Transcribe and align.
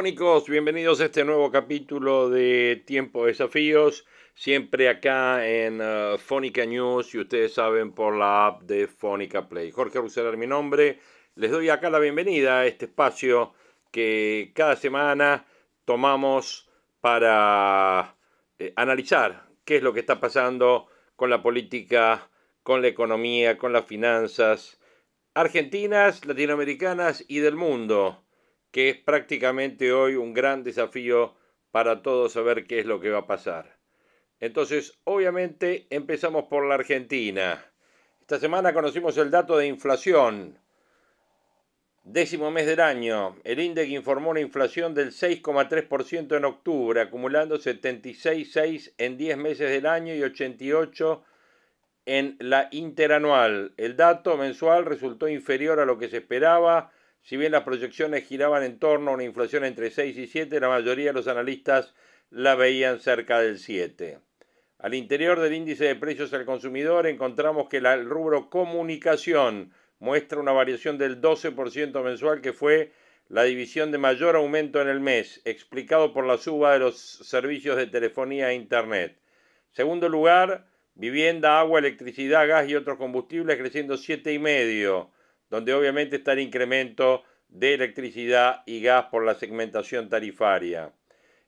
Hola 0.00 0.08
fónicos, 0.08 0.48
bienvenidos 0.48 1.02
a 1.02 1.04
este 1.04 1.26
nuevo 1.26 1.50
capítulo 1.50 2.30
de 2.30 2.82
Tiempo 2.86 3.20
de 3.20 3.32
Desafíos, 3.32 4.06
siempre 4.32 4.88
acá 4.88 5.46
en 5.46 5.82
uh, 5.82 6.16
Fónica 6.16 6.64
News 6.64 7.14
y 7.14 7.18
ustedes 7.18 7.52
saben 7.52 7.92
por 7.92 8.16
la 8.16 8.46
app 8.46 8.62
de 8.62 8.86
Fónica 8.86 9.46
Play. 9.46 9.70
Jorge 9.70 9.98
Ruseler 9.98 10.38
mi 10.38 10.46
nombre, 10.46 11.00
les 11.34 11.50
doy 11.50 11.68
acá 11.68 11.90
la 11.90 11.98
bienvenida 11.98 12.60
a 12.60 12.66
este 12.66 12.86
espacio 12.86 13.52
que 13.90 14.52
cada 14.54 14.74
semana 14.74 15.44
tomamos 15.84 16.70
para 17.02 18.16
eh, 18.58 18.72
analizar 18.76 19.50
qué 19.66 19.76
es 19.76 19.82
lo 19.82 19.92
que 19.92 20.00
está 20.00 20.18
pasando 20.18 20.86
con 21.14 21.28
la 21.28 21.42
política, 21.42 22.30
con 22.62 22.80
la 22.80 22.88
economía, 22.88 23.58
con 23.58 23.74
las 23.74 23.84
finanzas 23.84 24.80
argentinas, 25.34 26.24
latinoamericanas 26.24 27.22
y 27.28 27.40
del 27.40 27.56
mundo 27.56 28.24
que 28.70 28.90
es 28.90 28.96
prácticamente 28.96 29.92
hoy 29.92 30.16
un 30.16 30.32
gran 30.32 30.62
desafío 30.62 31.34
para 31.70 32.02
todos 32.02 32.32
saber 32.32 32.66
qué 32.66 32.80
es 32.80 32.86
lo 32.86 33.00
que 33.00 33.10
va 33.10 33.20
a 33.20 33.26
pasar. 33.26 33.78
Entonces, 34.40 34.98
obviamente, 35.04 35.86
empezamos 35.90 36.44
por 36.44 36.66
la 36.66 36.74
Argentina. 36.74 37.64
Esta 38.20 38.38
semana 38.38 38.72
conocimos 38.72 39.16
el 39.18 39.30
dato 39.30 39.58
de 39.58 39.66
inflación. 39.66 40.58
Décimo 42.02 42.50
mes 42.50 42.66
del 42.66 42.80
año, 42.80 43.36
el 43.44 43.60
INDEC 43.60 43.90
informó 43.90 44.30
una 44.30 44.40
inflación 44.40 44.94
del 44.94 45.12
6,3% 45.12 46.34
en 46.36 46.44
octubre, 46.46 47.02
acumulando 47.02 47.58
76,6 47.58 48.94
en 48.96 49.18
10 49.18 49.36
meses 49.36 49.70
del 49.70 49.84
año 49.84 50.14
y 50.14 50.22
88 50.22 51.22
en 52.06 52.36
la 52.40 52.68
interanual. 52.70 53.74
El 53.76 53.96
dato 53.96 54.38
mensual 54.38 54.86
resultó 54.86 55.28
inferior 55.28 55.78
a 55.78 55.84
lo 55.84 55.98
que 55.98 56.08
se 56.08 56.16
esperaba 56.16 56.90
si 57.22 57.36
bien 57.36 57.52
las 57.52 57.64
proyecciones 57.64 58.26
giraban 58.26 58.62
en 58.62 58.78
torno 58.78 59.10
a 59.10 59.14
una 59.14 59.24
inflación 59.24 59.64
entre 59.64 59.90
6 59.90 60.16
y 60.16 60.26
7, 60.26 60.60
la 60.60 60.68
mayoría 60.68 61.06
de 61.06 61.12
los 61.12 61.28
analistas 61.28 61.94
la 62.30 62.54
veían 62.54 63.00
cerca 63.00 63.40
del 63.40 63.58
7. 63.58 64.18
Al 64.78 64.94
interior 64.94 65.38
del 65.40 65.52
índice 65.52 65.84
de 65.84 65.96
precios 65.96 66.32
al 66.32 66.46
consumidor 66.46 67.06
encontramos 67.06 67.68
que 67.68 67.78
el 67.78 68.04
rubro 68.06 68.48
comunicación 68.48 69.72
muestra 69.98 70.40
una 70.40 70.52
variación 70.52 70.96
del 70.96 71.20
12% 71.20 72.02
mensual 72.02 72.40
que 72.40 72.54
fue 72.54 72.92
la 73.28 73.44
división 73.44 73.92
de 73.92 73.98
mayor 73.98 74.36
aumento 74.36 74.80
en 74.80 74.88
el 74.88 75.00
mes, 75.00 75.42
explicado 75.44 76.12
por 76.12 76.26
la 76.26 76.38
suba 76.38 76.72
de 76.72 76.80
los 76.80 76.98
servicios 76.98 77.76
de 77.76 77.86
telefonía 77.86 78.50
e 78.50 78.54
Internet. 78.54 79.18
Segundo 79.70 80.08
lugar, 80.08 80.66
vivienda, 80.94 81.60
agua, 81.60 81.78
electricidad, 81.78 82.48
gas 82.48 82.68
y 82.68 82.74
otros 82.74 82.96
combustibles 82.96 83.58
creciendo 83.58 83.94
7,5% 83.94 85.10
donde 85.50 85.74
obviamente 85.74 86.16
está 86.16 86.32
el 86.32 86.40
incremento 86.40 87.24
de 87.48 87.74
electricidad 87.74 88.62
y 88.66 88.80
gas 88.80 89.06
por 89.06 89.24
la 89.24 89.34
segmentación 89.34 90.08
tarifaria. 90.08 90.92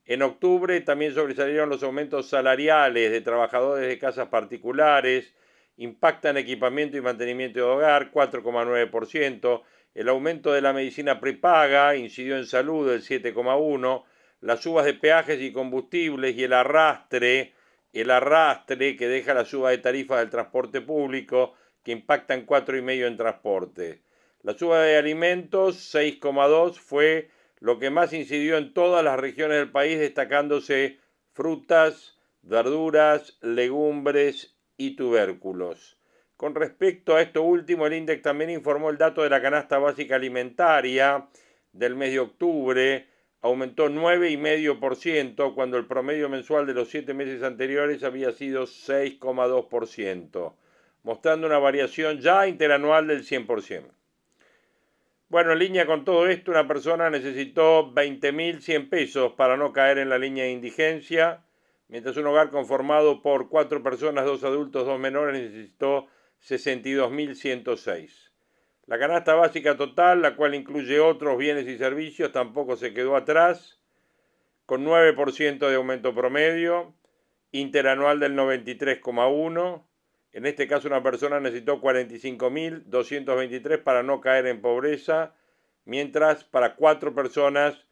En 0.05 0.23
octubre 0.23 0.81
también 0.81 1.15
sobresalieron 1.15 1.69
los 1.69 1.85
aumentos 1.85 2.29
salariales 2.29 3.12
de 3.12 3.21
trabajadores 3.21 3.89
de 3.89 3.99
casas 3.99 4.29
particulares, 4.29 5.33
impactan 5.77 6.37
equipamiento 6.37 6.97
y 6.97 7.01
mantenimiento 7.01 7.61
de 7.61 7.65
hogar 7.65 8.11
4,9%, 8.11 9.62
el 9.95 10.09
aumento 10.09 10.53
de 10.53 10.62
la 10.62 10.73
medicina 10.73 11.21
prepaga 11.21 11.95
incidió 11.97 12.37
en 12.37 12.47
salud 12.47 12.91
del 12.91 13.03
7,1%, 13.03 14.05
las 14.41 14.61
subas 14.61 14.85
de 14.85 14.95
peajes 14.95 15.41
y 15.41 15.53
combustibles 15.53 16.37
y 16.37 16.45
el 16.45 16.53
arrastre, 16.53 17.55
el 17.93 18.11
arrastre 18.11 18.97
que 18.97 19.07
deja 19.07 19.35
la 19.35 19.45
suba 19.45 19.71
de 19.71 19.79
tarifas 19.79 20.19
del 20.19 20.31
transporte 20.31 20.81
público 20.81 21.55
que 21.82 21.93
impactan 21.93 22.47
4,5 22.47 23.06
en 23.06 23.16
transporte. 23.16 24.03
La 24.43 24.54
suba 24.54 24.82
de 24.82 24.97
alimentos, 24.97 25.94
6,2, 25.94 26.75
fue 26.75 27.31
lo 27.60 27.78
que 27.78 27.91
más 27.91 28.12
incidió 28.12 28.56
en 28.59 28.75
todas 28.75 29.04
las 29.04 29.20
regiones 29.20 29.59
del 29.59 29.70
país, 29.70 29.98
destacándose 29.98 30.98
frutas, 31.32 32.19
verduras, 32.43 33.38
legumbres 33.41 34.56
y 34.76 34.97
tubérculos. 34.97 35.97
Con 36.37 36.56
respecto 36.56 37.15
a 37.15 37.22
esto 37.22 37.43
último, 37.43 37.87
el 37.87 37.93
INDEC 37.93 38.20
también 38.20 38.50
informó 38.50 38.91
el 38.91 38.99
dato 38.99 39.22
de 39.22 39.31
la 39.31 39.41
canasta 39.41 39.78
básica 39.78 40.16
alimentaria 40.16 41.28
del 41.72 41.94
mes 41.94 42.10
de 42.10 42.19
octubre, 42.19 43.06
aumentó 43.43 43.88
9,5% 43.88 45.54
cuando 45.54 45.78
el 45.78 45.87
promedio 45.87 46.28
mensual 46.28 46.66
de 46.66 46.75
los 46.75 46.88
siete 46.88 47.14
meses 47.14 47.44
anteriores 47.44 48.03
había 48.03 48.32
sido 48.32 48.64
6,2% 48.64 50.54
mostrando 51.03 51.47
una 51.47 51.59
variación 51.59 52.21
ya 52.21 52.47
interanual 52.47 53.07
del 53.07 53.25
100%. 53.25 53.93
Bueno, 55.29 55.53
en 55.53 55.61
línea 55.61 55.87
con 55.87 56.05
todo 56.05 56.27
esto, 56.29 56.51
una 56.51 56.69
persona 56.69 57.09
necesitó 57.09 57.91
20.100 57.95 58.91
pesos 58.91 59.33
para 59.33 59.57
no 59.57 59.73
caer 59.73 59.99
en 59.99 60.11
la 60.11 60.19
línea 60.19 60.45
de 60.45 60.51
indigencia, 60.51 61.43
mientras 61.89 62.17
un 62.19 62.27
hogar 62.27 62.51
conformado 62.51 63.23
por 63.23 63.49
cuatro 63.49 63.83
personas, 63.83 64.27
dos 64.27 64.45
adultos, 64.45 64.87
dos 64.87 65.01
menores, 65.01 65.41
necesitó 65.41 66.07
62.106. 66.43 68.31
La 68.87 68.99
canasta 68.99 69.35
básica 69.35 69.77
total, 69.77 70.21
la 70.21 70.37
cual 70.37 70.55
incluye 70.55 71.01
otros 71.01 71.39
bienes 71.39 71.67
y 71.67 71.79
servicios, 71.79 72.31
tampoco 72.33 72.77
se 72.77 72.93
quedó 72.93 73.17
atrás, 73.17 73.81
con 74.67 74.85
9% 74.85 75.67
de 75.67 75.75
aumento 75.77 76.15
promedio, 76.15 76.95
interanual 77.53 78.21
del 78.21 78.35
93,1%, 78.37 79.85
en 80.32 80.47
este 80.47 80.66
caso 80.66 80.88
una 80.88 81.03
persona 81.03 81.41
necesitó 81.41 81.78
45.223 81.81 83.82
para 83.82 84.03
no 84.03 84.20
caer 84.20 84.47
en 84.47 84.62
pobreza, 84.62 85.34
mientras 85.84 86.44
para 86.44 86.75
cuatro 86.75 87.15
personas 87.15 87.84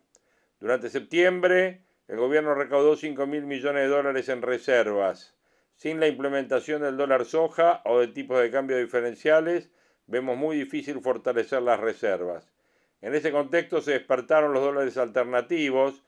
Durante 0.60 0.90
septiembre, 0.90 1.84
El 2.07 2.18
gobierno 2.18 2.56
recaudó 2.56 2.95
5 2.95 3.28
mil 3.28 3.44
millones 3.44 3.84
de 3.84 3.95
dólares 3.95 4.30
en 4.30 4.42
reservas. 4.42 5.36
Sin 5.75 6.00
la 6.00 6.07
implementación 6.07 6.81
del 6.81 6.98
dólar 6.98 7.25
soja 7.25 7.84
o 7.86 8.00
de 8.00 8.07
tipos 8.07 8.42
de 8.42 8.50
cambio 8.50 8.80
diferenciales, 8.80 9.69
vemos 10.07 10.38
muy 10.38 10.57
difícil 10.57 11.00
fortalecer 11.00 11.62
las 11.62 11.80
reservas. 11.80 12.51
En 13.00 13.13
ese 13.13 13.31
contexto 13.31 13.80
se 13.80 13.92
despertaron 13.92 14.54
los 14.54 14.63
dólares 14.63 14.98
alternativos. 14.98 16.04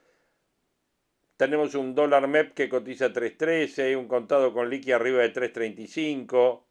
Tenemos 1.38 1.75
un 1.75 1.93
dólar 1.93 2.27
MEP 2.27 2.55
que 2.55 2.67
cotiza 2.67 3.13
3.13 3.13 3.91
y 3.91 3.95
un 3.95 4.07
contado 4.07 4.53
con 4.53 4.71
liqui 4.71 4.91
arriba 4.91 5.21
de 5.21 5.31
3.35. 5.31 6.64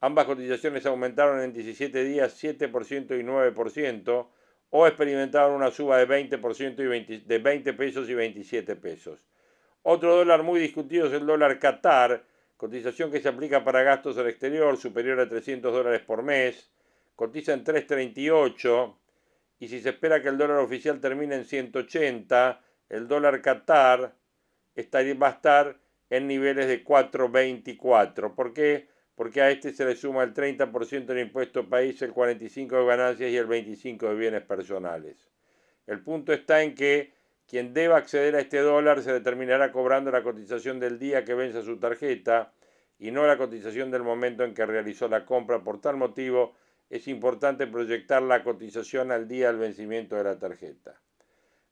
Ambas 0.00 0.24
cotizaciones 0.24 0.86
aumentaron 0.86 1.40
en 1.40 1.52
17 1.52 2.04
días 2.04 2.42
7% 2.42 3.20
y 3.20 3.22
9% 3.22 4.28
o 4.70 4.86
experimentaron 4.86 5.52
una 5.52 5.70
suba 5.70 5.98
de 5.98 6.08
20%, 6.08 7.08
y 7.08 7.16
de 7.18 7.38
20 7.38 7.72
pesos 7.74 8.08
y 8.08 8.14
27 8.14 8.76
pesos. 8.76 9.20
Otro 9.82 10.16
dólar 10.16 10.42
muy 10.42 10.60
discutido 10.60 11.06
es 11.06 11.12
el 11.12 11.26
dólar 11.26 11.58
Qatar, 11.58 12.24
cotización 12.56 13.10
que 13.10 13.20
se 13.20 13.28
aplica 13.28 13.64
para 13.64 13.82
gastos 13.82 14.16
al 14.18 14.28
exterior 14.28 14.76
superior 14.76 15.18
a 15.20 15.28
300 15.28 15.72
dólares 15.72 16.02
por 16.02 16.22
mes, 16.22 16.70
cotiza 17.16 17.52
en 17.52 17.64
3.38 17.64 18.96
y 19.58 19.68
si 19.68 19.80
se 19.80 19.90
espera 19.90 20.22
que 20.22 20.28
el 20.28 20.38
dólar 20.38 20.58
oficial 20.58 21.00
termine 21.00 21.34
en 21.34 21.44
180, 21.44 22.62
el 22.88 23.08
dólar 23.08 23.42
Qatar 23.42 24.14
va 24.76 25.26
a 25.26 25.30
estar 25.30 25.78
en 26.08 26.26
niveles 26.26 26.66
de 26.66 26.84
4.24. 26.84 28.34
¿Por 28.34 28.54
qué? 28.54 28.88
Porque 29.20 29.42
a 29.42 29.50
este 29.50 29.74
se 29.74 29.84
le 29.84 29.96
suma 29.96 30.22
el 30.22 30.32
30% 30.32 31.04
del 31.04 31.18
impuesto 31.18 31.68
país, 31.68 32.00
el 32.00 32.14
45% 32.14 32.70
de 32.70 32.86
ganancias 32.86 33.30
y 33.30 33.36
el 33.36 33.46
25% 33.46 34.08
de 34.08 34.14
bienes 34.14 34.42
personales. 34.44 35.28
El 35.86 36.02
punto 36.02 36.32
está 36.32 36.62
en 36.62 36.74
que 36.74 37.12
quien 37.46 37.74
deba 37.74 37.98
acceder 37.98 38.34
a 38.34 38.40
este 38.40 38.60
dólar 38.60 39.02
se 39.02 39.12
determinará 39.12 39.72
cobrando 39.72 40.10
la 40.10 40.22
cotización 40.22 40.80
del 40.80 40.98
día 40.98 41.26
que 41.26 41.34
vence 41.34 41.60
su 41.60 41.78
tarjeta 41.78 42.54
y 42.98 43.10
no 43.10 43.26
la 43.26 43.36
cotización 43.36 43.90
del 43.90 44.04
momento 44.04 44.42
en 44.42 44.54
que 44.54 44.64
realizó 44.64 45.06
la 45.06 45.26
compra. 45.26 45.62
Por 45.62 45.82
tal 45.82 45.98
motivo, 45.98 46.54
es 46.88 47.06
importante 47.06 47.66
proyectar 47.66 48.22
la 48.22 48.42
cotización 48.42 49.12
al 49.12 49.28
día 49.28 49.48
del 49.48 49.58
vencimiento 49.58 50.16
de 50.16 50.24
la 50.24 50.38
tarjeta. 50.38 50.98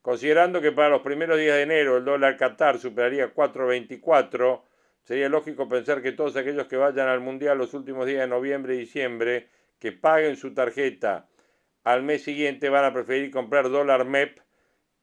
Considerando 0.02 0.60
que 0.60 0.72
para 0.72 0.90
los 0.90 1.00
primeros 1.00 1.38
días 1.38 1.56
de 1.56 1.62
enero 1.62 1.96
el 1.96 2.04
dólar 2.04 2.36
Qatar 2.36 2.78
superaría 2.78 3.34
4.24, 3.34 4.67
sería 5.02 5.28
lógico 5.28 5.68
pensar 5.68 6.02
que 6.02 6.12
todos 6.12 6.36
aquellos 6.36 6.66
que 6.66 6.76
vayan 6.76 7.08
al 7.08 7.20
Mundial 7.20 7.58
los 7.58 7.74
últimos 7.74 8.06
días 8.06 8.20
de 8.20 8.28
noviembre 8.28 8.74
y 8.74 8.78
diciembre, 8.78 9.48
que 9.78 9.92
paguen 9.92 10.36
su 10.36 10.54
tarjeta 10.54 11.28
al 11.84 12.02
mes 12.02 12.22
siguiente, 12.22 12.68
van 12.68 12.84
a 12.84 12.92
preferir 12.92 13.30
comprar 13.30 13.70
dólar 13.70 14.04
MEP 14.04 14.38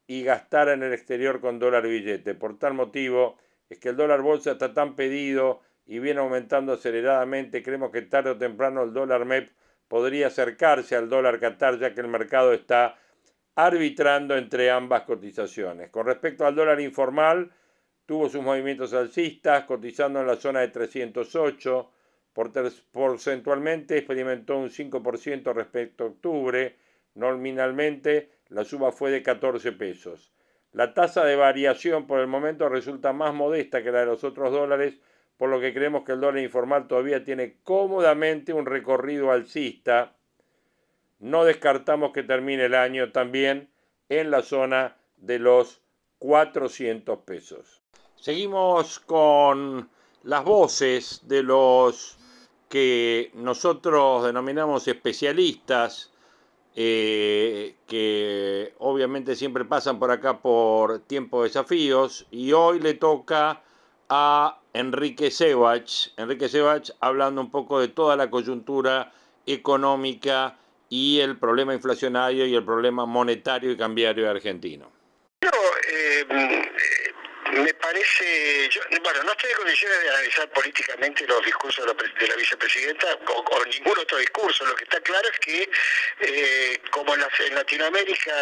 y 0.07 0.23
gastar 0.23 0.69
en 0.69 0.83
el 0.83 0.93
exterior 0.93 1.41
con 1.41 1.59
dólar 1.59 1.87
billete. 1.87 2.35
Por 2.35 2.59
tal 2.59 2.73
motivo 2.73 3.37
es 3.69 3.79
que 3.79 3.89
el 3.89 3.95
dólar 3.95 4.21
bolsa 4.21 4.51
está 4.51 4.73
tan 4.73 4.95
pedido 4.95 5.61
y 5.85 5.99
viene 5.99 6.19
aumentando 6.19 6.73
aceleradamente. 6.73 7.63
Creemos 7.63 7.91
que 7.91 8.03
tarde 8.03 8.31
o 8.31 8.37
temprano 8.37 8.83
el 8.83 8.93
dólar 8.93 9.25
MEP 9.25 9.49
podría 9.87 10.27
acercarse 10.27 10.95
al 10.95 11.09
dólar 11.09 11.39
Qatar 11.39 11.79
ya 11.79 11.93
que 11.93 12.01
el 12.01 12.07
mercado 12.07 12.53
está 12.53 12.97
arbitrando 13.55 14.35
entre 14.35 14.69
ambas 14.69 15.03
cotizaciones. 15.03 15.89
Con 15.89 16.05
respecto 16.05 16.45
al 16.45 16.55
dólar 16.55 16.81
informal, 16.81 17.51
tuvo 18.05 18.29
sus 18.29 18.41
movimientos 18.41 18.93
alcistas, 18.93 19.65
cotizando 19.65 20.21
en 20.21 20.27
la 20.27 20.35
zona 20.35 20.61
de 20.61 20.69
308, 20.69 21.91
porcentualmente 22.91 23.97
experimentó 23.97 24.57
un 24.57 24.69
5% 24.69 25.53
respecto 25.53 26.03
a 26.03 26.07
octubre, 26.07 26.75
nominalmente 27.15 28.31
la 28.49 28.63
suba 28.65 28.91
fue 28.91 29.11
de 29.11 29.23
14 29.23 29.71
pesos. 29.71 30.33
La 30.71 30.93
tasa 30.93 31.23
de 31.23 31.37
variación 31.37 32.05
por 32.05 32.19
el 32.19 32.27
momento 32.27 32.67
resulta 32.67 33.13
más 33.13 33.33
modesta 33.33 33.81
que 33.81 33.91
la 33.91 34.01
de 34.01 34.07
los 34.07 34.23
otros 34.25 34.51
dólares, 34.51 34.99
por 35.37 35.49
lo 35.49 35.61
que 35.61 35.73
creemos 35.73 36.03
que 36.03 36.11
el 36.11 36.19
dólar 36.19 36.43
informal 36.43 36.87
todavía 36.87 37.23
tiene 37.23 37.57
cómodamente 37.63 38.53
un 38.53 38.65
recorrido 38.65 39.31
alcista. 39.31 40.15
No 41.19 41.45
descartamos 41.45 42.11
que 42.11 42.23
termine 42.23 42.65
el 42.65 42.75
año 42.75 43.13
también 43.13 43.69
en 44.09 44.31
la 44.31 44.41
zona 44.41 44.97
de 45.17 45.39
los 45.39 45.81
400 46.19 47.19
pesos. 47.19 47.81
Seguimos 48.15 48.99
con 48.99 49.89
las 50.23 50.43
voces 50.43 51.21
de 51.27 51.43
los 51.43 52.17
que 52.69 53.31
nosotros 53.35 54.25
denominamos 54.25 54.87
especialistas 54.87 56.11
eh, 56.75 57.75
que 57.87 58.73
obviamente 58.79 59.35
siempre 59.35 59.63
pasan 59.63 59.97
por 59.97 60.11
acá 60.11 60.41
por 60.41 60.99
tiempo 60.99 61.41
de 61.41 61.47
desafíos 61.47 62.27
y 62.31 62.51
hoy 62.51 62.79
le 62.79 62.95
toca 62.95 63.61
a 64.09 64.59
Enrique 64.73 65.31
Sebach, 65.31 66.11
Enrique 66.17 66.49
Sebach 66.49 66.91
hablando 66.99 67.39
un 67.39 67.49
poco 67.49 67.79
de 67.79 67.87
toda 67.87 68.17
la 68.17 68.29
coyuntura 68.29 69.13
económica 69.45 70.57
y 70.89 71.19
el 71.19 71.37
problema 71.37 71.73
inflacionario 71.73 72.45
y 72.45 72.55
el 72.55 72.65
problema 72.65 73.05
monetario 73.05 73.71
y 73.71 73.77
cambiario 73.77 74.29
argentino. 74.29 74.94
Eh, 76.27 76.61
me 77.53 77.73
parece, 77.85 78.69
bueno, 79.03 79.23
no 79.23 79.31
estoy 79.31 79.51
en 79.51 79.57
condiciones 79.57 80.01
de 80.01 80.09
analizar 80.09 80.49
políticamente 80.49 81.27
los 81.27 81.45
discursos 81.45 81.85
de 81.85 82.27
la, 82.27 82.35
vicepresidenta 82.35 83.07
o, 83.27 83.65
ningún 83.65 83.99
otro 83.99 84.17
discurso. 84.17 84.65
Lo 84.65 84.75
que 84.75 84.85
está 84.85 84.99
claro 85.01 85.29
es 85.29 85.39
que, 85.39 85.69
eh, 86.21 86.81
como 86.89 87.13
en, 87.13 87.21
Latinoamérica 87.53 88.33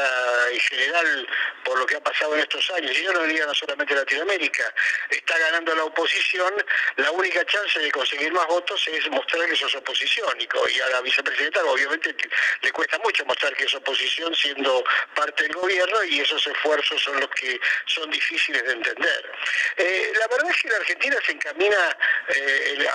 en 0.49 0.59
general, 0.59 1.27
por 1.65 1.77
lo 1.77 1.85
que 1.85 1.97
ha 1.97 2.03
pasado 2.03 2.35
en 2.35 2.41
estos 2.41 2.69
años, 2.71 2.91
y 2.97 3.03
yo 3.03 3.11
no 3.11 3.23
diría 3.23 3.45
no 3.45 3.53
solamente 3.53 3.93
Latinoamérica, 3.93 4.73
está 5.09 5.37
ganando 5.37 5.75
la 5.75 5.83
oposición, 5.83 6.53
la 6.95 7.11
única 7.11 7.45
chance 7.45 7.79
de 7.79 7.91
conseguir 7.91 8.31
más 8.31 8.47
votos 8.47 8.87
es 8.87 9.09
mostrar 9.09 9.45
que 9.49 9.57
sos 9.57 9.75
oposición. 9.75 10.39
Y, 10.39 10.79
a 10.79 10.89
la 10.89 11.01
vicepresidenta 11.01 11.63
obviamente 11.65 12.15
le 12.61 12.71
cuesta 12.71 12.97
mucho 12.99 13.25
mostrar 13.25 13.53
que 13.55 13.65
es 13.65 13.73
oposición 13.75 14.33
siendo 14.35 14.83
parte 15.15 15.43
del 15.43 15.53
gobierno 15.53 16.03
y 16.05 16.21
esos 16.21 16.45
esfuerzos 16.47 17.01
son 17.01 17.19
los 17.19 17.29
que 17.31 17.59
son 17.87 18.09
difíciles 18.09 18.63
de 18.63 18.73
entender. 18.73 19.32
Eh, 19.77 20.13
la 20.19 20.27
verdad 20.27 20.49
es 20.51 20.61
que 20.61 20.69
la 20.69 20.77
Argentina 20.77 21.17
se 21.25 21.31
encamina 21.31 21.97
eh, 22.29 22.87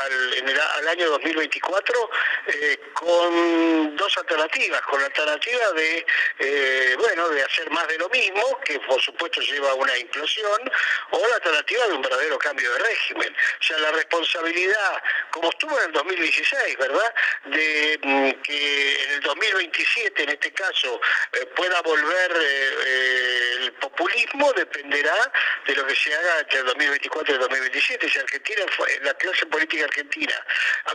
al, 0.76 0.88
año 0.88 1.10
2024 1.10 2.10
eh, 2.46 2.78
con 2.94 3.96
dos 3.96 4.16
alternativas, 4.16 4.80
con 4.82 5.00
la 5.00 5.06
alternativa 5.06 5.72
de, 5.72 6.96
bueno, 6.98 7.28
de 7.28 7.42
hacer 7.42 7.70
más 7.70 7.86
de 7.88 7.98
lo 7.98 8.08
mismo, 8.08 8.60
que 8.64 8.78
por 8.80 9.00
supuesto 9.00 9.40
lleva 9.40 9.70
a 9.70 9.74
una 9.74 9.96
implosión, 9.98 10.70
o 11.10 11.26
la 11.28 11.34
alternativa 11.34 11.86
de 11.88 11.94
un 11.94 12.02
verdadero 12.02 12.38
cambio 12.38 12.72
de 12.72 12.78
régimen. 12.78 13.36
O 13.60 13.62
sea, 13.62 13.78
la 13.78 13.92
responsabilidad, 13.92 15.02
como 15.30 15.50
estuvo 15.50 15.78
en 15.78 15.86
el 15.86 15.92
2016, 15.92 16.78
¿verdad?, 16.78 17.14
de 17.46 18.00
mm, 18.02 18.42
que 18.42 19.04
en 19.04 19.10
el 19.10 19.20
2027, 19.20 20.22
en 20.22 20.28
este 20.30 20.52
caso, 20.52 21.00
pueda 21.54 21.80
volver 21.82 22.32
el 22.32 23.72
populismo, 23.74 24.52
dependerá 24.54 25.32
de 25.66 25.74
lo 25.74 25.86
que 25.86 25.94
se 25.94 26.14
haga 26.18 26.40
entre 26.40 26.58
el 26.60 26.66
2024 26.66 27.32
y 27.32 27.34
el 27.34 27.40
2027. 27.40 28.10
Si 28.10 28.18
Argentina, 28.18 28.66
la 29.02 29.14
clase 29.14 29.46
política 29.46 29.84
argentina, 29.84 30.34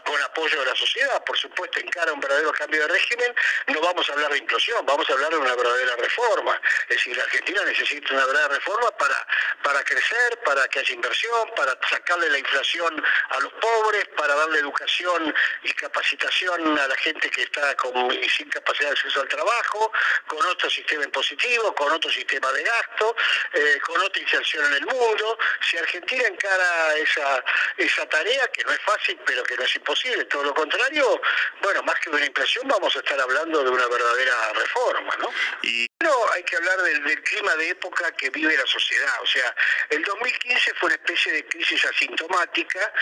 con 0.06 0.22
apoyo 0.22 0.60
de 0.60 0.66
la 0.66 0.76
sociedad, 0.76 1.24
por 1.24 1.38
supuesto, 1.38 1.80
encara 1.80 2.12
un 2.14 2.20
verdadero 2.20 2.52
cambio 2.54 2.82
de 2.82 2.88
régimen, 2.88 3.34
no 3.68 3.82
vamos 3.82 4.10
a 4.10 4.14
hablar 4.14 4.32
de 4.32 4.38
implosión, 4.38 4.86
vamos 4.86 5.10
a 5.10 5.14
hablar 5.14 5.32
de 5.32 5.38
una 5.38 5.56
verdadera 5.56 5.96
reforma. 5.96 6.60
Es 6.90 6.98
decir, 6.98 7.16
la 7.18 7.24
Argentina 7.24 7.62
necesita 7.66 8.14
una 8.14 8.26
verdadera 8.26 8.56
reforma 8.56 8.92
para, 8.92 9.28
para 9.64 9.84
crecer, 9.84 10.40
para 10.46 10.68
que 10.68 10.80
haya 10.80 10.94
inversión, 10.94 11.52
para 11.56 11.78
sacarle 11.90 12.30
la 12.30 12.40
inflación 12.40 13.04
a 13.30 13.40
los 13.40 13.54
pobres, 13.54 14.08
para 14.18 14.36
darle 14.36 14.60
educación 14.60 15.34
y 15.64 15.72
capacitación 15.74 16.78
a 16.78 16.88
la 16.88 16.96
gente 16.98 17.30
que 17.30 17.44
está 17.44 17.76
con, 17.76 18.12
sin 18.30 18.50
capacidad 18.50 18.90
de 18.90 18.94
acceso 18.94 19.22
al 19.22 19.28
trabajo, 19.28 19.92
con 20.28 20.46
otro 20.46 20.70
sistema 20.70 21.04
impositivo, 21.04 21.74
con 21.76 21.92
otro 21.92 22.12
sistema 22.12 22.52
de 22.52 22.64
gasto, 22.64 23.16
eh, 23.54 23.80
con 23.86 24.02
otra 24.02 24.22
inserción 24.22 24.66
en 24.66 24.74
el 24.74 24.86
mundo, 24.86 25.13
si 25.62 25.78
Argentina 25.78 26.28
encara 26.28 26.98
esa, 26.98 27.44
esa 27.78 28.08
tarea, 28.10 28.48
que 28.50 28.64
no 28.64 28.72
es 28.72 28.80
fácil, 28.82 29.20
pero 29.26 29.44
que 29.44 29.56
no 29.56 29.64
es 29.64 29.76
imposible, 29.76 30.26
todo 30.26 30.44
lo 30.44 30.54
contrario, 30.54 31.22
bueno, 31.62 31.84
más 31.84 32.00
que 32.00 32.10
de 32.10 32.18
una 32.18 32.26
impresión, 32.26 32.68
vamos 32.68 32.96
a 32.96 33.00
estar 33.00 33.20
hablando 33.20 33.64
de 33.64 33.70
una 33.70 33.88
verdadera 33.88 34.54
reforma, 34.54 35.16
¿no? 35.20 35.30
Y 35.64 35.88
no 36.02 36.32
hay 36.34 36.44
que 36.44 36.56
hablar 36.58 36.82
del, 36.82 37.24
clima 37.24 37.56
de 37.56 37.70
época 37.70 38.12
que 38.14 38.30
vive 38.30 38.58
la 38.58 38.66
sociedad, 38.66 39.22
o 39.22 39.28
sea, 39.28 39.56
el 39.90 40.04
2015 40.04 40.74
fue 40.76 40.88
una 40.88 40.96
especie 40.96 41.32
de 41.32 41.46
crisis 41.48 41.86
asintomática 41.86 42.94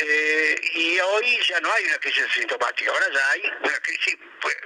eh, 0.00 0.60
y 0.74 0.98
hoy 0.98 1.40
ya 1.46 1.60
no 1.60 1.72
hay 1.72 1.84
una 1.84 1.98
crisis 1.98 2.24
asintomática, 2.24 2.90
ahora 2.90 3.06
ya 3.12 3.30
hay 3.30 3.42
una 3.62 3.78
crisis 3.80 4.16
pues, 4.40 4.56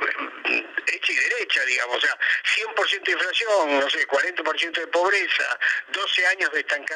hecha 0.87 1.12
y 1.12 1.16
derecha, 1.16 1.64
digamos, 1.64 1.97
o 1.97 2.00
sea, 2.00 2.19
100% 2.57 3.02
de 3.04 3.12
inflación, 3.12 3.80
no 3.80 3.90
sé, 3.90 4.07
40% 4.07 4.73
de 4.73 4.87
pobreza, 4.88 5.59
12 5.88 6.26
años 6.26 6.52
de 6.52 6.61
estancamiento, 6.61 6.89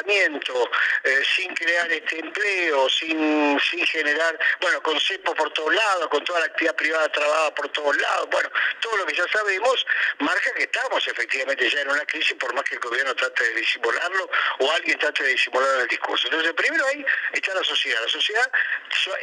eh, 1.04 1.22
sin 1.36 1.54
crear 1.54 1.90
este 1.90 2.18
empleo, 2.18 2.88
sin, 2.88 3.58
sin 3.60 3.86
generar, 3.86 4.38
bueno, 4.60 4.82
con 4.82 4.98
CEPO 5.00 5.34
por 5.34 5.52
todos 5.52 5.74
lados, 5.74 6.08
con 6.08 6.24
toda 6.24 6.40
la 6.40 6.46
actividad 6.46 6.74
privada 6.76 7.08
trabajada 7.10 7.54
por 7.54 7.68
todos 7.70 7.96
lados, 7.96 8.28
bueno, 8.30 8.50
todo 8.80 8.96
lo 8.96 9.06
que 9.06 9.14
ya 9.14 9.26
sabemos 9.28 9.86
marca 10.18 10.52
que 10.54 10.64
estamos 10.64 11.06
efectivamente 11.06 11.68
ya 11.68 11.80
en 11.80 11.90
una 11.90 12.04
crisis 12.06 12.34
por 12.34 12.52
más 12.54 12.64
que 12.64 12.74
el 12.74 12.80
gobierno 12.80 13.14
trate 13.14 13.44
de 13.44 13.54
disimularlo 13.60 14.30
o 14.58 14.72
alguien 14.72 14.98
trate 14.98 15.22
de 15.22 15.30
disimularlo 15.30 15.74
en 15.76 15.82
el 15.82 15.88
discurso. 15.88 16.26
Entonces, 16.26 16.52
primero 16.54 16.86
ahí 16.86 17.04
está 17.32 17.54
la 17.54 17.64
sociedad. 17.64 18.00
La 18.02 18.08
sociedad 18.08 18.50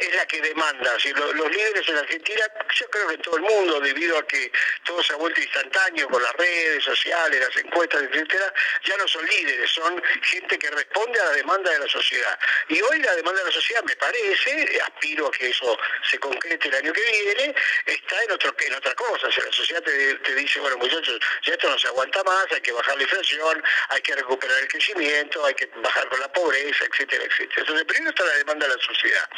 es 0.00 0.14
la 0.14 0.26
que 0.26 0.40
demanda. 0.40 0.92
los, 0.94 1.50
líderes 1.52 1.88
en 1.88 1.96
Argentina, 1.96 2.44
yo 2.74 2.90
creo 2.90 3.08
que 3.08 3.14
en 3.14 3.22
todo 3.22 3.36
el 3.36 3.42
mundo, 3.42 3.80
debido 3.80 4.18
a 4.18 4.26
que 4.26 4.50
todo 4.84 5.02
se 5.02 5.12
ha 5.12 5.16
vuelto 5.16 5.40
instantáneo 5.40 6.08
con 6.08 6.22
las 6.22 6.32
redes 6.34 6.84
sociales, 6.84 7.40
las 7.40 7.56
encuestas, 7.64 8.02
etcétera, 8.02 8.52
ya 8.84 8.96
no 8.96 9.08
son 9.08 9.26
líderes, 9.26 9.70
son 9.70 10.02
gente 10.22 10.58
que 10.58 10.61
responde 10.70 11.20
a 11.20 11.24
la 11.24 11.32
demanda 11.32 11.70
de 11.70 11.78
la 11.78 11.88
sociedad. 11.88 12.38
Y 12.68 12.80
hoy 12.80 12.98
la 13.00 13.14
demanda 13.14 13.40
de 13.40 13.46
la 13.48 13.52
sociedad, 13.52 13.82
me 13.84 13.96
parece, 13.96 14.80
aspiro 14.80 15.28
a 15.28 15.30
que 15.30 15.48
eso 15.48 15.78
se 16.08 16.18
concrete 16.18 16.68
el 16.68 16.74
año 16.74 16.92
que 16.92 17.02
viene, 17.02 17.54
está 17.86 18.22
en, 18.24 18.32
otro, 18.32 18.54
en 18.58 18.74
otra 18.74 18.94
cosa. 18.94 19.26
O 19.28 19.32
sea, 19.32 19.44
la 19.44 19.52
sociedad 19.52 19.82
te, 19.82 20.14
te 20.14 20.34
dice, 20.34 20.60
bueno 20.60 20.76
muchachos, 20.78 21.18
ya 21.44 21.54
esto 21.54 21.68
no 21.68 21.78
se 21.78 21.88
aguanta 21.88 22.22
más, 22.24 22.46
hay 22.50 22.60
que 22.60 22.72
bajar 22.72 22.96
la 22.96 23.02
inflación, 23.02 23.62
hay 23.88 24.00
que 24.00 24.14
recuperar 24.14 24.58
el 24.60 24.68
crecimiento, 24.68 25.44
hay 25.44 25.54
que 25.54 25.66
bajar 25.66 26.08
con 26.08 26.20
la 26.20 26.32
pobreza, 26.32 26.84
etcétera, 26.90 27.24
etcétera. 27.24 27.60
Entonces, 27.60 27.84
primero 27.86 28.10
está 28.10 28.24
la 28.24 28.36
demanda 28.36 28.66
de 28.66 28.76
la 28.76 28.82
sociedad. 28.82 29.28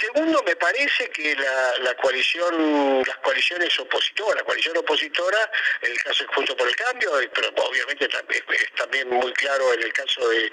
Segundo, 0.00 0.42
me 0.44 0.56
parece 0.56 1.10
que 1.10 1.34
la, 1.34 1.94
coalición, 1.96 3.02
las 3.06 3.16
coaliciones 3.18 3.78
opositoras, 3.78 4.36
la 4.36 4.44
coalición 4.44 4.76
opositora, 4.76 5.50
en 5.82 5.92
el 5.92 6.02
caso 6.02 6.24
de 6.24 6.34
Junto 6.34 6.56
por 6.56 6.68
el 6.68 6.76
Cambio, 6.76 7.12
pero 7.34 7.48
obviamente 7.48 8.08
también, 8.08 8.42
es 8.52 8.72
también 8.76 9.08
muy 9.08 9.32
claro 9.34 9.72
en 9.74 9.82
el 9.82 9.92
caso 9.92 10.28
de, 10.28 10.52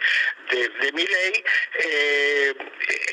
de, 0.51 0.69
de 0.69 0.91
Miley, 0.91 1.43
eh, 1.79 2.53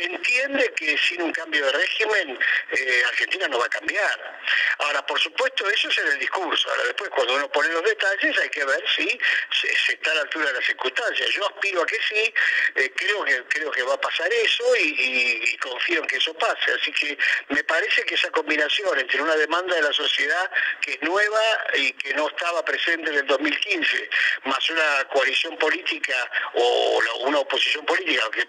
entiende 0.01 0.73
que 0.77 0.97
sin 0.99 1.23
un 1.23 1.33
cambio 1.33 1.67
de 1.67 1.73
régimen 1.73 2.39
eh, 2.71 3.03
Argentina 3.09 3.49
no 3.49 3.59
va 3.59 3.67
a 3.67 3.71
cambiar. 3.71 4.39
Ahora, 4.79 5.05
por 5.07 5.19
supuesto, 5.21 5.69
eso 5.71 5.89
es 5.89 5.99
en 5.99 6.07
el 6.09 6.19
discurso. 6.19 6.71
Ahora, 6.71 6.85
después, 6.85 7.11
cuando 7.11 7.35
uno 7.35 7.51
pone 7.51 7.69
los 7.69 7.85
detalles, 7.85 8.39
hay 8.39 8.49
que 8.49 8.65
ver 8.65 8.83
si 8.95 9.19
se, 9.51 9.93
está 9.93 10.13
a 10.13 10.15
la 10.15 10.21
altura 10.23 10.47
de 10.47 10.53
las 10.55 10.65
circunstancias. 10.65 11.29
Yo 11.31 11.47
aspiro 11.47 11.83
a 11.83 11.87
que 11.87 11.99
sí, 12.09 12.35
eh, 12.75 12.93
creo, 12.95 13.25
que, 13.25 13.45
creo 13.45 13.71
que 13.71 13.83
va 13.83 13.95
a 13.95 14.01
pasar 14.01 14.33
eso 14.33 14.65
y, 14.77 15.57
confío 15.59 16.01
en 16.01 16.07
que 16.07 16.17
eso 16.17 16.35
pase. 16.35 16.73
Así 16.81 16.93
que 16.93 17.17
me 17.49 17.63
parece 17.65 18.05
que 18.05 18.15
esa 18.15 18.31
combinación 18.31 18.99
entre 18.99 19.23
una 19.23 19.37
demanda 19.37 19.75
de 19.77 19.83
la 19.83 19.93
sociedad 19.93 20.51
que 20.81 20.93
es 20.93 21.03
nueva 21.03 21.43
y 21.75 21.93
que 21.93 22.15
no 22.15 22.29
estaba 22.29 22.65
presente 22.65 23.11
en 23.11 23.19
el 23.19 23.27
2015, 23.27 24.11
más 24.45 24.71
una 24.71 25.05
coalición 25.13 25.57
política 25.59 26.31
o 26.55 26.84
una 27.21 27.39
oposición 27.39 27.85
política, 27.87 28.23
que 28.33 28.47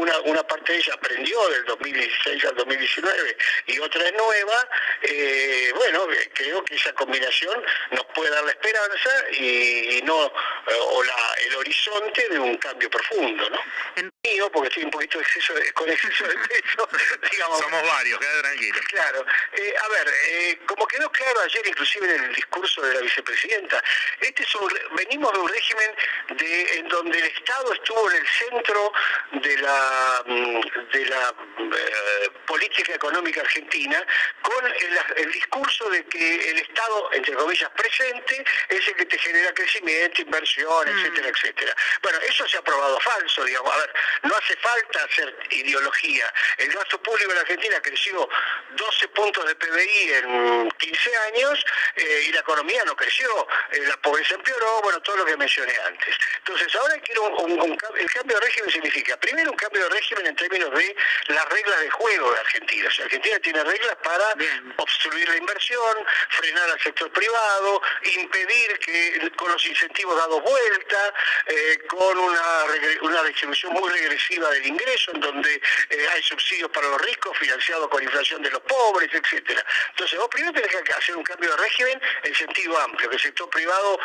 una, 0.00 0.18
una 0.20 0.42
parte 0.42 0.72
de 0.72 0.78
ella 0.78 0.94
aprendió 0.94 1.48
del 1.48 1.64
2016 1.64 2.44
al 2.44 2.54
2019 2.56 3.36
y 3.66 3.78
otra 3.78 4.06
es 4.06 4.12
nueva, 4.14 4.68
eh, 5.02 5.72
bueno, 5.74 6.06
creo 6.34 6.64
que 6.64 6.74
esa 6.74 6.92
combinación 6.94 7.62
nos 7.90 8.04
puede 8.06 8.30
dar 8.30 8.44
la 8.44 8.52
esperanza 8.52 9.30
y, 9.32 10.00
no 10.04 10.26
eh, 10.26 10.74
o 10.80 11.02
la, 11.02 11.34
el 11.46 11.56
horizonte 11.56 12.28
de 12.28 12.38
un 12.38 12.56
cambio 12.56 12.90
profundo, 12.90 13.48
¿no? 13.50 13.58
Mío, 14.24 14.48
porque 14.52 14.68
estoy 14.68 14.84
un 14.84 14.90
poquito 14.92 15.18
exceso 15.18 15.52
con 15.74 15.90
exceso 15.90 16.24
de 16.24 16.36
peso, 16.36 16.88
digamos. 17.32 17.58
Somos 17.58 17.82
varios, 17.82 18.20
queda 18.20 18.42
tranquilo. 18.42 18.80
Claro. 18.88 19.26
Eh, 19.52 19.74
a 19.76 19.88
ver, 19.88 20.14
eh, 20.28 20.58
como 20.64 20.86
quedó 20.86 21.10
claro 21.10 21.40
ayer, 21.40 21.66
inclusive 21.66 22.14
en 22.14 22.24
el 22.24 22.34
discurso 22.34 22.82
de 22.82 22.94
la 22.94 23.00
vicepresidenta, 23.00 23.82
este 24.20 24.44
es 24.44 24.48
venimos 24.92 25.32
de 25.32 25.38
un 25.40 25.48
régimen 25.48 25.90
de, 26.36 26.78
en 26.78 26.88
donde 26.88 27.18
el 27.18 27.24
Estado 27.24 27.71
estuvo 27.72 28.10
en 28.10 28.16
el 28.16 28.26
centro 28.28 28.92
de 29.32 29.56
la, 29.58 30.22
mm, 30.26 30.60
de 30.92 31.06
la 31.06 31.34
política 32.46 32.94
económica 32.94 33.40
argentina, 33.40 34.04
con 34.42 34.66
el, 34.66 35.00
el 35.16 35.32
discurso 35.32 35.88
de 35.90 36.04
que 36.06 36.50
el 36.50 36.58
Estado, 36.58 37.10
entre 37.12 37.34
comillas, 37.34 37.70
presente, 37.70 38.44
es 38.68 38.88
el 38.88 38.96
que 38.96 39.06
te 39.06 39.18
genera 39.18 39.52
crecimiento, 39.54 40.22
inversión, 40.22 40.86
mm. 40.86 40.98
etcétera, 40.98 41.28
etcétera. 41.28 41.76
Bueno, 42.02 42.18
eso 42.28 42.46
se 42.48 42.58
ha 42.58 42.62
probado 42.62 42.98
falso, 43.00 43.44
digamos. 43.44 43.72
A 43.72 43.78
ver, 43.78 43.94
no 44.22 44.34
hace 44.36 44.56
falta 44.56 45.04
hacer 45.04 45.36
ideología. 45.50 46.32
El 46.58 46.72
gasto 46.72 47.02
público 47.02 47.32
en 47.32 47.38
Argentina 47.38 47.80
creció 47.80 48.28
12 48.76 49.08
puntos 49.08 49.46
de 49.46 49.54
PBI 49.54 50.12
en 50.12 50.70
15 50.70 51.16
años 51.32 51.64
eh, 51.96 52.24
y 52.28 52.32
la 52.32 52.40
economía 52.40 52.84
no 52.84 52.96
creció, 52.96 53.46
eh, 53.70 53.80
la 53.86 53.96
pobreza 53.98 54.34
empeoró, 54.34 54.80
bueno, 54.82 55.00
todo 55.00 55.16
lo 55.16 55.24
que 55.24 55.36
mencioné 55.36 55.74
antes. 55.86 56.16
Entonces, 56.38 56.74
ahora 56.76 56.98
quiero 57.00 57.24
un, 57.36 57.61
el 57.64 58.10
cambio 58.10 58.38
de 58.38 58.46
régimen 58.46 58.70
significa, 58.70 59.16
primero, 59.18 59.50
un 59.50 59.56
cambio 59.56 59.82
de 59.84 59.88
régimen 59.90 60.26
en 60.26 60.36
términos 60.36 60.70
de 60.70 60.96
las 61.28 61.48
reglas 61.48 61.80
de 61.80 61.90
juego 61.90 62.32
de 62.32 62.40
Argentina. 62.40 62.88
O 62.88 62.90
sea, 62.90 63.04
Argentina 63.04 63.38
tiene 63.40 63.64
reglas 63.64 63.96
para 64.02 64.34
obstruir 64.78 65.28
la 65.28 65.36
inversión, 65.36 65.96
frenar 66.30 66.70
al 66.70 66.80
sector 66.80 67.10
privado, 67.12 67.82
impedir 68.16 68.78
que 68.78 69.30
con 69.36 69.50
los 69.52 69.64
incentivos 69.66 70.16
dados 70.16 70.42
vuelta, 70.42 71.14
eh, 71.46 71.78
con 71.88 72.18
una, 72.18 72.64
una 73.02 73.22
distribución 73.24 73.72
muy 73.72 73.90
regresiva 73.90 74.50
del 74.50 74.66
ingreso, 74.66 75.12
en 75.14 75.20
donde 75.20 75.54
eh, 75.90 76.06
hay 76.12 76.22
subsidios 76.22 76.70
para 76.70 76.88
los 76.88 77.00
ricos 77.02 77.36
financiados 77.38 77.88
con 77.88 78.02
inflación 78.02 78.42
de 78.42 78.50
los 78.50 78.60
pobres, 78.62 79.10
etcétera. 79.12 79.64
Entonces, 79.90 80.18
vos 80.18 80.28
primero 80.28 80.52
tenés 80.52 80.82
que 80.82 80.92
hacer 80.92 81.16
un 81.16 81.24
cambio 81.24 81.50
de 81.50 81.56
régimen 81.56 82.00
en 82.24 82.34
sentido 82.34 82.78
amplio, 82.80 83.08
que 83.08 83.16
el 83.16 83.22
sector 83.22 83.48
privado 83.50 83.98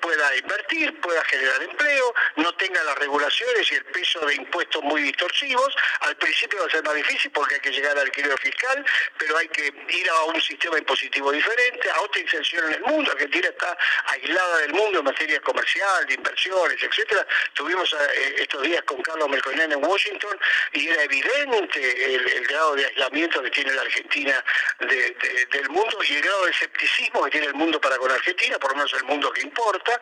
pueda 0.00 0.36
invertir, 0.36 1.00
pueda 1.00 1.24
generar 1.24 1.62
empleo, 1.62 2.14
no 2.36 2.54
tenga 2.56 2.82
regulaciones 2.98 3.70
y 3.70 3.74
el 3.74 3.84
peso 3.86 4.20
de 4.20 4.34
impuestos 4.34 4.82
muy 4.82 5.02
distorsivos. 5.02 5.74
Al 6.00 6.16
principio 6.16 6.60
va 6.60 6.66
a 6.66 6.70
ser 6.70 6.82
más 6.82 6.94
difícil 6.94 7.30
porque 7.32 7.54
hay 7.54 7.60
que 7.60 7.70
llegar 7.70 7.98
al 7.98 8.08
equilibrio 8.08 8.36
fiscal, 8.38 8.84
pero 9.18 9.36
hay 9.36 9.48
que 9.48 9.72
ir 9.88 10.10
a 10.10 10.24
un 10.24 10.40
sistema 10.40 10.78
impositivo 10.78 11.32
diferente, 11.32 11.90
a 11.90 12.00
otra 12.00 12.20
inserción 12.20 12.66
en 12.66 12.74
el 12.74 12.82
mundo. 12.82 13.10
Argentina 13.12 13.48
está 13.48 13.76
aislada 14.06 14.58
del 14.58 14.72
mundo 14.72 14.98
en 14.98 15.04
materia 15.04 15.40
comercial, 15.40 16.06
de 16.06 16.14
inversiones, 16.14 16.82
etcétera. 16.82 17.26
Tuvimos 17.54 17.92
eh, 17.92 18.36
estos 18.38 18.62
días 18.62 18.82
con 18.82 19.00
Carlos 19.02 19.28
Melconian 19.28 19.72
en 19.72 19.84
Washington 19.84 20.38
y 20.72 20.88
era 20.88 21.02
evidente 21.04 22.14
el, 22.14 22.46
grado 22.46 22.74
de 22.74 22.86
aislamiento 22.86 23.42
que 23.42 23.50
tiene 23.50 23.72
la 23.72 23.82
Argentina 23.82 24.44
del 24.80 25.68
mundo 25.70 25.98
y 26.02 26.14
el 26.14 26.22
grado 26.22 26.44
de 26.46 26.50
escepticismo 26.50 27.24
que 27.24 27.30
tiene 27.30 27.46
el 27.46 27.54
mundo 27.54 27.80
para 27.80 27.96
con 27.96 28.10
Argentina, 28.10 28.58
por 28.58 28.70
lo 28.70 28.76
menos 28.76 28.92
el 28.94 29.04
mundo 29.04 29.32
que 29.32 29.42
importa. 29.42 30.00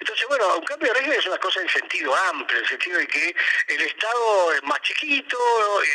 Entonces, 0.00 0.26
bueno, 0.28 0.56
un 0.56 0.64
cambio 0.64 0.88
de 0.88 0.94
régimen 0.94 1.18
es 1.18 1.26
una 1.26 1.38
cosa 1.38 1.60
en 1.60 1.68
sentido 1.68 2.14
amplio, 2.28 2.58
en 2.58 2.64
el 2.64 2.68
sentido 2.68 2.98
de 2.98 3.06
que 3.06 3.34
el 3.68 3.80
Estado 3.82 4.52
es 4.52 4.62
más 4.64 4.80
chiquito, 4.82 5.38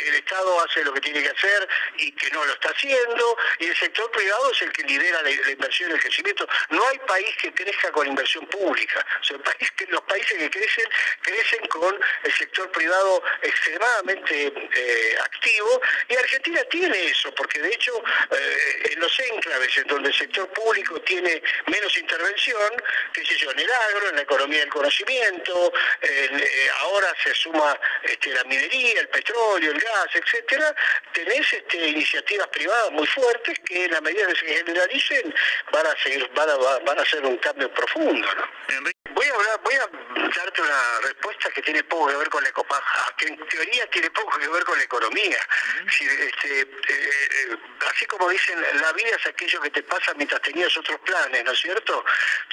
el 0.06 0.14
Estado 0.14 0.64
hace 0.64 0.84
lo 0.84 0.92
que 0.92 1.00
tiene 1.00 1.22
que 1.22 1.30
hacer 1.30 1.68
y 1.96 2.12
que 2.12 2.30
no 2.30 2.44
lo 2.44 2.52
está 2.52 2.70
haciendo, 2.70 3.36
y 3.58 3.66
el 3.66 3.76
sector 3.76 4.10
privado 4.10 4.52
es 4.52 4.62
el 4.62 4.72
que 4.72 4.82
lidera 4.84 5.22
la, 5.22 5.30
inversión 5.30 5.90
y 5.90 5.94
el 5.94 6.00
crecimiento. 6.00 6.48
No 6.70 6.86
hay 6.88 6.98
país 7.00 7.34
que 7.40 7.52
crezca 7.52 7.90
con 7.92 8.06
inversión 8.06 8.46
pública. 8.46 9.04
O 9.20 9.24
sea, 9.24 9.36
los 9.88 10.02
países 10.02 10.38
que 10.38 10.50
crecen, 10.50 10.84
crecen 11.22 11.66
con 11.68 11.98
el 12.22 12.32
sector 12.32 12.70
privado 12.70 13.22
extremadamente 13.42 14.52
eh, 14.74 15.16
activo, 15.22 15.80
y 16.08 16.16
Argentina 16.16 16.62
tiene 16.64 17.06
eso, 17.06 17.34
porque 17.34 17.60
de 17.60 17.68
hecho 17.68 18.02
eh, 18.30 18.90
en 18.92 19.00
los 19.00 19.20
enclaves 19.20 19.76
en 19.78 19.86
donde 19.86 20.08
el 20.08 20.14
sector 20.14 20.48
público 20.52 21.00
tiene 21.02 21.42
menos 21.66 21.96
intervención, 21.96 22.72
qué 23.12 23.24
sé 23.24 23.36
yo, 23.36 23.50
en 23.50 23.58
el 23.58 23.70
agro, 23.70 24.08
en 24.10 24.16
la 24.16 24.22
economía 24.22 24.60
del 24.60 24.70
conocimiento, 24.70 25.72
eh, 26.02 26.17
ahora 26.80 27.14
se 27.22 27.34
suma 27.34 27.78
este, 28.02 28.32
la 28.34 28.44
minería, 28.44 29.00
el 29.00 29.08
petróleo, 29.08 29.72
el 29.72 29.80
gas, 29.80 30.08
etcétera, 30.14 30.74
tenés 31.12 31.52
este, 31.52 31.88
iniciativas 31.88 32.46
privadas 32.48 32.90
muy 32.92 33.06
fuertes 33.06 33.58
que 33.64 33.84
en 33.84 33.92
la 33.92 34.00
medida 34.00 34.26
que 34.26 34.36
se 34.36 34.46
generalicen 34.46 35.34
van 35.72 35.86
a 35.86 35.96
seguir, 36.02 36.28
van 36.34 36.50
a, 36.50 36.56
van 36.56 36.98
a 36.98 37.02
hacer 37.02 37.24
un 37.24 37.36
cambio 37.38 37.72
profundo, 37.72 38.28
¿no? 38.34 38.97
Voy 39.14 39.26
a, 39.26 39.34
hablar, 39.34 39.60
voy 39.64 39.74
a 39.74 39.88
darte 40.36 40.62
una 40.62 41.00
respuesta 41.02 41.50
que 41.50 41.62
tiene 41.62 41.82
poco 41.84 42.08
que 42.08 42.16
ver 42.16 42.28
con 42.28 42.42
la 42.42 42.50
ecopaja, 42.50 43.14
que 43.16 43.28
en 43.28 43.48
teoría 43.48 43.88
tiene 43.90 44.10
poco 44.10 44.38
que 44.38 44.48
ver 44.48 44.64
con 44.64 44.76
la 44.76 44.84
economía. 44.84 45.38
Este, 45.86 46.60
eh, 46.60 46.68
eh, 46.88 47.56
así 47.88 48.06
como 48.06 48.28
dicen, 48.28 48.60
la 48.80 48.92
vida 48.92 49.16
es 49.16 49.26
aquello 49.26 49.60
que 49.60 49.70
te 49.70 49.82
pasa 49.82 50.12
mientras 50.14 50.40
tenías 50.42 50.76
otros 50.76 50.98
planes, 51.00 51.44
¿no 51.44 51.52
es 51.52 51.60
cierto? 51.60 52.04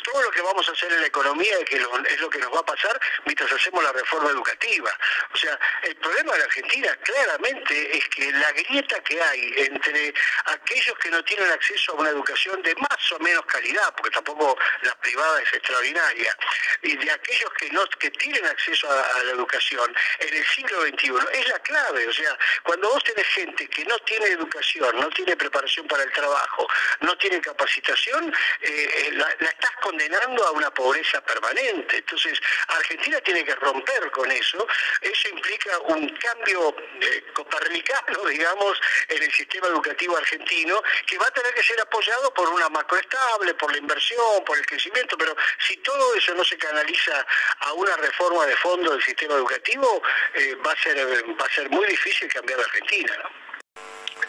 Todo 0.04 0.24
lo 0.24 0.32
que 0.32 0.42
vamos 0.42 0.68
a 0.68 0.72
hacer 0.72 0.92
en 0.92 1.02
la 1.02 1.08
economía 1.08 1.58
es, 1.60 1.66
que 1.66 1.78
es 1.78 2.22
lo 2.22 2.30
que 2.30 2.40
nos 2.40 2.54
va 2.54 2.60
a 2.60 2.66
pasar 2.66 3.00
mientras 3.26 3.52
hacemos 3.52 3.84
la 3.84 3.92
reforma 3.92 4.30
educativa. 4.30 4.98
O 5.34 5.38
sea, 5.38 5.60
el 5.84 5.96
problema 5.98 6.34
de 6.34 6.40
la 6.40 6.46
Argentina 6.46 6.96
claramente 7.04 7.98
es 7.98 8.08
que 8.10 8.32
la 8.32 8.52
grieta 8.54 9.04
que 9.04 9.22
hay 9.22 9.54
entre 9.58 10.14
aquellos 10.46 10.98
que 11.00 11.10
no 11.10 11.24
tienen 11.24 11.52
acceso 11.52 11.92
a 11.92 11.96
una 11.96 12.10
educación 12.10 12.62
de 12.62 12.76
más 12.76 13.12
o 13.12 13.20
menos 13.20 13.46
calidad, 13.46 13.94
porque 13.96 14.12
tampoco 14.12 14.58
la 14.82 14.96
privada 15.00 15.42
es 15.42 15.54
extraordinaria, 15.54 16.38
y 16.82 16.96
de 16.98 17.12
aquellos 17.12 17.52
que 17.54 17.70
no 17.72 17.86
que 18.00 18.12
tienen 18.12 18.46
acceso 18.46 18.90
a, 18.90 19.24
la 19.24 19.32
educación 19.32 19.96
en 20.20 20.34
el 20.34 20.46
siglo 20.48 20.82
XXI 20.82 21.14
es 21.34 21.48
la 21.48 21.60
clave. 21.60 22.08
O 22.08 22.14
sea, 22.14 22.38
cuando 22.64 22.90
vos 22.90 23.04
tenés 23.04 23.28
gente 23.28 23.68
que 23.68 23.86
no 23.86 23.98
tiene 24.00 24.28
educación, 24.28 25.00
no 25.00 25.10
tiene 25.10 25.36
preparación 25.36 25.88
para 25.88 26.04
el 26.04 26.12
trabajo, 26.12 26.68
no 27.02 27.18
tiene 27.18 27.40
capacitación, 27.42 28.34
eh, 28.62 28.68
eh, 28.68 29.12
la, 29.14 29.30
estás 29.30 29.72
condenando 29.82 30.46
a 30.46 30.52
una 30.52 30.72
pobreza 30.72 31.22
permanente. 31.22 31.98
Entonces, 31.98 32.40
Argentina 32.68 33.20
tiene 33.22 33.44
que 33.44 33.56
romper 33.56 34.12
con 34.12 34.32
eso. 34.32 34.68
Eso 35.02 35.30
implica 35.30 35.78
un 35.80 36.10
cambio 36.18 36.76
eh, 37.02 37.24
copernicano, 37.34 38.26
digamos, 38.30 38.80
en 39.10 39.24
el 39.24 39.32
sistema 39.32 39.68
educativo 39.68 40.18
argentino, 40.18 40.82
que 41.06 41.18
va 41.18 41.28
a 41.28 41.32
tener 41.32 41.54
que 41.54 41.64
ser 41.64 41.80
apoyado 41.82 42.34
por 42.34 42.50
una 42.50 42.70
macroestable, 42.70 43.54
por 43.56 43.72
la 43.72 43.78
inversión, 43.78 44.44
por 44.46 44.58
el 44.58 44.66
crecimiento, 44.66 45.18
pero 45.18 45.36
si 45.68 45.78
todo 45.78 46.16
eso 46.16 46.35
no 46.36 46.44
se 46.44 46.58
canaliza 46.58 47.26
a 47.60 47.74
una 47.74 47.96
reforma 47.98 48.46
de 48.46 48.56
fondo 48.58 48.92
del 48.92 49.04
sistema 49.04 49.36
educativo, 49.36 50.02
eh, 50.34 50.56
va, 50.66 50.72
a 50.72 50.82
ser, 50.82 50.98
va 51.40 51.46
a 51.46 51.50
ser 51.50 51.70
muy 51.70 51.86
difícil 51.88 52.28
cambiar 52.32 52.60
Argentina, 52.60 53.18
¿no? 53.24 53.46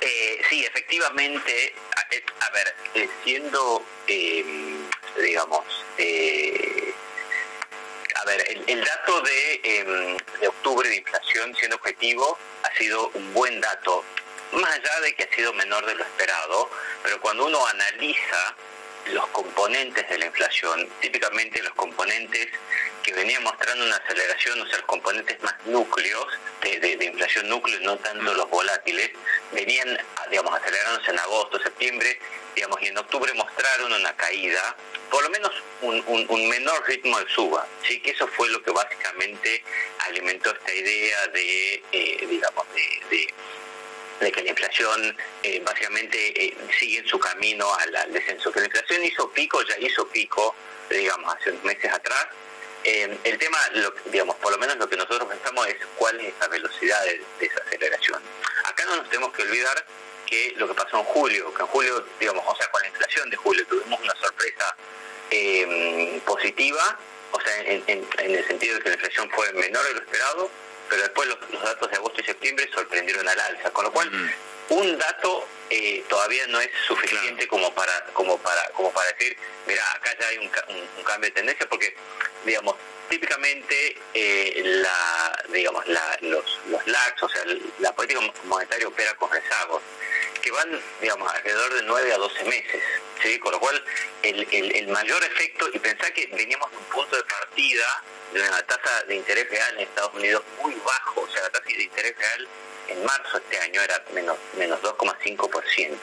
Eh, 0.01 0.41
sí, 0.49 0.65
efectivamente, 0.65 1.75
a, 1.97 2.15
eh, 2.15 2.25
ver, 2.53 3.07
siendo, 3.25 3.85
em, 4.07 4.89
digamos, 5.17 5.65
a 8.15 8.25
ver, 8.25 8.63
el, 8.67 8.85
dato 8.85 9.21
de, 9.23 9.61
em, 9.63 10.17
de 10.41 10.49
octubre 10.49 10.89
de 10.89 10.97
inflación 10.97 11.55
siendo 11.57 11.77
objetivo 11.77 12.39
ha 12.63 12.75
sido 12.77 13.09
un 13.15 13.33
buen 13.33 13.61
dato, 13.61 14.05
más 14.53 14.71
allá 14.71 15.01
de 15.01 15.15
que 15.15 15.25
ha 15.25 15.35
sido 15.35 15.53
menor 15.55 15.85
de 15.87 15.95
lo 15.95 16.05
esperado, 16.05 16.71
pero 17.03 17.21
cuando 17.21 17.47
uno 17.47 17.67
analiza 17.67 18.57
los 19.13 19.27
componentes 19.29 20.09
de 20.09 20.19
la 20.19 20.27
inflación, 20.27 20.89
típicamente 21.01 21.63
los 21.63 21.75
componentes 21.75 22.49
que 23.03 23.13
venían 23.13 23.43
mostrando 23.43 23.85
una 23.85 23.97
aceleración, 23.97 24.61
o 24.61 24.67
sea, 24.67 24.79
los 24.79 24.87
componentes 24.87 25.41
más 25.43 25.55
núcleos 25.67 26.27
de, 26.63 27.05
inflación 27.05 27.49
núcleo, 27.49 27.79
no 27.81 27.97
tanto 27.99 28.35
los 28.35 28.51
volátiles, 28.51 29.11
venían, 29.53 29.97
digamos, 30.29 30.53
acelerándose 30.55 31.11
en 31.13 31.19
agosto, 31.21 31.61
septiembre, 31.61 32.19
digamos, 32.55 32.83
y 32.83 32.87
en 32.87 32.99
octubre 32.99 33.33
mostraron 33.35 33.93
una 33.93 34.17
caída, 34.17 34.77
por 35.11 35.23
lo 35.23 35.31
menos 35.31 35.53
un, 35.83 36.49
menor 36.49 36.85
ritmo 36.89 37.19
de 37.21 37.29
suba, 37.29 37.67
¿sí? 37.87 38.01
que 38.01 38.11
eso 38.11 38.27
fue 38.27 38.49
lo 38.49 38.61
que 38.63 38.73
básicamente 38.73 39.63
alimentó 40.09 40.51
esta 40.51 40.75
idea 40.75 41.27
de, 41.29 41.83
eh, 41.93 42.27
digamos, 42.29 42.67
de 42.75 42.97
de 43.11 43.35
que 44.19 44.43
la 44.43 44.51
inflación 44.51 45.17
eh, 45.43 45.61
básicamente 45.65 46.45
eh, 46.45 46.57
sigue 46.79 46.99
en 46.99 47.07
su 47.07 47.19
camino 47.19 47.67
al, 47.75 48.13
descenso. 48.13 48.51
Que 48.51 48.61
la 48.61 48.67
inflación 48.67 49.05
hizo 49.05 49.31
pico, 49.31 49.63
ya 49.63 49.79
hizo 49.79 50.07
pico, 50.09 50.55
digamos, 50.91 51.35
hace 51.35 51.51
unos 51.51 51.65
meses 51.65 51.93
atrás. 51.93 52.27
Eh, 52.85 53.19
el 53.25 53.39
tema, 53.39 53.59
digamos, 54.07 54.37
por 54.37 54.53
lo 54.53 54.59
menos 54.59 54.77
lo 54.77 54.89
que 54.89 54.97
nosotros 54.97 55.29
pensamos 55.29 55.67
es 55.67 55.77
cuál 55.97 56.21
es 56.21 56.35
esa 56.35 56.49
velocidad 56.49 57.05
de, 57.05 57.21
desaceleración. 57.41 58.23
Acá 58.65 58.85
no 58.87 58.97
nos 58.97 59.09
tenemos 59.11 59.33
que 59.33 59.43
olvidar 59.43 59.85
que 60.25 60.55
lo 60.57 60.69
que 60.69 60.75
pasó 60.75 60.99
en 60.99 61.05
julio, 61.05 61.53
que 61.53 61.63
en 61.63 61.69
julio, 61.69 62.07
digamos, 62.19 62.45
o 62.47 62.57
sea, 62.57 62.69
con 62.71 62.83
la 62.83 62.89
inflación 62.89 63.31
de 63.31 63.37
julio 63.37 63.67
tuvimos 63.67 64.01
una 64.01 64.15
sorpresa 64.17 64.77
positiva, 66.25 66.99
o 67.33 67.41
sea, 67.41 67.61
en, 67.63 67.83
en 67.89 68.07
el 68.19 68.47
sentido 68.47 68.77
de 68.77 68.83
que 68.83 68.89
la 68.91 68.95
inflación 68.95 69.31
fue 69.31 69.53
menor 69.53 69.85
de 69.85 69.95
lo 69.95 70.01
esperado, 70.01 70.51
pero 70.89 71.03
después 71.03 71.29
los, 71.29 71.63
datos 71.63 71.91
de 71.91 71.97
agosto 71.97 72.21
y 72.21 72.25
septiembre 72.25 72.69
sorprendieron 72.73 73.27
al 73.29 73.41
alza, 73.41 73.71
con 73.71 73.85
lo 73.85 73.93
cual 73.93 74.11
un 74.69 74.99
dato 74.99 75.47
eh, 75.71 76.05
todavía 76.09 76.47
no 76.49 76.61
es 76.61 76.71
suficiente 76.87 77.47
como 77.49 77.73
para 77.75 78.05
como 78.13 78.39
para 78.39 78.69
como 78.71 78.93
para 78.93 79.13
decir, 79.13 79.37
mira, 79.67 79.83
acá 79.93 80.11
ya 80.19 80.29
hay 80.29 80.39
un, 80.39 80.49
cambio 81.05 81.29
de 81.29 81.35
tendencia, 81.35 81.69
porque 81.69 81.95
digamos 82.45 82.77
típicamente 83.09 83.97
eh, 84.15 84.63
la 84.65 85.45
digamos 85.53 85.85
los 86.23 86.61
los 86.69 86.87
LACs, 86.87 87.23
o 87.23 87.29
sea, 87.29 87.43
la 87.81 87.93
política 87.95 88.21
monetaria 88.45 88.89
opera 88.89 89.15
con 89.15 89.31
rezagos 89.31 89.83
que 90.47 90.53
van, 90.53 90.81
digamos, 91.01 91.33
alrededor 91.33 91.75
de 91.75 91.83
9 91.83 92.13
a 92.13 92.19
12 92.19 92.45
meses, 92.45 92.83
¿sí? 93.21 93.37
Con 93.41 93.51
lo 93.51 93.59
cual, 93.59 93.83
el, 94.23 94.47
el 94.53 94.87
mayor 94.89 95.25
efecto, 95.25 95.69
y 95.73 95.79
pensá 95.81 96.09
que 96.13 96.29
veníamos 96.29 96.71
de 96.71 96.77
un 96.77 96.85
punto 96.85 97.17
de 97.17 97.25
partida 97.25 98.05
la 98.33 98.63
tasa 98.63 99.03
de 99.09 99.17
interés 99.17 99.49
real 99.51 99.75
en 99.75 99.81
Estados 99.81 100.15
Unidos 100.15 100.45
muy 100.63 100.75
bajo, 100.85 101.23
o 101.23 101.29
sea, 101.31 101.43
la 101.43 101.51
tasa 101.51 101.65
de 101.65 101.83
interés 101.83 102.17
real 102.17 102.49
en 102.89 103.05
marzo 103.05 103.39
de 103.39 103.45
este 103.45 103.59
año 103.59 103.83
era 103.83 104.05
menos, 104.13 104.37
menos 104.57 104.81
2,5%. 104.83 105.99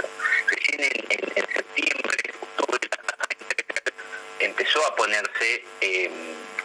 Recién 0.47 0.81
en, 0.81 1.47
septiembre, 1.53 2.17
octubre, 2.41 2.79
la 2.91 2.97
tasa 2.97 3.27
de 3.29 3.35
interés 3.39 3.67
real 3.67 3.93
empezó 4.39 4.85
a 4.85 4.95
ponerse 4.95 5.63
em, 5.81 6.11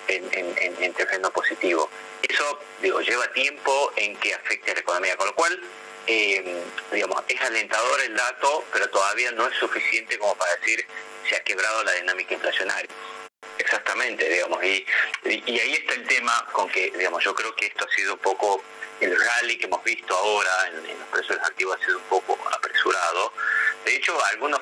en, 0.08 0.92
terreno 0.94 1.30
positivo. 1.30 1.88
Eso, 2.22 2.60
digo, 2.82 3.00
lleva 3.00 3.30
tiempo 3.32 3.92
en 3.96 4.16
que 4.16 4.34
afecte 4.34 4.72
a 4.72 4.74
la 4.74 4.80
economía, 4.80 5.16
con 5.16 5.26
lo 5.26 5.34
cual, 5.34 5.60
em, 6.06 6.44
digamos, 6.92 7.22
es 7.28 7.40
alentador 7.40 8.00
el 8.00 8.16
dato, 8.16 8.64
pero 8.72 8.88
todavía 8.90 9.30
no 9.32 9.46
es 9.46 9.54
suficiente 9.56 10.18
como 10.18 10.34
para 10.36 10.54
decir 10.56 10.84
se 11.28 11.36
ha 11.36 11.40
quebrado 11.40 11.84
la 11.84 11.92
dinámica 11.92 12.34
inflacionaria. 12.34 12.90
Exactamente, 13.58 14.28
digamos, 14.28 14.62
y, 14.64 14.86
y, 15.24 15.60
ahí 15.60 15.74
está 15.74 15.94
el 15.94 16.06
tema 16.06 16.46
con 16.52 16.68
que, 16.68 16.90
digamos, 16.96 17.22
yo 17.22 17.34
creo 17.34 17.54
que 17.54 17.66
esto 17.66 17.84
ha 17.84 17.94
sido 17.94 18.14
un 18.14 18.20
poco, 18.20 18.62
el 19.00 19.16
rally 19.16 19.58
que 19.58 19.66
hemos 19.66 19.82
visto 19.84 20.16
ahora 20.16 20.68
en, 20.68 20.98
los 20.98 21.08
precios 21.08 21.38
activos 21.42 21.78
ha 21.80 21.84
sido 21.84 21.98
un 21.98 22.04
poco 22.04 22.38
apresurado. 22.52 23.32
De 23.84 23.96
hecho, 23.96 24.16
algunos, 24.26 24.60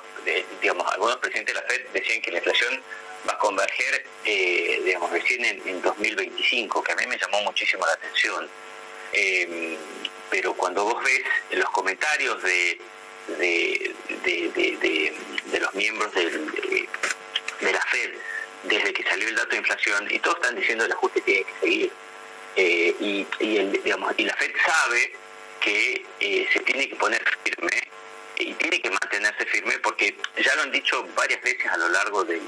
digamos, 0.61 0.90
algunos 0.92 1.16
presidentes 1.16 1.55
de 1.55 1.61
la 1.61 1.66
FED 1.66 1.88
decían 1.92 2.20
que 2.23 2.33
la 2.33 2.38
inflación 2.38 2.83
va 3.29 3.35
a 3.35 3.39
converger, 3.39 4.05
eh, 4.25 4.81
digamos, 4.85 5.11
recién 5.11 5.45
en, 5.45 5.83
2025, 5.83 6.83
que 6.83 6.93
a 6.93 6.97
mí 6.97 7.07
me 7.07 7.19
llamó 7.19 7.43
muchísimo 7.43 7.85
la 7.87 7.93
atención. 7.93 8.49
Em, 9.12 9.77
pero 10.31 10.55
cuando 10.55 10.85
vos 10.85 11.03
ves 11.05 11.23
los 11.53 11.71
comentarios 11.71 12.43
de, 12.43 12.81
de, 13.39 13.95
los 15.61 15.75
miembros 15.75 16.12
de 16.15 16.89
la 17.61 17.81
FED, 17.81 18.15
desde 18.65 18.93
que 18.93 19.05
salió 19.05 19.29
el 19.29 19.37
dato 19.37 19.51
de 19.51 19.57
inflación 19.59 20.07
y 20.11 20.19
todos 20.19 20.37
están 20.37 20.57
diciendo 20.57 20.85
el 20.85 20.93
ajuste 20.93 21.21
tiene 21.21 21.45
que 21.45 21.61
seguir. 21.61 21.93
Eh, 22.57 22.95
y, 23.01 23.27
y, 23.41 24.25
la 24.25 24.37
FED 24.37 24.53
sabe 24.65 25.12
que 25.61 26.05
eh, 26.21 26.49
se 26.53 26.61
tiene 26.61 26.89
que 26.89 26.97
poner 26.97 27.23
firme 27.45 27.89
y 28.39 28.55
tiene 28.55 28.81
que 28.81 28.91
mantenerse 28.91 29.45
firme 29.47 29.79
porque 29.81 30.17
ya 30.43 30.55
lo 30.57 30.62
han 30.62 30.73
dicho 30.73 31.07
varias 31.15 31.43
veces 31.43 31.67
a 31.67 31.77
lo 31.77 31.89
largo 31.89 32.25
del, 32.25 32.43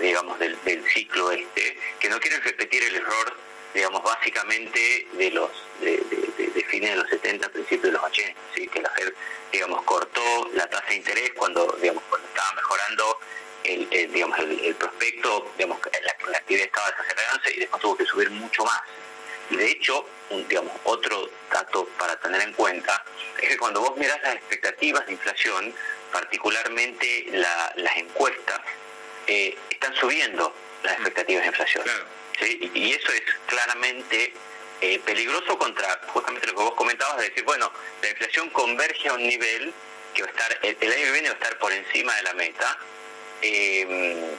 digamos, 0.00 0.38
del, 0.38 0.56
ciclo 0.92 1.30
este, 1.30 1.78
que 2.00 2.08
no 2.08 2.18
quieren 2.20 2.42
repetir 2.42 2.82
el 2.82 2.96
error, 2.96 3.36
digamos, 3.74 4.02
básicamente 4.02 5.06
de 5.12 5.30
los 5.30 5.50
de, 5.80 6.02
fines 6.68 6.90
de 6.90 6.96
los 6.96 7.08
70, 7.08 7.48
principios 7.48 7.84
de 7.84 7.92
los 7.92 8.02
80, 8.02 8.40
¿sí? 8.54 8.68
que 8.68 8.82
la 8.82 8.90
FED, 8.90 9.12
digamos, 9.52 9.82
cortó 9.82 10.50
la 10.54 10.68
tasa 10.68 10.86
de 10.88 10.96
interés 10.96 11.32
cuando, 11.34 11.76
digamos, 11.80 12.02
cuando 12.08 12.28
estaba 12.28 12.52
mejorando 12.54 13.20
el, 13.64 14.12
digamos, 14.12 14.38
el, 14.38 14.74
prospecto, 14.74 15.52
digamos, 15.56 15.78
la, 15.84 16.30
la, 16.30 16.38
actividad 16.38 16.66
estaba 16.66 16.90
desacelerándose 16.90 17.54
y 17.54 17.60
después 17.60 17.82
tuvo 17.82 17.96
que 17.96 18.04
subir 18.04 18.30
mucho 18.30 18.64
más. 18.64 18.80
De 19.50 19.70
hecho, 19.70 20.06
un, 20.30 20.46
digamos, 20.46 20.72
otro 20.84 21.30
dato 21.50 21.88
para 21.98 22.16
tener 22.20 22.42
en 22.42 22.52
cuenta 22.52 23.02
es 23.40 23.48
que 23.48 23.56
cuando 23.56 23.80
vos 23.80 23.96
mirás 23.96 24.20
las 24.22 24.34
expectativas 24.34 25.06
de 25.06 25.12
inflación, 25.12 25.74
particularmente 26.12 27.26
las 27.32 27.96
encuestas, 27.96 28.60
eh, 29.28 29.56
están 29.70 29.94
subiendo 29.94 30.54
las 30.82 30.98
mm. 30.98 31.02
expectativas 31.02 31.42
de 31.42 31.48
inflación. 31.48 31.84
Y, 32.40 32.92
eso 32.92 33.12
es 33.12 33.22
claramente 33.46 34.32
eh, 34.80 35.00
peligroso 35.04 35.58
contra 35.58 36.00
justamente 36.06 36.46
lo 36.46 36.54
que 36.54 36.62
vos 36.62 36.74
comentabas, 36.74 37.18
de 37.18 37.28
decir, 37.28 37.44
bueno, 37.44 37.72
la 38.00 38.10
inflación 38.10 38.48
converge 38.50 39.08
a 39.08 39.14
un 39.14 39.26
nivel 39.26 39.72
que 40.14 40.22
va 40.22 40.28
a 40.28 40.30
estar, 40.30 40.58
el, 40.62 40.76
el 40.80 40.92
año 40.92 41.04
que 41.04 41.12
viene 41.12 41.28
va 41.28 41.34
a 41.34 41.38
estar 41.38 41.58
por 41.58 41.72
encima 41.72 42.14
de 42.16 42.22
la 42.22 42.34
meta, 42.34 42.78
eh, 43.42 44.36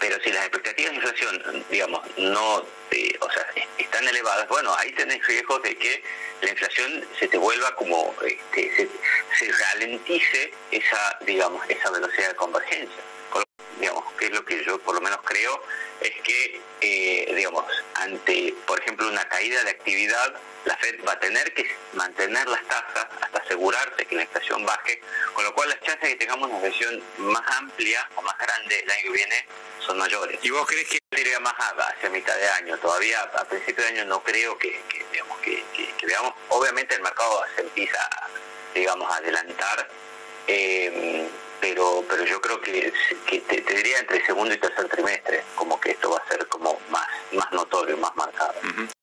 pero 0.00 0.20
si 0.22 0.30
las 0.32 0.42
expectativas 0.42 0.90
de 0.90 0.96
inflación, 0.96 1.64
digamos, 1.70 2.00
no, 2.18 2.64
eh, 2.90 3.16
o 3.20 3.30
sea, 3.30 3.46
están 3.78 4.06
elevadas, 4.06 4.48
bueno, 4.48 4.74
ahí 4.76 4.92
tenés 4.92 5.26
riesgos 5.26 5.62
de 5.62 5.76
que 5.76 6.02
la 6.42 6.50
inflación 6.50 7.06
se 7.18 7.28
te 7.28 7.38
vuelva 7.38 7.74
como, 7.76 8.14
este, 8.26 8.88
se, 9.38 9.52
ralentice 9.52 10.52
esa, 10.70 11.18
digamos, 11.22 11.64
esa 11.68 11.90
velocidad 11.90 12.28
de 12.28 12.36
convergencia. 12.36 13.02
Digamos, 13.78 14.04
que 14.14 14.26
es 14.26 14.32
lo 14.32 14.44
que 14.44 14.64
yo 14.64 14.78
por 14.78 14.94
lo 14.94 15.00
menos 15.00 15.18
creo, 15.24 15.62
es 16.00 16.12
que, 16.22 16.60
eh, 16.80 17.32
digamos, 17.34 17.64
ante, 17.94 18.54
por 18.66 18.78
ejemplo, 18.80 19.08
una 19.08 19.26
caída 19.28 19.62
de 19.64 19.70
actividad, 19.70 20.34
la 20.64 20.76
Fed 20.76 21.04
va 21.06 21.12
a 21.12 21.20
tener 21.20 21.52
que 21.54 21.68
mantener 21.92 22.46
las 22.48 22.62
tasas 22.66 23.06
hasta 23.20 23.38
asegurarse 23.38 24.06
que 24.06 24.14
la 24.14 24.22
inflación 24.22 24.64
baje, 24.64 25.00
con 25.32 25.44
lo 25.44 25.54
cual 25.54 25.68
las 25.68 25.80
chances 25.80 26.02
de 26.02 26.08
que 26.10 26.16
tengamos 26.16 26.50
una 26.50 26.60
recesión 26.60 27.02
más 27.18 27.42
amplia 27.58 28.08
o 28.16 28.22
más 28.22 28.36
grande 28.38 28.80
el 28.80 28.90
año 28.90 29.02
que 29.02 29.10
viene 29.10 29.46
son 29.80 29.98
mayores. 29.98 30.38
¿Y 30.42 30.50
vos 30.50 30.66
crees 30.66 30.88
que 30.88 30.98
iría 31.18 31.40
más 31.40 31.54
hacia 31.54 32.10
mitad 32.10 32.36
de 32.36 32.48
año? 32.48 32.78
Todavía 32.78 33.22
a 33.22 33.44
principio 33.44 33.84
de 33.84 33.90
año 33.90 34.04
no 34.06 34.22
creo 34.22 34.56
que, 34.58 34.80
digamos, 35.12 35.38
que, 35.40 35.64
veamos, 36.06 36.34
obviamente 36.48 36.94
el 36.94 37.02
mercado 37.02 37.44
se 37.54 37.62
empieza, 37.62 38.08
digamos, 38.74 39.10
a 39.10 39.16
adelantar. 39.16 39.88
Eh, 40.46 41.28
pero 41.74 42.04
pero 42.08 42.24
yo 42.24 42.40
creo 42.40 42.60
que, 42.60 42.92
te, 43.26 43.74
diría 43.74 43.98
entre 43.98 44.24
segundo 44.24 44.54
y 44.54 44.58
tercer 44.58 44.88
trimestre, 44.88 45.42
como 45.56 45.80
que 45.80 45.90
esto 45.90 46.10
va 46.10 46.18
a 46.18 46.28
ser 46.28 46.46
como 46.46 46.78
más, 46.88 47.06
más 47.32 47.50
notorio, 47.52 47.96
más 47.96 48.14
marcado. 48.14 48.54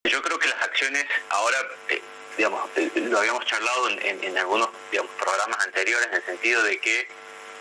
Yo 0.04 0.22
creo 0.22 0.38
que 0.38 0.48
las 0.48 0.62
acciones 0.62 1.04
ahora, 1.28 1.58
eh, 1.88 2.02
digamos, 2.36 2.68
eh, 2.76 2.90
lo 2.94 3.18
habíamos 3.18 3.44
charlado 3.44 3.88
en, 3.90 4.24
en, 4.24 4.38
algunos 4.38 4.70
digamos, 4.90 5.12
programas 5.18 5.58
anteriores, 5.66 6.06
en 6.08 6.14
el 6.14 6.24
sentido 6.24 6.62
de 6.62 6.78
que 6.78 7.08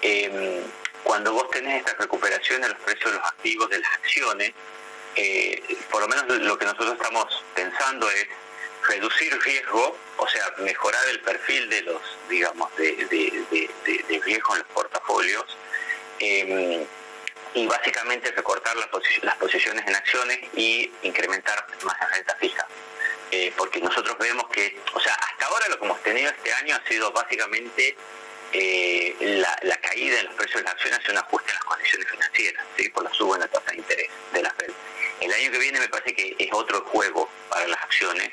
em, 0.01 0.63
cuando 1.03 1.33
vos 1.33 1.49
tenés 1.49 1.79
estas 1.79 1.97
recuperaciones 1.97 2.67
de 2.67 2.73
los 2.73 2.83
precios 2.83 3.11
de 3.11 3.17
los 3.17 3.27
activos, 3.27 3.69
de 3.69 3.79
las 3.79 3.93
acciones, 3.95 4.53
eh, 5.15 5.77
por 5.89 6.01
lo 6.01 6.07
menos 6.07 6.25
lo 6.41 6.57
que 6.57 6.65
nosotros 6.65 6.93
estamos 6.93 7.43
pensando 7.53 8.09
es 8.09 8.27
reducir 8.87 9.37
riesgo, 9.41 9.97
o 10.17 10.27
sea, 10.27 10.53
mejorar 10.59 11.07
el 11.09 11.19
perfil 11.21 11.69
de 11.69 11.81
los, 11.83 12.01
digamos, 12.29 12.75
de, 12.77 14.19
riesgo 14.23 14.53
en 14.53 14.59
los 14.59 14.67
portafolios 14.69 15.45
em, 16.19 16.85
y 17.53 17.67
básicamente 17.67 18.31
recortar 18.31 18.75
las, 18.77 19.35
posiciones 19.37 19.85
en 19.87 19.95
acciones 19.95 20.39
y 20.55 20.91
incrementar 21.03 21.65
más 21.83 21.99
la 21.99 22.07
renta 22.07 22.35
fija. 22.35 22.65
Eh, 23.31 23.53
porque 23.57 23.79
nosotros 23.79 24.17
vemos 24.17 24.49
que, 24.49 24.77
o 24.93 24.99
sea, 24.99 25.13
hasta 25.13 25.45
ahora 25.45 25.69
lo 25.69 25.79
que 25.79 25.85
hemos 25.85 26.03
tenido 26.03 26.29
este 26.29 26.53
año 26.53 26.75
ha 26.75 26.87
sido 26.87 27.11
básicamente 27.13 27.95
eh, 28.53 29.15
la, 29.63 29.77
caída 29.77 30.19
en 30.19 30.25
los 30.25 30.35
precios 30.35 30.57
de 30.57 30.63
las 30.63 30.73
acciones 30.73 30.99
y 31.07 31.11
un 31.11 31.17
ajuste 31.17 31.49
en 31.49 31.55
las 31.55 31.63
condiciones 31.63 32.07
financieras, 32.09 32.65
por 32.93 33.03
la 33.03 33.13
suba 33.13 33.35
en 33.35 33.41
la 33.41 33.47
tasa 33.47 33.71
de 33.71 33.77
interés 33.77 34.09
de 34.33 34.43
la 34.43 34.51
Fed. 34.51 34.71
El 35.21 35.31
año 35.33 35.51
que 35.51 35.59
viene 35.59 35.79
me 35.79 35.87
parece 35.87 36.13
que 36.13 36.35
es 36.37 36.49
otro 36.51 36.81
juego 36.85 37.29
para 37.49 37.67
las 37.67 37.81
acciones 37.81 38.29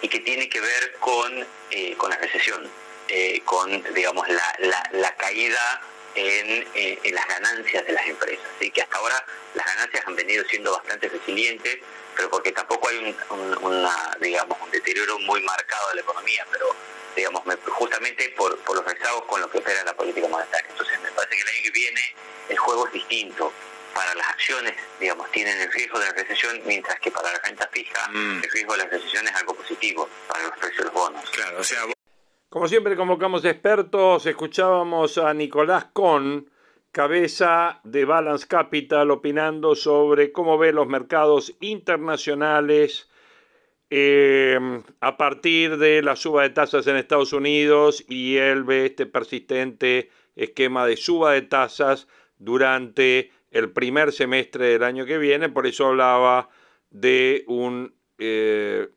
y 0.00 0.08
que 0.08 0.20
tiene 0.20 0.48
que 0.48 0.60
ver 0.60 0.96
con, 1.00 1.46
eh, 1.70 1.94
con 1.96 2.10
la 2.10 2.16
recesión, 2.16 2.70
con 3.44 3.94
digamos 3.94 4.26
la, 4.28 5.16
caída 5.16 5.80
en, 6.14 6.66
en, 6.74 7.14
las 7.14 7.26
ganancias 7.26 7.86
de 7.86 7.92
las 7.92 8.06
empresas. 8.06 8.46
¿sí? 8.60 8.70
Que 8.70 8.82
hasta 8.82 8.96
ahora 8.96 9.24
las 9.54 9.66
ganancias 9.66 10.06
han 10.06 10.14
venido 10.14 10.44
siendo 10.48 10.72
bastante 10.72 11.08
resilientes, 11.08 11.78
pero 12.18 12.30
porque 12.30 12.52
tampoco 12.52 12.88
hay 12.88 12.98
un, 13.30 13.88
digamos, 14.20 14.58
un 14.60 14.70
deterioro 14.72 15.18
muy 15.20 15.40
marcado 15.42 15.88
de 15.90 15.94
la 15.96 16.00
economía, 16.00 16.44
pero 16.50 16.74
digamos, 17.14 17.42
justamente 17.68 18.28
por, 18.30 18.58
los 18.74 18.84
rezagos 18.84 19.24
con 19.24 19.40
lo 19.40 19.48
que 19.50 19.58
opera 19.58 19.84
la 19.84 19.94
política 19.94 20.26
monetaria. 20.28 20.68
Entonces 20.68 21.00
me 21.00 21.10
parece 21.12 21.36
que 21.36 21.42
el 21.42 21.48
año 21.48 21.62
que 21.62 21.70
viene 21.70 22.14
el 22.48 22.58
juego 22.58 22.86
es 22.86 22.92
distinto. 22.92 23.52
Para 23.94 24.14
las 24.14 24.28
acciones, 24.28 24.74
digamos, 25.00 25.30
tienen 25.30 25.60
el 25.60 25.72
riesgo 25.72 25.98
de 25.98 26.06
la 26.06 26.12
recesión, 26.12 26.60
mientras 26.66 26.98
que 27.00 27.10
para 27.10 27.32
la 27.32 27.38
renta 27.40 27.68
fija 27.72 28.08
mm. 28.10 28.42
el 28.44 28.50
riesgo 28.50 28.72
de 28.72 28.78
la 28.78 28.86
recesión 28.86 29.26
es 29.26 29.34
algo 29.34 29.54
positivo 29.54 30.08
para 30.28 30.44
los 30.44 30.52
precios 30.58 30.78
de 30.78 30.84
los 30.84 30.92
bonos. 30.92 31.30
Claro, 31.30 31.58
o 31.58 31.64
sea... 31.64 31.82
Como 32.48 32.66
siempre 32.66 32.96
convocamos 32.96 33.44
expertos, 33.44 34.24
escuchábamos 34.24 35.18
a 35.18 35.34
Nicolás 35.34 35.86
Con, 35.92 36.50
cabeza 36.92 37.80
de 37.84 38.04
Balance 38.04 38.46
Capital, 38.46 39.10
opinando 39.10 39.74
sobre 39.74 40.32
cómo 40.32 40.56
ve 40.56 40.72
los 40.72 40.86
mercados 40.86 41.54
internacionales 41.60 43.08
eh, 43.90 44.58
a 45.00 45.16
partir 45.16 45.78
de 45.78 46.02
la 46.02 46.16
suba 46.16 46.42
de 46.42 46.50
tasas 46.50 46.86
en 46.86 46.96
Estados 46.96 47.32
Unidos 47.32 48.04
y 48.08 48.36
él 48.36 48.64
ve 48.64 48.86
este 48.86 49.06
persistente 49.06 50.10
esquema 50.36 50.86
de 50.86 50.96
suba 50.96 51.32
de 51.32 51.42
tasas 51.42 52.06
durante 52.38 53.32
el 53.50 53.70
primer 53.72 54.12
semestre 54.12 54.66
del 54.66 54.82
año 54.82 55.06
que 55.06 55.18
viene, 55.18 55.48
por 55.48 55.66
eso 55.66 55.86
hablaba 55.86 56.48
de 56.90 57.44
un 57.46 57.94
eh, 58.18 58.88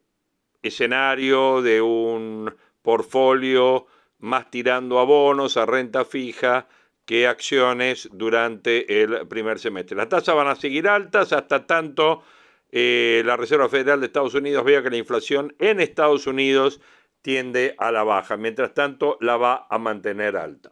escenario, 0.62 1.62
de 1.62 1.82
un 1.82 2.54
portfolio 2.82 3.88
más 4.20 4.52
tirando 4.52 5.00
a 5.00 5.04
bonos, 5.04 5.58
a 5.58 5.66
renta 5.66 6.06
fija, 6.06 6.68
que 7.06 7.28
acciones 7.28 8.10
durante 8.14 9.02
el 9.02 9.28
primer 9.28 9.60
semestre. 9.60 9.98
Las 9.98 10.10
tasas 10.10 10.36
van 10.36 10.48
a 10.48 10.56
seguir 10.56 10.88
altas 10.88 11.34
hasta 11.34 11.66
tanto 11.66 12.24
eh, 12.72 13.22
la 13.26 13.36
Reserva 13.36 13.68
Federal 13.68 14.00
de 14.00 14.06
Estados 14.06 14.34
Unidos 14.34 14.64
vea 14.64 14.82
que 14.82 14.90
la 14.90 14.98
inflación 14.98 15.54
en 15.60 15.82
Estados 15.82 16.26
Unidos 16.26 16.80
tiende 17.22 17.76
a 17.78 17.92
la 17.92 18.04
baja. 18.04 18.38
Mientras 18.38 18.74
tanto, 18.74 19.18
la 19.20 19.38
va 19.38 19.68
a 19.70 19.78
mantener 19.78 20.38
alta. 20.38 20.72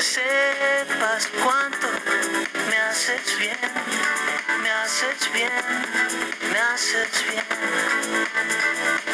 Sepas 0.00 1.26
cuánto 1.42 1.88
me 2.68 2.76
haces 2.76 3.38
bien, 3.38 3.58
me 4.62 4.70
haces 4.70 5.32
bien, 5.32 5.50
me 6.52 6.58
haces 6.58 7.10
bien. 7.28 9.07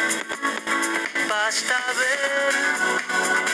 Basta 1.55 1.79
ver 1.93 2.53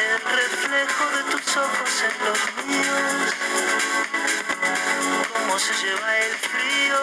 el 0.10 0.18
reflejo 0.36 1.04
de 1.18 1.22
tus 1.30 1.46
ojos 1.56 1.94
en 2.02 2.14
los 2.26 2.40
míos, 2.66 3.30
cómo 5.32 5.60
se 5.60 5.74
lleva 5.76 6.18
el 6.18 6.34
frío. 6.34 6.98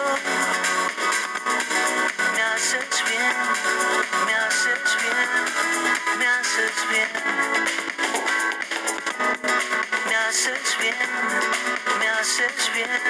Me 2.33 2.41
haces 2.41 3.03
bien, 3.07 3.35
me 4.25 4.33
haces 4.35 4.83
bien, 4.99 5.29
me 6.19 6.27
haces 6.27 6.75
bien. 6.89 7.09
Me 10.05 10.15
haces 10.17 10.77
bien, 10.81 10.97
me 11.97 12.07
haces 12.09 12.71
bien, 12.73 13.01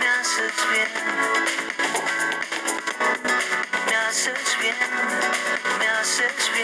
me 0.00 0.08
haces 0.08 0.54
bien. 0.72 0.90
Me 3.86 3.94
haces 3.96 4.58
bien, 4.60 4.76
me 5.78 5.88
haces 5.88 6.50
bien. 6.52 6.55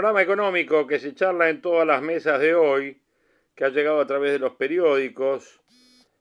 Panorama 0.00 0.22
económico 0.22 0.86
que 0.86 0.98
se 0.98 1.14
charla 1.14 1.50
en 1.50 1.60
todas 1.60 1.86
las 1.86 2.00
mesas 2.00 2.40
de 2.40 2.54
hoy, 2.54 3.02
que 3.54 3.66
ha 3.66 3.68
llegado 3.68 4.00
a 4.00 4.06
través 4.06 4.32
de 4.32 4.38
los 4.38 4.54
periódicos, 4.54 5.60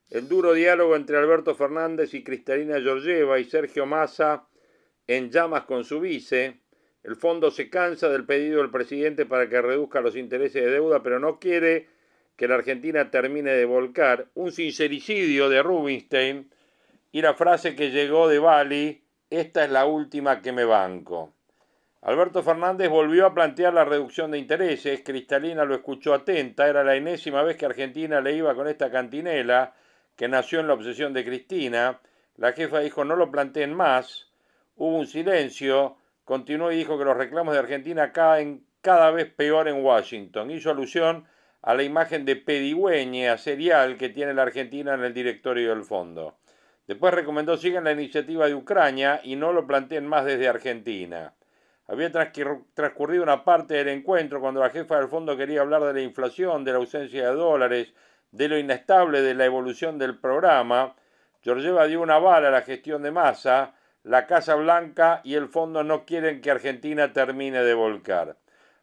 el 0.09 0.27
duro 0.27 0.51
diálogo 0.51 0.97
entre 0.97 1.15
Alberto 1.15 1.55
Fernández 1.55 2.13
y 2.13 2.21
Cristalina 2.21 2.81
Georgieva 2.81 3.39
y 3.39 3.45
Sergio 3.45 3.85
Massa 3.85 4.49
en 5.07 5.31
llamas 5.31 5.63
con 5.63 5.85
su 5.85 6.01
vice, 6.01 6.59
el 7.03 7.15
fondo 7.15 7.51
se 7.51 7.69
cansa 7.69 8.09
del 8.09 8.25
pedido 8.25 8.57
del 8.57 8.69
presidente 8.69 9.25
para 9.25 9.47
que 9.47 9.61
reduzca 9.61 10.01
los 10.01 10.17
intereses 10.17 10.61
de 10.61 10.71
deuda, 10.71 11.01
pero 11.01 11.17
no 11.21 11.39
quiere 11.39 11.87
que 12.35 12.49
la 12.49 12.55
Argentina 12.55 13.09
termine 13.09 13.51
de 13.51 13.63
volcar, 13.63 14.27
un 14.33 14.51
sincericidio 14.51 15.47
de 15.47 15.63
Rubinstein 15.63 16.51
y 17.13 17.21
la 17.21 17.33
frase 17.33 17.77
que 17.77 17.91
llegó 17.91 18.27
de 18.27 18.39
Bali, 18.39 19.05
esta 19.29 19.63
es 19.63 19.71
la 19.71 19.85
última 19.85 20.41
que 20.41 20.51
me 20.51 20.65
banco. 20.65 21.33
Alberto 22.01 22.43
Fernández 22.43 22.89
volvió 22.89 23.25
a 23.25 23.33
plantear 23.33 23.73
la 23.73 23.83
reducción 23.83 24.31
de 24.31 24.37
intereses, 24.37 25.01
Cristalina 25.03 25.65
lo 25.65 25.75
escuchó 25.75 26.13
atenta, 26.13 26.67
era 26.69 26.83
la 26.83 26.95
enésima 26.95 27.43
vez 27.43 27.57
que 27.57 27.65
Argentina 27.65 28.21
le 28.21 28.33
iba 28.33 28.55
con 28.55 28.69
esta 28.69 28.89
cantinela, 28.89 29.73
que 30.15 30.29
nació 30.29 30.61
en 30.61 30.67
la 30.67 30.75
obsesión 30.75 31.13
de 31.13 31.25
Cristina, 31.25 31.99
la 32.37 32.53
jefa 32.53 32.79
dijo 32.79 33.03
no 33.03 33.17
lo 33.17 33.29
planteen 33.29 33.73
más, 33.73 34.31
hubo 34.77 34.97
un 34.97 35.07
silencio, 35.07 35.97
continuó 36.23 36.71
y 36.71 36.77
dijo 36.77 36.97
que 36.97 37.03
los 37.03 37.17
reclamos 37.17 37.53
de 37.53 37.59
Argentina 37.59 38.13
caen 38.13 38.65
cada 38.81 39.11
vez 39.11 39.29
peor 39.33 39.67
en 39.67 39.83
Washington. 39.83 40.51
Hizo 40.51 40.71
alusión 40.71 41.25
a 41.61 41.73
la 41.73 41.83
imagen 41.83 42.23
de 42.23 42.37
pedigüeña 42.37 43.37
serial 43.37 43.97
que 43.97 44.07
tiene 44.07 44.33
la 44.33 44.43
Argentina 44.43 44.93
en 44.93 45.03
el 45.03 45.13
directorio 45.13 45.71
del 45.71 45.83
fondo. 45.83 46.37
Después 46.87 47.13
recomendó 47.13 47.57
sigan 47.57 47.83
la 47.83 47.91
iniciativa 47.91 48.47
de 48.47 48.55
Ucrania 48.55 49.19
y 49.23 49.35
no 49.35 49.51
lo 49.51 49.67
planteen 49.67 50.07
más 50.07 50.23
desde 50.23 50.47
Argentina. 50.47 51.33
Había 51.89 52.11
transcurrido 52.11 53.23
una 53.23 53.43
parte 53.43 53.73
del 53.73 53.87
encuentro 53.87 54.39
cuando 54.39 54.61
la 54.61 54.69
jefa 54.69 54.97
del 54.99 55.07
fondo 55.07 55.35
quería 55.35 55.61
hablar 55.61 55.83
de 55.83 55.93
la 55.93 56.01
inflación, 56.01 56.63
de 56.63 56.71
la 56.71 56.77
ausencia 56.77 57.27
de 57.27 57.35
dólares, 57.35 57.93
de 58.31 58.47
lo 58.47 58.59
inestable 58.59 59.23
de 59.23 59.33
la 59.33 59.45
evolución 59.45 59.97
del 59.97 60.15
programa. 60.15 60.95
Georgieva 61.41 61.87
dio 61.87 62.01
una 62.01 62.19
bala 62.19 62.49
a 62.49 62.51
la 62.51 62.61
gestión 62.61 63.01
de 63.01 63.09
masa 63.09 63.73
la 64.03 64.27
Casa 64.27 64.55
Blanca 64.55 65.21
y 65.23 65.33
el 65.33 65.47
fondo 65.49 65.83
no 65.83 66.05
quieren 66.05 66.41
que 66.41 66.51
Argentina 66.51 67.11
termine 67.11 67.63
de 67.63 67.73
volcar. 67.73 68.37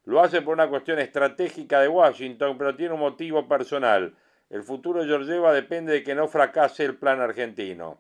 Lo 0.05 0.21
hace 0.21 0.43
por 0.43 0.55
una 0.55 0.69
cuestión 0.69 0.99
estratégica 0.99 1.81
de 1.81 1.89
Washington, 1.89 2.59
pero 2.59 2.77
tiene 2.77 2.95
un 2.95 3.01
motivo 3.01 3.49
personal. 3.49 4.15
El 4.51 4.63
futuro 4.63 5.01
de 5.01 5.07
Georgieva 5.07 5.53
depende 5.53 5.93
de 5.93 6.03
que 6.03 6.15
no 6.15 6.29
fracase 6.29 6.85
el 6.85 6.97
plan 6.97 7.21
argentino. 7.21 7.99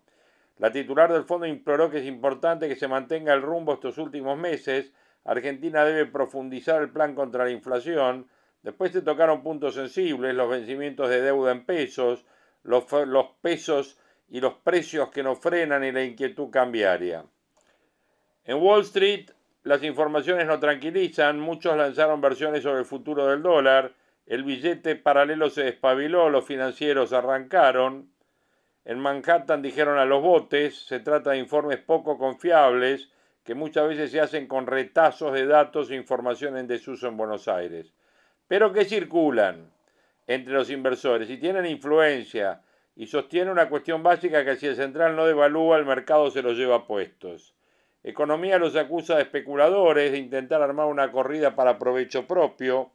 La 0.58 0.72
titular 0.72 1.12
del 1.12 1.24
fondo 1.24 1.46
imploró 1.46 1.90
que 1.90 1.98
es 1.98 2.06
importante 2.06 2.68
que 2.68 2.76
se 2.76 2.88
mantenga 2.88 3.34
el 3.34 3.42
rumbo 3.42 3.74
estos 3.74 3.98
últimos 3.98 4.38
meses. 4.38 4.92
Argentina 5.24 5.84
debe 5.84 6.06
profundizar 6.06 6.80
el 6.80 6.90
plan 6.90 7.14
contra 7.14 7.44
la 7.44 7.50
inflación. 7.50 8.28
Después 8.62 8.92
se 8.92 9.02
tocaron 9.02 9.42
puntos 9.42 9.74
sensibles, 9.74 10.34
los 10.34 10.48
vencimientos 10.48 11.10
de 11.10 11.20
deuda 11.20 11.52
en 11.52 11.66
pesos, 11.66 12.24
los, 12.62 12.84
pesos 13.40 13.98
y 14.28 14.40
los 14.40 14.54
precios 14.54 15.10
que 15.10 15.22
nos 15.22 15.38
frenan 15.38 15.84
y 15.84 15.92
la 15.92 16.02
inquietud 16.02 16.50
cambiaria. 16.50 17.24
En 18.44 18.56
Wall 18.56 18.82
Street 18.82 19.30
las 19.62 19.82
informaciones 19.82 20.46
no 20.46 20.60
tranquilizan, 20.60 21.40
muchos 21.40 21.76
lanzaron 21.76 22.20
versiones 22.20 22.62
sobre 22.62 22.80
el 22.80 22.84
futuro 22.84 23.26
del 23.26 23.42
dólar, 23.42 23.92
el 24.24 24.44
billete 24.44 24.94
paralelo 24.94 25.50
se 25.50 25.64
despabiló, 25.64 26.30
los 26.30 26.44
financieros 26.44 27.12
arrancaron, 27.12 28.08
en 28.86 29.00
Manhattan 29.00 29.62
dijeron 29.62 29.98
a 29.98 30.04
los 30.04 30.22
botes, 30.22 30.86
se 30.86 31.00
trata 31.00 31.32
de 31.32 31.38
informes 31.38 31.78
poco 31.78 32.16
confiables 32.16 33.10
que 33.42 33.56
muchas 33.56 33.88
veces 33.88 34.12
se 34.12 34.20
hacen 34.20 34.46
con 34.46 34.68
retazos 34.68 35.32
de 35.32 35.44
datos 35.44 35.90
e 35.90 35.96
información 35.96 36.56
en 36.56 36.68
desuso 36.68 37.08
en 37.08 37.16
Buenos 37.16 37.48
Aires, 37.48 37.92
pero 38.46 38.72
que 38.72 38.84
circulan 38.84 39.72
entre 40.28 40.54
los 40.54 40.70
inversores 40.70 41.28
y 41.28 41.36
tienen 41.36 41.66
influencia 41.66 42.62
y 42.94 43.08
sostiene 43.08 43.50
una 43.50 43.68
cuestión 43.68 44.04
básica 44.04 44.44
que 44.44 44.54
si 44.54 44.68
el 44.68 44.76
central 44.76 45.16
no 45.16 45.26
devalúa, 45.26 45.78
el 45.78 45.84
mercado 45.84 46.30
se 46.30 46.42
los 46.42 46.56
lleva 46.56 46.86
puestos. 46.86 47.54
Economía 48.04 48.56
los 48.56 48.76
acusa 48.76 49.16
de 49.16 49.22
especuladores, 49.22 50.12
de 50.12 50.18
intentar 50.18 50.62
armar 50.62 50.86
una 50.86 51.10
corrida 51.10 51.56
para 51.56 51.76
provecho 51.76 52.24
propio. 52.28 52.92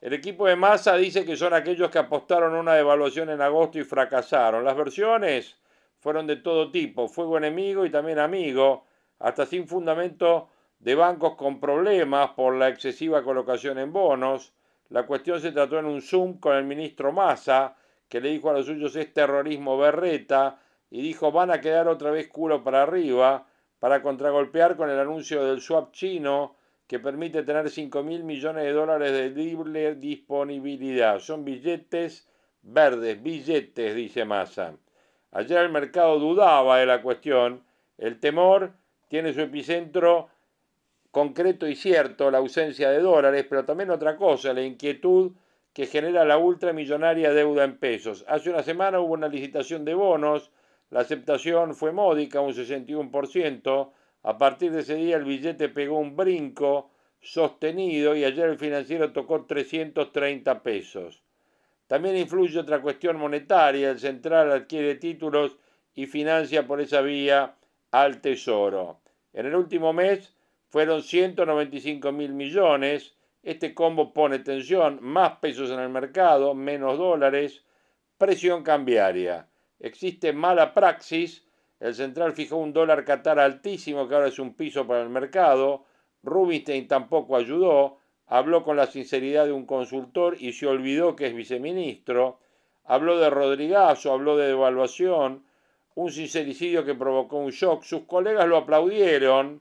El 0.00 0.12
equipo 0.12 0.46
de 0.46 0.54
masa 0.54 0.96
dice 0.96 1.24
que 1.24 1.36
son 1.36 1.54
aquellos 1.54 1.90
que 1.90 1.98
apostaron 1.98 2.54
una 2.54 2.74
devaluación 2.74 3.30
en 3.30 3.40
agosto 3.40 3.78
y 3.78 3.84
fracasaron. 3.84 4.64
Las 4.64 4.76
versiones 4.76 5.56
fueron 5.98 6.26
de 6.26 6.36
todo 6.36 6.70
tipo, 6.70 7.08
fuego 7.08 7.36
enemigo 7.36 7.84
y 7.84 7.90
también 7.90 8.20
amigo, 8.20 8.84
hasta 9.18 9.44
sin 9.44 9.66
fundamento 9.66 10.50
de 10.78 10.94
bancos 10.94 11.34
con 11.34 11.58
problemas 11.58 12.30
por 12.30 12.54
la 12.54 12.68
excesiva 12.68 13.24
colocación 13.24 13.78
en 13.78 13.92
bonos. 13.92 14.52
La 14.90 15.04
cuestión 15.04 15.40
se 15.40 15.50
trató 15.50 15.80
en 15.80 15.86
un 15.86 16.00
Zoom 16.00 16.38
con 16.38 16.54
el 16.54 16.64
ministro 16.64 17.12
Massa, 17.12 17.74
que 18.08 18.20
le 18.20 18.30
dijo 18.30 18.50
a 18.50 18.52
los 18.52 18.66
suyos 18.66 18.94
es 18.94 19.12
terrorismo 19.12 19.76
berreta 19.76 20.60
y 20.90 21.02
dijo 21.02 21.32
van 21.32 21.50
a 21.50 21.60
quedar 21.60 21.88
otra 21.88 22.10
vez 22.10 22.28
culo 22.28 22.62
para 22.62 22.82
arriba 22.82 23.46
para 23.78 24.00
contragolpear 24.00 24.76
con 24.76 24.88
el 24.90 24.98
anuncio 24.98 25.44
del 25.44 25.60
swap 25.60 25.92
chino 25.92 26.56
que 26.88 26.98
permite 26.98 27.42
tener 27.42 27.68
5 27.68 28.02
mil 28.02 28.24
millones 28.24 28.64
de 28.64 28.72
dólares 28.72 29.12
de 29.12 29.30
libre 29.30 29.94
disponibilidad. 29.94 31.20
Son 31.20 31.44
billetes 31.44 32.26
verdes, 32.62 33.22
billetes, 33.22 33.94
dice 33.94 34.24
Massa. 34.24 34.74
Ayer 35.32 35.58
el 35.58 35.70
mercado 35.70 36.18
dudaba 36.18 36.78
de 36.78 36.86
la 36.86 37.02
cuestión. 37.02 37.62
El 37.98 38.18
temor 38.18 38.72
tiene 39.08 39.34
su 39.34 39.42
epicentro 39.42 40.30
concreto 41.10 41.68
y 41.68 41.76
cierto, 41.76 42.30
la 42.30 42.38
ausencia 42.38 42.90
de 42.90 43.00
dólares, 43.00 43.44
pero 43.48 43.66
también 43.66 43.90
otra 43.90 44.16
cosa, 44.16 44.54
la 44.54 44.62
inquietud 44.62 45.32
que 45.74 45.86
genera 45.86 46.24
la 46.24 46.38
ultramillonaria 46.38 47.32
deuda 47.34 47.64
en 47.64 47.76
pesos. 47.78 48.24
Hace 48.28 48.48
una 48.48 48.62
semana 48.62 48.98
hubo 49.00 49.12
una 49.12 49.28
licitación 49.28 49.84
de 49.84 49.94
bonos, 49.94 50.50
la 50.90 51.00
aceptación 51.00 51.74
fue 51.74 51.92
módica, 51.92 52.40
un 52.40 52.54
61%. 52.54 53.92
A 54.22 54.36
partir 54.36 54.72
de 54.72 54.80
ese 54.80 54.96
día 54.96 55.16
el 55.16 55.24
billete 55.24 55.68
pegó 55.68 55.98
un 55.98 56.16
brinco 56.16 56.90
sostenido 57.20 58.14
y 58.16 58.24
ayer 58.24 58.48
el 58.48 58.58
financiero 58.58 59.12
tocó 59.12 59.44
330 59.44 60.62
pesos. 60.62 61.22
También 61.86 62.16
influye 62.16 62.58
otra 62.58 62.82
cuestión 62.82 63.16
monetaria, 63.16 63.90
el 63.90 63.98
central 63.98 64.52
adquiere 64.52 64.96
títulos 64.96 65.56
y 65.94 66.06
financia 66.06 66.66
por 66.66 66.80
esa 66.80 67.00
vía 67.00 67.54
al 67.90 68.20
Tesoro. 68.20 69.00
En 69.32 69.46
el 69.46 69.54
último 69.54 69.92
mes 69.92 70.34
fueron 70.68 71.02
195 71.02 72.12
mil 72.12 72.34
millones, 72.34 73.14
este 73.42 73.72
combo 73.72 74.12
pone 74.12 74.40
tensión, 74.40 74.98
más 75.00 75.38
pesos 75.38 75.70
en 75.70 75.80
el 75.80 75.88
mercado, 75.88 76.54
menos 76.54 76.98
dólares, 76.98 77.64
presión 78.18 78.62
cambiaria. 78.62 79.48
Existe 79.80 80.32
mala 80.32 80.74
praxis, 80.74 81.47
el 81.80 81.94
central 81.94 82.32
fijó 82.32 82.56
un 82.56 82.72
dólar 82.72 83.04
Qatar 83.04 83.38
altísimo 83.38 84.08
que 84.08 84.14
ahora 84.14 84.28
es 84.28 84.38
un 84.38 84.54
piso 84.54 84.86
para 84.86 85.02
el 85.02 85.08
mercado, 85.08 85.84
Rubinstein 86.22 86.88
tampoco 86.88 87.36
ayudó, 87.36 87.98
habló 88.26 88.64
con 88.64 88.76
la 88.76 88.86
sinceridad 88.86 89.46
de 89.46 89.52
un 89.52 89.66
consultor 89.66 90.36
y 90.38 90.52
se 90.52 90.66
olvidó 90.66 91.14
que 91.14 91.26
es 91.26 91.34
viceministro, 91.34 92.40
habló 92.84 93.18
de 93.18 93.30
Rodrigazo, 93.30 94.12
habló 94.12 94.36
de 94.36 94.48
devaluación, 94.48 95.44
un 95.94 96.10
sincericidio 96.10 96.84
que 96.84 96.94
provocó 96.94 97.38
un 97.38 97.50
shock, 97.50 97.82
sus 97.82 98.02
colegas 98.02 98.46
lo 98.48 98.56
aplaudieron, 98.56 99.60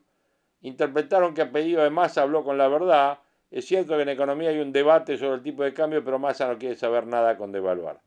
interpretaron 0.61 1.33
que 1.33 1.43
a 1.43 1.51
pedido 1.51 1.83
de 1.83 1.89
Massa 1.89 2.23
habló 2.23 2.43
con 2.43 2.57
la 2.57 2.67
verdad, 2.67 3.19
es 3.51 3.65
cierto 3.65 3.95
que 3.95 4.01
en 4.01 4.09
economía 4.09 4.49
hay 4.49 4.59
un 4.59 4.73
debate 4.73 5.17
sobre 5.17 5.35
el 5.35 5.43
tipo 5.43 5.63
de 5.63 5.73
cambio, 5.73 6.03
pero 6.03 6.19
Massa 6.19 6.47
no 6.47 6.57
quiere 6.57 6.75
saber 6.75 7.05
nada 7.07 7.37
con 7.37 7.51
devaluar. 7.51 8.01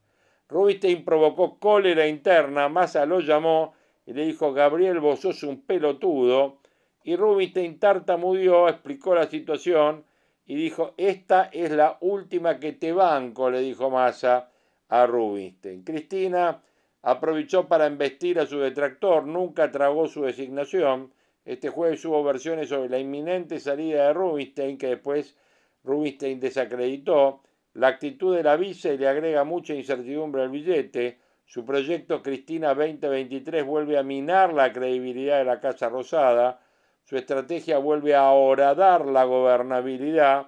Rubinstein 0.48 1.04
provocó 1.04 1.58
cólera 1.58 2.06
interna, 2.06 2.68
Massa 2.68 3.06
lo 3.06 3.20
llamó 3.20 3.74
y 4.10 4.12
le 4.12 4.26
dijo, 4.26 4.52
Gabriel, 4.52 5.00
vos 5.00 5.20
sos 5.20 5.42
un 5.42 5.62
pelotudo. 5.62 6.58
Y 7.04 7.16
Rubinstein 7.16 7.78
tartamudeó, 7.78 8.68
explicó 8.68 9.14
la 9.14 9.26
situación 9.26 10.04
y 10.44 10.56
dijo, 10.56 10.92
esta 10.98 11.44
es 11.44 11.70
la 11.70 11.96
última 12.00 12.58
que 12.58 12.72
te 12.72 12.92
banco, 12.92 13.50
le 13.50 13.60
dijo 13.60 13.88
Massa 13.88 14.50
a 14.88 15.06
Rubinstein. 15.06 15.82
Cristina 15.84 16.60
aprovechó 17.00 17.68
para 17.68 17.86
embestir 17.86 18.38
a 18.38 18.46
su 18.46 18.58
detractor, 18.58 19.26
nunca 19.26 19.70
tragó 19.70 20.08
su 20.08 20.24
designación 20.24 21.10
este 21.44 21.70
jueves 21.70 22.04
hubo 22.04 22.22
versiones 22.22 22.68
sobre 22.68 22.90
la 22.90 22.98
inminente 22.98 23.58
salida 23.58 24.06
de 24.06 24.12
Rubinstein, 24.12 24.76
que 24.76 24.88
después 24.88 25.36
Rubinstein 25.84 26.38
desacreditó. 26.38 27.42
La 27.74 27.88
actitud 27.88 28.36
de 28.36 28.42
la 28.42 28.56
vice 28.56 28.98
le 28.98 29.08
agrega 29.08 29.44
mucha 29.44 29.74
incertidumbre 29.74 30.42
al 30.42 30.50
billete. 30.50 31.18
Su 31.50 31.64
proyecto 31.64 32.22
Cristina 32.22 32.74
2023 32.74 33.66
vuelve 33.66 33.98
a 33.98 34.04
minar 34.04 34.52
la 34.52 34.72
credibilidad 34.72 35.38
de 35.38 35.44
la 35.44 35.58
Casa 35.58 35.88
Rosada. 35.88 36.60
Su 37.02 37.16
estrategia 37.16 37.78
vuelve 37.78 38.14
a 38.14 38.30
horadar 38.30 39.04
la 39.04 39.24
gobernabilidad. 39.24 40.46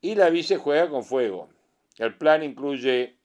Y 0.00 0.14
la 0.14 0.30
vice 0.30 0.56
juega 0.56 0.88
con 0.88 1.02
fuego. 1.02 1.48
El 1.96 2.14
plan 2.14 2.44
incluye 2.44 3.16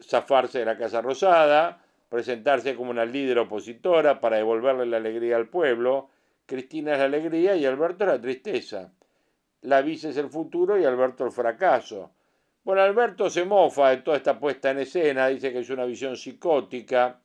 zafarse 0.00 0.60
de 0.60 0.64
la 0.64 0.78
Casa 0.78 1.02
Rosada, 1.02 1.84
presentarse 2.08 2.76
como 2.76 2.92
una 2.92 3.04
líder 3.04 3.38
opositora 3.38 4.18
para 4.18 4.38
devolverle 4.38 4.86
la 4.86 4.96
alegría 4.96 5.36
al 5.36 5.50
pueblo. 5.50 6.08
Cristina 6.46 6.94
es 6.94 6.98
la 6.98 7.04
alegría 7.04 7.56
y 7.56 7.66
Alberto 7.66 8.04
es 8.04 8.10
la 8.10 8.20
tristeza. 8.22 8.90
la 9.60 9.82
vice 9.82 10.08
es 10.08 10.16
el 10.16 10.30
futuro 10.30 10.80
y 10.80 10.86
Alberto 10.86 11.26
el 11.26 11.30
fracaso. 11.30 12.10
Bueno, 12.64 12.82
Alberto 12.82 13.28
se 13.28 13.44
mofa 13.44 13.90
de 13.90 13.96
toda 13.98 14.16
esta 14.18 14.38
puesta 14.38 14.70
en 14.70 14.78
escena, 14.78 15.26
dice 15.26 15.52
que 15.52 15.58
es 15.58 15.70
una 15.70 15.84
visión 15.84 16.16
psicótica. 16.16 17.20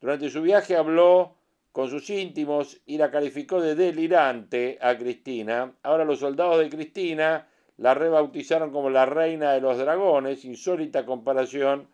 Durante 0.00 0.30
su 0.30 0.40
viaje 0.40 0.76
habló 0.76 1.34
con 1.72 1.90
sus 1.90 2.08
íntimos 2.10 2.80
y 2.86 2.96
la 2.96 3.10
calificó 3.10 3.60
de 3.60 3.74
delirante 3.74 4.78
a 4.80 4.96
Cristina. 4.96 5.72
Ahora 5.82 6.04
los 6.04 6.20
soldados 6.20 6.60
de 6.60 6.70
Cristina 6.70 7.48
la 7.78 7.94
rebautizaron 7.94 8.70
como 8.70 8.88
la 8.88 9.04
reina 9.04 9.50
de 9.52 9.60
los 9.60 9.78
dragones, 9.78 10.44
insólita 10.44 11.04
comparación 11.04 11.88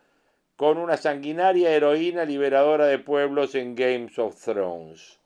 con 0.56 0.76
una 0.76 0.98
sanguinaria 0.98 1.70
heroína 1.70 2.26
liberadora 2.26 2.84
de 2.84 2.98
pueblos 2.98 3.54
en 3.54 3.76
Games 3.76 4.18
of 4.18 4.44
Thrones. 4.44 5.18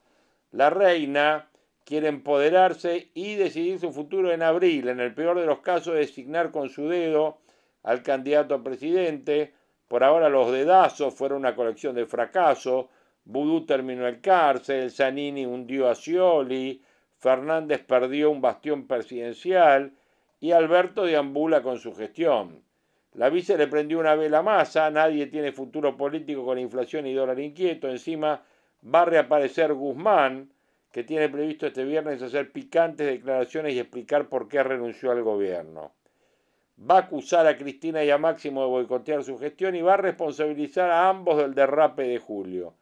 La 0.53 0.71
reina 0.71 1.49
quiere 1.85 2.09
empoderarse 2.09 3.11
y 3.15 3.35
decidir 3.35 3.79
su 3.79 3.93
futuro 3.93 4.33
en 4.33 4.43
abril, 4.43 4.89
en 4.89 5.01
el 5.01 5.15
peor 5.15 5.39
de 5.39 5.47
los 5.47 5.61
casos 5.61 5.95
designar 5.95 6.51
con 6.51 6.69
su 6.69 6.89
dedo 6.89 7.39
al 7.83 8.03
candidato 8.03 8.55
a 8.55 8.63
presidente. 8.63 9.55
Por 9.89 10.05
ahora 10.05 10.29
los 10.29 10.53
dedazos 10.53 11.15
fueron 11.15 11.39
una 11.39 11.55
colección 11.55 11.95
de 11.95 12.07
fracasos. 12.07 12.87
Vudú 13.25 13.67
terminó 13.67 14.09
en 14.09 14.21
cárcel, 14.21 14.91
Zanini 14.91 15.47
hundió 15.47 15.89
a 15.89 15.95
Scioli, 15.95 16.83
Fernández 17.19 17.85
perdió 17.85 18.31
un 18.31 18.41
bastión 18.41 18.87
presidencial 18.89 19.93
y 20.41 20.51
Alberto 20.51 21.05
deambula 21.05 21.63
con 21.63 21.79
su 21.79 21.95
gestión. 21.95 22.65
La 23.15 23.29
vice 23.29 23.59
le 23.59 23.69
prendió 23.69 24.01
una 24.01 24.15
vela 24.15 24.43
masa, 24.43 24.91
nadie 24.91 25.27
tiene 25.27 25.53
futuro 25.53 25.97
político 25.97 26.45
con 26.45 26.59
inflación 26.59 27.07
y 27.07 27.13
dólar 27.13 27.39
inquieto. 27.39 27.89
Encima 27.89 28.43
va 28.83 29.03
a 29.03 29.05
reaparecer 29.05 29.75
Guzmán, 29.75 30.51
que 30.93 31.05
tiene 31.05 31.31
previsto 31.31 31.67
este 31.67 31.85
viernes 31.85 32.23
hacer 32.23 32.53
picantes 32.53 33.07
declaraciones 33.07 33.73
y 33.73 33.81
explicar 33.81 34.29
por 34.29 34.47
qué 34.47 34.63
renunció 34.63 35.11
al 35.11 35.23
gobierno. 35.23 35.93
Va 36.79 36.97
a 36.97 37.01
acusar 37.01 37.47
a 37.47 37.57
Cristina 37.57 38.05
y 38.05 38.11
a 38.11 38.19
Máximo 38.19 38.63
de 38.63 38.69
boicotear 38.69 39.25
su 39.25 39.39
gestión 39.39 39.75
y 39.75 39.83
va 39.83 39.95
a 39.95 39.99
responsabilizar 39.99 40.91
a 40.91 41.09
ambos 41.09 41.39
del 41.39 41.55
derrape 41.55 42.03
de 42.03 42.19
julio. 42.19 42.75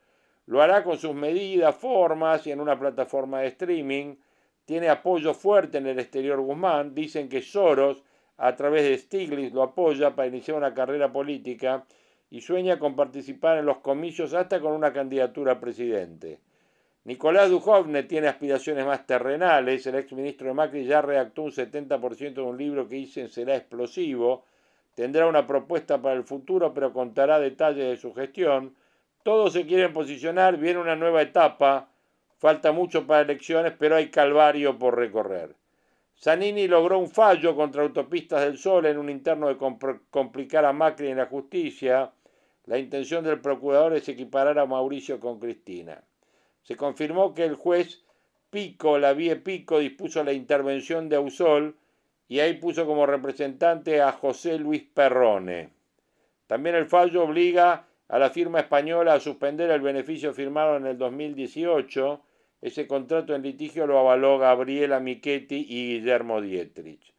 Lo 0.47 0.61
hará 0.61 0.83
con 0.83 0.99
sus 0.99 1.15
medidas, 1.15 1.77
formas 1.77 2.45
y 2.47 2.51
en 2.51 2.61
una 2.61 2.79
plataforma 2.79 3.41
de 3.41 3.49
streaming. 3.49 4.17
Tiene 4.65 4.89
apoyo 4.89 5.33
fuerte 5.33 5.79
en 5.79 5.87
el 5.87 6.01
exterior 6.01 6.41
Guzmán. 6.41 6.95
Dicen 6.95 7.29
que 7.29 7.43
Soros 7.43 8.03
a 8.39 8.57
través 8.57 8.83
de 8.83 8.99
Stiglitz 8.99 9.53
lo 9.53 9.63
apoya 9.63 10.17
para 10.17 10.27
iniciar 10.27 10.57
una 10.57 10.75
carrera 10.75 11.13
política 11.13 11.85
y 12.31 12.41
sueña 12.41 12.79
con 12.79 12.97
participar 12.97 13.59
en 13.59 13.67
los 13.67 13.79
comicios 13.79 14.35
hasta 14.35 14.61
con 14.61 14.73
una 14.73 14.93
candidatura 14.93 15.53
a 15.53 15.61
presidente. 15.61 16.41
Nicolás 17.05 17.49
Dujovne 17.49 18.03
tiene 18.03 18.29
aspiraciones 18.29 18.85
más 18.85 19.07
terrenales. 19.07 19.87
El 19.87 19.95
exministro 19.95 20.49
de 20.49 20.55
Macri 20.55 20.85
ya 20.85 21.01
redactó 21.01 21.43
un 21.43 21.51
70% 21.51 22.35
de 22.35 22.43
un 22.43 22.59
libro 22.59 22.87
que 22.87 22.97
dicen 22.97 23.31
será 23.31 23.57
explosivo. 23.57 24.45
Tendrá 24.95 25.27
una 25.27 25.47
propuesta 25.47 26.01
para 26.03 26.17
el 26.17 26.25
futuro, 26.25 26.75
pero 26.75 26.93
contará 26.93 27.41
detalles 27.41 27.89
de 27.89 27.97
su 27.97 28.13
gestión. 28.13 28.77
Todos 29.23 29.55
se 29.55 29.65
quieren 29.65 29.95
posicionar, 29.95 30.59
viene 30.59 30.79
una 30.79 30.95
nueva 30.95 31.23
etapa. 31.23 31.89
Falta 32.39 32.73
mucho 32.73 33.07
para 33.07 33.23
elecciones, 33.23 33.73
pero 33.79 33.97
hay 33.97 34.11
calvario 34.11 34.79
por 34.79 34.97
recorrer. 34.97 35.55
Zanini 36.19 36.69
logró 36.69 36.99
un 36.99 37.09
fallo 37.09 37.57
contra 37.57 37.83
Autopistas 37.83 38.43
del 38.43 38.59
Sol 38.59 38.85
en 38.85 38.99
un 38.99 39.09
interno 39.09 39.49
de 39.49 39.57
complicar 40.11 40.67
a 40.67 40.73
Macri 40.75 41.09
en 41.09 41.17
la 41.17 41.27
justicia. 41.27 42.13
La 42.67 42.77
intención 42.77 43.25
del 43.25 43.41
procurador 43.41 43.95
es 43.95 44.07
equiparar 44.07 44.59
a 44.59 44.67
Mauricio 44.67 45.19
con 45.19 45.39
Cristina. 45.41 46.03
Se 46.63 46.77
confirmó 46.77 47.35
que 47.35 47.45
el 47.45 47.55
juez 47.55 48.03
Pico, 48.51 48.99
la 48.99 49.13
vie 49.13 49.37
Pico, 49.37 49.79
dispuso 49.79 50.25
la 50.25 50.33
intervención 50.33 51.09
de 51.09 51.17
Ausol 51.17 51.77
y 52.29 52.41
ahí 52.41 52.55
puso 52.55 52.87
como 52.87 53.07
representante 53.07 54.01
a 54.01 54.13
José 54.13 54.59
Luis 54.59 54.83
Perrone. 54.83 55.71
También 56.47 56.75
el 56.75 56.87
fallo 56.87 57.25
obliga 57.25 57.87
a 58.09 58.19
la 58.19 58.31
firma 58.31 58.61
española 58.61 59.15
a 59.15 59.21
suspender 59.21 59.71
el 59.71 59.81
beneficio 59.81 60.35
firmado 60.35 60.77
en 60.77 60.87
el 60.87 60.99
2018 60.99 62.23
ese 62.61 62.87
contrato 62.87 63.35
en 63.35 63.43
litigio 63.43 63.87
lo 63.87 63.99
avaló 63.99 64.39
Gabriela 64.39 65.01
Michetti 65.01 65.67
y 65.67 65.95
Guillermo 65.95 66.43
Dietrich. 66.43 67.15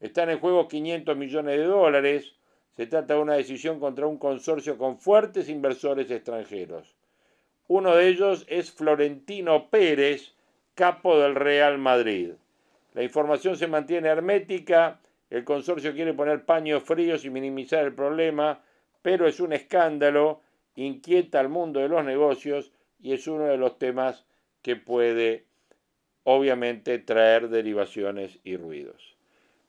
Están 0.00 0.28
en 0.28 0.38
juego 0.38 0.68
500 0.68 1.16
millones 1.16 1.56
de 1.56 1.64
dólares. 1.64 2.34
Se 2.76 2.86
trata 2.86 3.14
de 3.14 3.20
una 3.20 3.34
decisión 3.34 3.80
contra 3.80 4.06
un 4.06 4.18
consorcio 4.18 4.76
con 4.76 4.98
fuertes 4.98 5.48
inversores 5.48 6.10
extranjeros. 6.10 6.94
Uno 7.74 7.96
de 7.96 8.08
ellos 8.08 8.44
es 8.50 8.70
Florentino 8.70 9.70
Pérez, 9.70 10.34
capo 10.74 11.18
del 11.18 11.34
Real 11.34 11.78
Madrid. 11.78 12.32
La 12.92 13.02
información 13.02 13.56
se 13.56 13.66
mantiene 13.66 14.10
hermética, 14.10 15.00
el 15.30 15.42
consorcio 15.42 15.94
quiere 15.94 16.12
poner 16.12 16.44
paños 16.44 16.82
fríos 16.82 17.24
y 17.24 17.30
minimizar 17.30 17.82
el 17.82 17.94
problema, 17.94 18.60
pero 19.00 19.26
es 19.26 19.40
un 19.40 19.54
escándalo, 19.54 20.42
inquieta 20.76 21.40
al 21.40 21.48
mundo 21.48 21.80
de 21.80 21.88
los 21.88 22.04
negocios 22.04 22.72
y 23.00 23.14
es 23.14 23.26
uno 23.26 23.44
de 23.44 23.56
los 23.56 23.78
temas 23.78 24.26
que 24.60 24.76
puede 24.76 25.46
obviamente 26.24 26.98
traer 26.98 27.48
derivaciones 27.48 28.38
y 28.44 28.58
ruidos. 28.58 29.16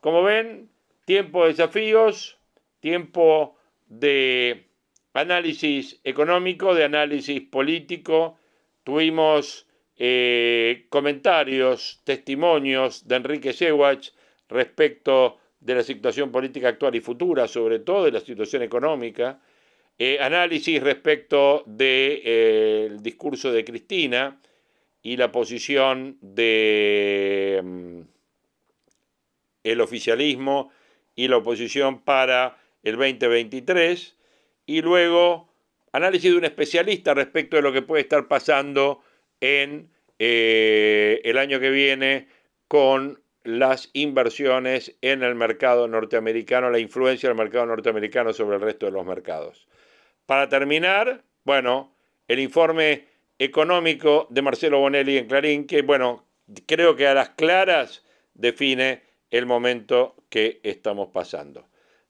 Como 0.02 0.24
ven, 0.24 0.68
tiempo 1.06 1.44
de 1.44 1.52
desafíos, 1.52 2.38
tiempo 2.82 3.56
de 3.88 4.68
análisis 5.14 6.00
económico, 6.04 6.74
de 6.74 6.84
análisis 6.84 7.42
político. 7.42 8.38
Tuvimos 8.84 9.68
eh, 9.98 10.88
comentarios, 10.90 12.02
testimonios 12.04 13.08
de 13.08 13.16
Enrique 13.16 13.54
Sewach 13.54 14.10
respecto 14.50 15.40
de 15.60 15.76
la 15.76 15.84
situación 15.84 16.32
política 16.32 16.70
actual 16.70 16.96
y 16.96 17.00
futura, 17.00 17.48
sobre 17.48 17.80
todo 17.80 18.06
de 18.06 18.12
la 18.12 18.20
situación 18.20 18.64
económica. 18.64 19.40
Eh, 19.98 20.18
análisis 20.20 20.82
respecto 20.82 21.64
del 21.68 22.22
eh, 22.26 22.98
discurso 23.00 23.52
de 23.52 23.64
Cristina 23.64 24.42
y 25.04 25.16
la 25.18 25.32
posición 25.32 26.18
de 26.22 27.62
mm, 27.64 28.00
el 29.64 29.82
oficialismo 29.82 30.72
y 31.16 31.28
la 31.28 31.38
oposición 31.38 32.02
para 32.02 32.58
el 32.82 32.98
2023 32.98 34.18
y 34.66 34.82
luego 34.82 35.50
análisis 35.92 36.32
de 36.32 36.38
un 36.38 36.46
especialista 36.46 37.14
respecto 37.14 37.56
de 37.56 37.62
lo 37.62 37.72
que 37.72 37.82
puede 37.82 38.02
estar 38.02 38.28
pasando 38.28 39.02
en 39.40 39.90
eh, 40.20 41.22
el 41.24 41.38
año 41.38 41.60
que 41.60 41.70
viene 41.70 42.28
con 42.68 43.22
las 43.44 43.90
inversiones 43.94 44.96
en 45.02 45.22
el 45.22 45.36
mercado 45.36 45.88
norteamericano, 45.88 46.70
la 46.70 46.80
influencia 46.80 47.30
del 47.30 47.38
mercado 47.38 47.66
norteamericano 47.66 48.34
sobre 48.34 48.56
el 48.56 48.62
resto 48.62 48.86
de 48.86 48.94
los 48.94 49.06
mercados. 49.06 49.68
Para 50.26 50.48
terminar, 50.48 51.24
bueno, 51.44 51.94
el 52.28 52.40
informe 52.40 53.06
económico 53.38 54.28
de 54.30 54.42
Marcelo 54.42 54.80
Bonelli 54.80 55.18
en 55.18 55.28
Clarín, 55.28 55.68
que 55.68 55.82
bueno, 55.82 56.26
creo 56.66 56.96
que 56.96 57.08
a 57.08 57.14
las 57.14 57.30
claras 57.30 58.04
define 58.34 59.04
el 59.30 59.46
momento 59.46 60.16
que 60.30 60.62
estamos 60.64 61.10
pasando. 61.10 61.68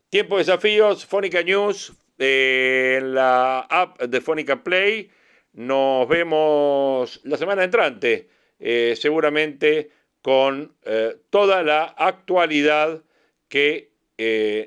Tiempo 0.09 0.37
de 0.37 0.43
desafíos, 0.43 1.05
Fónica 1.05 1.41
News, 1.41 1.93
eh, 2.17 2.97
en 2.99 3.13
la 3.13 3.61
app 3.61 4.01
de 4.01 4.21
Fónica 4.21 4.63
Play. 4.63 5.09
Nos 5.53 6.07
vemos 6.07 7.21
la 7.23 7.37
semana 7.37 7.63
entrante, 7.63 8.29
eh, 8.59 8.95
seguramente 8.97 9.91
con 10.21 10.75
eh, 10.83 11.17
toda 11.29 11.63
la 11.63 11.83
actualidad 11.83 13.03
que 13.47 13.91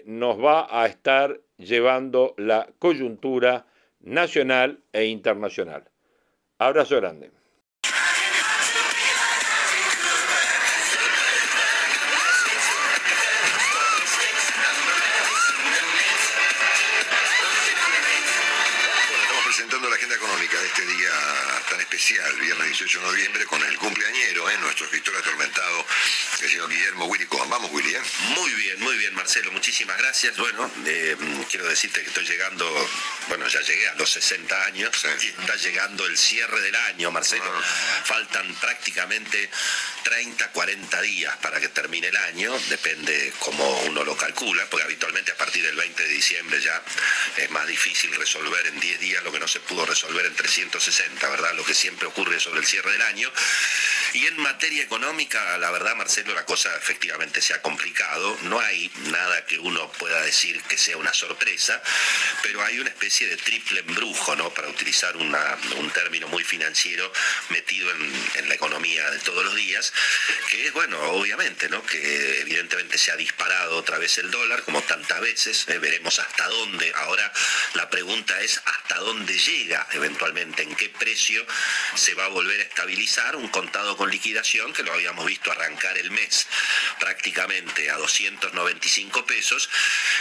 nos 0.04 0.38
va 0.38 0.66
a 0.70 0.86
estar 0.86 1.40
llevando 1.56 2.34
la 2.36 2.68
coyuntura 2.78 3.66
nacional 4.00 4.82
e 4.92 5.06
internacional. 5.06 5.90
Abrazo 6.58 6.96
grande. 6.96 7.35
Especial, 22.06 22.40
viernes 22.40 22.66
18 22.68 23.00
de 23.00 23.06
noviembre, 23.06 23.44
con 23.46 23.62
el 23.64 23.76
cumpleañero, 23.78 24.48
¿eh? 24.48 24.58
nuestro 24.60 24.84
escritor 24.84 25.16
atormentado, 25.16 25.84
el 26.44 26.50
señor 26.50 26.68
Guillermo 26.68 27.06
Willy. 27.06 27.26
Vamos, 27.48 27.70
Willy. 27.72 27.94
¿eh? 27.94 28.00
Muy 28.36 28.50
bien, 28.52 28.80
muy 28.80 28.96
bien, 28.98 29.14
Marcelo, 29.14 29.52
muchísimas 29.52 29.96
gracias. 29.98 30.36
Bueno, 30.36 30.70
eh, 30.84 31.16
quiero 31.50 31.66
decirte 31.66 32.02
que 32.02 32.08
estoy 32.08 32.24
llegando, 32.24 32.66
bueno, 33.28 33.46
ya 33.48 33.60
llegué 33.60 33.88
a 33.88 33.94
los 33.94 34.10
60 34.10 34.64
años 34.64 34.90
y 35.22 35.26
está 35.28 35.56
llegando 35.56 36.06
el 36.06 36.18
cierre 36.18 36.60
del 36.60 36.74
año, 36.74 37.10
Marcelo. 37.10 37.44
Faltan 38.04 38.54
prácticamente 38.56 39.48
30, 40.02 40.52
40 40.52 41.00
días 41.02 41.36
para 41.38 41.60
que 41.60 41.68
termine 41.68 42.08
el 42.08 42.16
año, 42.16 42.56
depende 42.68 43.32
cómo 43.38 43.80
uno 43.82 44.04
lo 44.04 44.16
calcula, 44.16 44.64
porque 44.70 44.84
habitualmente 44.84 45.32
a 45.32 45.36
partir 45.36 45.64
del 45.64 45.76
20 45.76 46.02
de 46.02 46.08
diciembre 46.08 46.60
ya 46.60 46.82
es 47.36 47.50
más 47.50 47.66
difícil 47.66 48.14
resolver 48.14 48.66
en 48.66 48.78
10 48.78 49.00
días 49.00 49.24
lo 49.24 49.32
que 49.32 49.40
no 49.40 49.48
se 49.48 49.60
pudo 49.60 49.86
resolver 49.86 50.26
en 50.26 50.34
360, 50.34 51.28
¿verdad? 51.28 51.54
Lo 51.54 51.64
que 51.64 51.74
siempre 51.74 52.06
ocurre 52.06 52.38
sobre 52.40 52.60
el 52.60 52.66
cierre 52.66 52.92
del 52.92 53.02
año. 53.02 53.32
Y 54.12 54.26
en 54.26 54.38
materia 54.38 54.82
económica, 54.82 55.58
la 55.58 55.70
verdad, 55.70 55.94
Marcelo, 55.96 56.25
la 56.34 56.44
cosa 56.44 56.74
efectivamente 56.76 57.40
se 57.40 57.54
ha 57.54 57.62
complicado. 57.62 58.36
No 58.42 58.60
hay 58.60 58.90
nada 59.10 59.44
que 59.46 59.58
uno 59.58 59.90
pueda 59.92 60.20
decir 60.22 60.60
que 60.62 60.78
sea 60.78 60.96
una 60.96 61.12
sorpresa, 61.12 61.82
pero 62.42 62.62
hay 62.64 62.78
una 62.78 62.90
especie 62.90 63.26
de 63.28 63.36
triple 63.36 63.80
embrujo, 63.80 64.36
¿no? 64.36 64.50
Para 64.50 64.68
utilizar 64.68 65.16
un 65.16 65.90
término 65.92 66.28
muy 66.28 66.44
financiero 66.44 67.12
metido 67.50 67.90
en, 67.90 68.48
la 68.48 68.54
economía 68.54 69.10
de 69.10 69.18
todos 69.18 69.44
los 69.44 69.56
días, 69.56 69.92
que 70.50 70.66
es, 70.66 70.72
bueno, 70.72 71.00
obviamente, 71.10 71.68
¿no? 71.68 71.84
Que 71.84 72.40
evidentemente 72.40 72.96
se 72.96 73.10
ha 73.10 73.16
disparado 73.16 73.76
otra 73.76 73.98
vez 73.98 74.18
el 74.18 74.30
dólar, 74.30 74.62
como 74.62 74.80
tantas 74.82 75.20
veces, 75.20 75.64
¿eh? 75.68 75.78
veremos 75.78 76.18
hasta 76.18 76.46
dónde. 76.46 76.92
Ahora 76.94 77.32
la 77.74 77.90
pregunta 77.90 78.40
es 78.40 78.60
hasta 78.64 78.96
dónde 78.98 79.36
llega 79.36 79.86
eventualmente, 79.92 80.62
en 80.62 80.74
qué 80.76 80.88
precio 80.88 81.44
se 81.94 82.14
va 82.14 82.26
a 82.26 82.28
volver 82.28 82.60
a 82.60 82.64
estabilizar 82.64 83.36
un 83.36 83.48
contado 83.48 83.96
con 83.96 84.10
liquidación 84.10 84.72
que 84.72 84.82
lo 84.82 84.92
habíamos 84.92 85.26
visto 85.26 85.50
arrancar 85.50 85.98
el 85.98 86.10
mes 86.16 86.46
prácticamente 86.98 87.90
a 87.90 87.96
295 87.96 89.26
pesos 89.26 89.68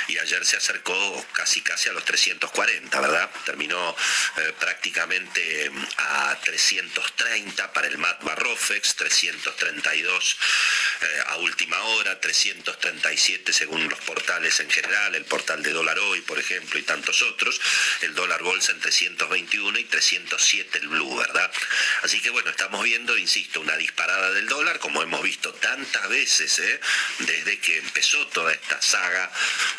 y 0.07 0.17
ayer 0.17 0.45
se 0.45 0.57
acercó 0.57 1.25
casi 1.33 1.61
casi 1.61 1.89
a 1.89 1.93
los 1.93 2.05
340, 2.05 2.99
¿verdad? 3.01 3.29
Terminó 3.45 3.95
eh, 4.37 4.53
prácticamente 4.59 5.71
a 5.97 6.37
330 6.43 7.73
para 7.73 7.87
el 7.87 7.97
MAT 7.97 8.23
Barrofex, 8.23 8.95
332 8.95 10.37
eh, 11.01 11.23
a 11.27 11.37
última 11.37 11.81
hora, 11.81 12.19
337 12.19 13.53
según 13.53 13.87
los 13.89 13.99
portales 13.99 14.59
en 14.59 14.69
general, 14.69 15.15
el 15.15 15.25
portal 15.25 15.63
de 15.63 15.71
dólar 15.71 15.97
hoy, 15.99 16.21
por 16.21 16.39
ejemplo, 16.39 16.79
y 16.79 16.83
tantos 16.83 17.21
otros, 17.21 17.59
el 18.01 18.13
dólar 18.13 18.43
bolsa 18.43 18.71
en 18.71 18.79
321 18.79 19.79
y 19.79 19.83
307 19.85 20.79
el 20.79 20.87
blue, 20.89 21.15
¿verdad? 21.17 21.51
Así 22.03 22.21
que 22.21 22.29
bueno, 22.29 22.49
estamos 22.49 22.83
viendo, 22.83 23.17
insisto, 23.17 23.61
una 23.61 23.77
disparada 23.77 24.31
del 24.31 24.47
dólar, 24.47 24.79
como 24.79 25.01
hemos 25.01 25.21
visto 25.23 25.53
tantas 25.85 26.09
veces, 26.09 26.59
¿eh? 26.59 26.79
desde 27.19 27.59
que 27.59 27.77
empezó 27.77 28.25
toda 28.27 28.51
esta 28.51 28.81
saga 28.81 29.31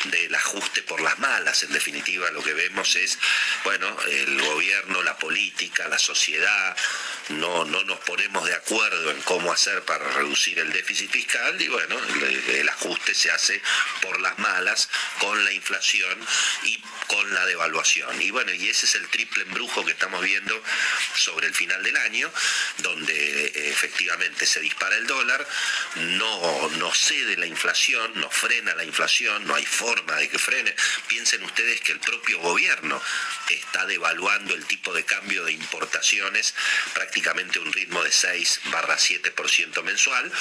del 0.05 0.33
ajuste 0.33 0.83
por 0.83 1.01
las 1.01 1.17
malas. 1.19 1.63
En 1.63 1.73
definitiva, 1.73 2.29
lo 2.31 2.43
que 2.43 2.53
vemos 2.53 2.95
es, 2.95 3.17
bueno, 3.63 3.95
el 4.09 4.41
gobierno, 4.41 5.03
la 5.03 5.17
política, 5.17 5.87
la 5.87 5.99
sociedad, 5.99 6.75
no, 7.29 7.65
no 7.65 7.83
nos 7.83 7.99
ponemos 7.99 8.45
de 8.45 8.55
acuerdo 8.55 9.11
en 9.11 9.21
cómo 9.23 9.51
hacer 9.51 9.83
para 9.83 10.07
reducir 10.11 10.59
el 10.59 10.71
déficit 10.71 11.11
fiscal 11.11 11.61
y 11.61 11.67
bueno, 11.67 11.99
el, 12.49 12.69
ajuste 12.69 13.13
se 13.13 13.31
hace 13.31 13.61
por 14.01 14.19
las 14.21 14.37
malas, 14.39 14.89
con 15.19 15.43
la 15.43 15.51
inflación 15.51 16.17
y 16.63 16.77
con 17.07 17.33
la 17.33 17.45
devaluación. 17.45 18.21
Y 18.21 18.31
bueno, 18.31 18.53
y 18.53 18.69
ese 18.69 18.85
es 18.85 18.95
el 18.95 19.07
triple 19.09 19.43
embrujo 19.43 19.83
que 19.85 19.91
estamos 19.91 20.21
viendo 20.23 20.61
sobre 21.15 21.47
el 21.47 21.53
final 21.53 21.81
del 21.83 21.97
año, 21.97 22.31
donde 22.79 23.47
eh, 23.47 23.69
efectivamente 23.69 24.45
se 24.45 24.59
dispara 24.59 24.95
el 24.95 25.07
dólar, 25.07 25.45
no, 26.17 26.69
no 26.77 26.93
cede 26.93 27.37
la 27.37 27.45
inflación, 27.45 28.11
no 28.15 28.29
frena 28.29 28.75
la 28.75 28.83
inflación, 28.83 29.45
no 29.45 29.55
hay 29.55 29.65
forma 29.65 30.15
de 30.15 30.29
que 30.29 30.39
frene. 30.39 30.75
Piensen 31.07 31.43
ustedes 31.43 31.81
que 31.81 31.91
el 31.91 31.99
propio 31.99 32.39
gobierno 32.39 33.01
está 33.49 33.85
devaluando 33.85 34.53
el 34.53 34.65
tipo 34.65 34.93
de 34.93 35.03
cambio 35.03 35.45
de 35.45 35.53
importaciones 35.53 36.53
prácticamente 36.93 37.59
a 37.59 37.61
un 37.61 37.73
ritmo 37.73 38.03
de 38.03 38.11
6 38.11 38.61
barra 38.65 38.97
7% 38.97 39.83
mensual. 39.83 40.31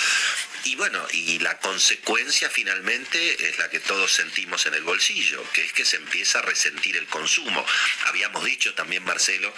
Y 0.64 0.74
bueno, 0.74 1.06
y 1.12 1.38
la 1.38 1.58
consecuencia 1.58 2.50
finalmente 2.50 3.48
es 3.48 3.58
la 3.58 3.70
que 3.70 3.78
todos 3.78 4.12
sentimos 4.12 4.66
en 4.66 4.74
el 4.74 4.82
bolsillo, 4.82 5.44
que 5.52 5.64
es 5.64 5.72
que 5.72 5.84
se 5.84 5.96
empieza 5.96 6.40
a 6.40 6.42
resentir 6.42 6.96
el 6.96 7.06
consumo. 7.06 7.64
Habíamos 8.06 8.44
dicho 8.44 8.74
también, 8.74 9.04
Marcelo, 9.04 9.54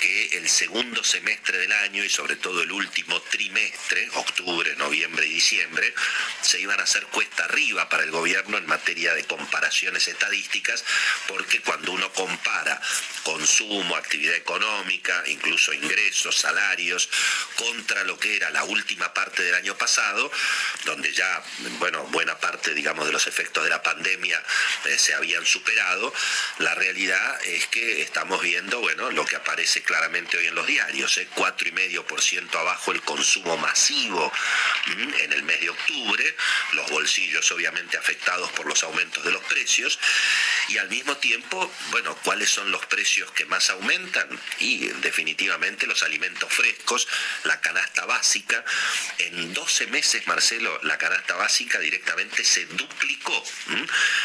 que 0.00 0.38
el 0.38 0.48
segundo 0.48 1.04
semestre 1.04 1.58
del 1.58 1.72
año 1.72 2.04
y 2.04 2.08
sobre 2.08 2.36
todo 2.36 2.62
el 2.62 2.72
último 2.72 3.20
trimestre, 3.22 4.08
octubre, 4.14 4.74
noviembre 4.76 5.26
y 5.26 5.35
diciembre, 5.36 5.94
se 6.40 6.60
iban 6.60 6.80
a 6.80 6.84
hacer 6.84 7.04
cuesta 7.06 7.44
arriba 7.44 7.88
para 7.88 8.04
el 8.04 8.10
gobierno 8.10 8.56
en 8.56 8.66
materia 8.66 9.14
de 9.14 9.24
comparaciones 9.24 10.08
estadísticas, 10.08 10.84
porque 11.28 11.60
cuando 11.60 11.92
uno 11.92 12.10
compara 12.12 12.80
consumo, 13.22 13.96
actividad 13.96 14.34
económica, 14.34 15.22
incluso 15.26 15.72
ingresos, 15.72 16.36
salarios, 16.36 17.08
contra 17.56 18.04
lo 18.04 18.18
que 18.18 18.36
era 18.36 18.50
la 18.50 18.64
última 18.64 19.12
parte 19.12 19.42
del 19.42 19.54
año 19.54 19.76
pasado, 19.76 20.30
donde 20.84 21.12
ya, 21.12 21.42
bueno, 21.78 22.04
buena 22.04 22.38
parte, 22.38 22.72
digamos, 22.72 23.06
de 23.06 23.12
los 23.12 23.26
efectos 23.26 23.64
de 23.64 23.70
la 23.70 23.82
pandemia 23.82 24.42
eh, 24.84 24.98
se 24.98 25.14
habían 25.14 25.44
superado, 25.44 26.12
la 26.58 26.74
realidad 26.74 27.44
es 27.44 27.66
que 27.66 28.02
estamos 28.02 28.40
viendo, 28.42 28.80
bueno, 28.80 29.10
lo 29.10 29.24
que 29.24 29.36
aparece 29.36 29.82
claramente 29.82 30.38
hoy 30.38 30.46
en 30.46 30.54
los 30.54 30.66
diarios, 30.66 31.18
¿eh? 31.18 31.28
4,5% 31.34 32.54
abajo 32.54 32.92
el 32.92 33.02
consumo 33.02 33.56
masivo 33.58 34.32
en 35.26 35.32
el 35.32 35.42
mes 35.42 35.60
de 35.60 35.70
octubre, 35.70 36.36
los 36.72 36.90
bolsillos 36.90 37.50
obviamente 37.52 37.98
afectados 37.98 38.50
por 38.52 38.66
los 38.66 38.82
aumentos 38.82 39.24
de 39.24 39.32
los 39.32 39.42
precios, 39.44 39.98
y 40.68 40.78
al 40.78 40.88
mismo 40.88 41.16
tiempo, 41.18 41.72
bueno, 41.90 42.16
¿cuáles 42.24 42.50
son 42.50 42.70
los 42.70 42.84
precios 42.86 43.30
que 43.32 43.44
más 43.44 43.70
aumentan? 43.70 44.28
Y 44.58 44.88
definitivamente 44.88 45.86
los 45.86 46.02
alimentos 46.02 46.52
frescos, 46.52 47.06
la 47.44 47.60
canasta 47.60 48.04
básica. 48.04 48.64
En 49.18 49.54
12 49.54 49.86
meses, 49.88 50.26
Marcelo, 50.26 50.80
la 50.82 50.98
canasta 50.98 51.34
básica 51.36 51.78
directamente 51.78 52.44
se 52.44 52.66
duplicó 52.66 53.44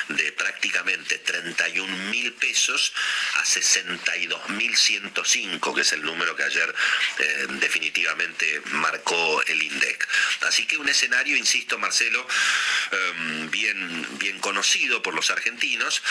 de 0.10 0.32
prácticamente 0.32 1.20
31 1.20 1.96
mil 2.10 2.34
pesos 2.34 2.94
a 3.36 3.46
62 3.46 4.50
mil 4.50 4.76
105, 4.76 5.76
que 5.76 5.82
es 5.82 5.92
el 5.94 6.04
número 6.04 6.36
que 6.36 6.44
ayer 6.44 6.74
eh, 7.20 7.48
definitivamente 7.60 8.62
marcó 8.72 9.44
el 9.44 9.62
INDEC. 9.62 10.08
Así 10.42 10.66
que 10.66 10.78
un 10.78 10.90
escenario, 10.92 11.36
insisto, 11.36 11.80
Marcelo, 11.80 12.28
em, 12.92 13.50
bien, 13.50 14.08
bien 14.20 14.40
conocido 14.40 15.02
por 15.02 15.14
los 15.14 15.30
argentinos 15.32 16.02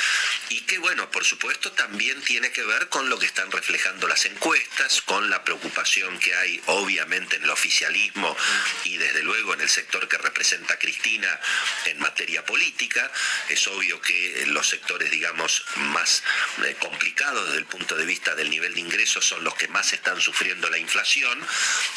y 0.49 0.63
que, 0.63 0.79
bueno, 0.79 1.11
por 1.11 1.25
supuesto 1.25 1.73
también 1.73 2.21
tiene 2.23 2.51
que 2.51 2.63
ver 2.65 2.89
con 2.89 3.09
lo 3.09 3.19
que 3.19 3.27
están 3.27 3.51
reflejando 3.51 4.09
las 4.09 4.25
encuestas, 4.25 5.03
con 5.03 5.31
la 5.31 5.45
preocupación 5.45 6.19
que 6.19 6.35
hay 6.35 6.61
obviamente 6.67 7.37
en 7.37 7.45
el 7.45 7.51
oficialismo 7.51 8.37
y 8.85 8.97
desde 8.97 9.23
luego 9.23 9.55
en 9.55 9.61
el 9.61 9.69
sector 9.69 10.09
que 10.09 10.19
representa 10.19 10.79
Cristina 10.79 11.41
en 11.87 11.99
materia 12.01 12.45
política. 12.45 13.11
Es 13.49 13.67
obvio 13.69 14.01
que 14.01 14.45
los 14.49 14.69
sectores, 14.69 15.11
digamos, 15.11 15.65
más 15.77 16.23
eh, 16.65 16.77
complicados 16.81 17.47
desde 17.47 17.59
el 17.59 17.67
punto 17.67 17.97
de 17.97 18.07
vista 18.07 18.35
del 18.35 18.51
nivel 18.51 18.75
de 18.75 18.81
ingresos 18.81 19.25
son 19.25 19.45
los 19.45 19.55
que 19.55 19.69
más 19.69 19.93
están 19.93 20.21
sufriendo 20.21 20.69
la 20.71 20.79
inflación 20.79 21.39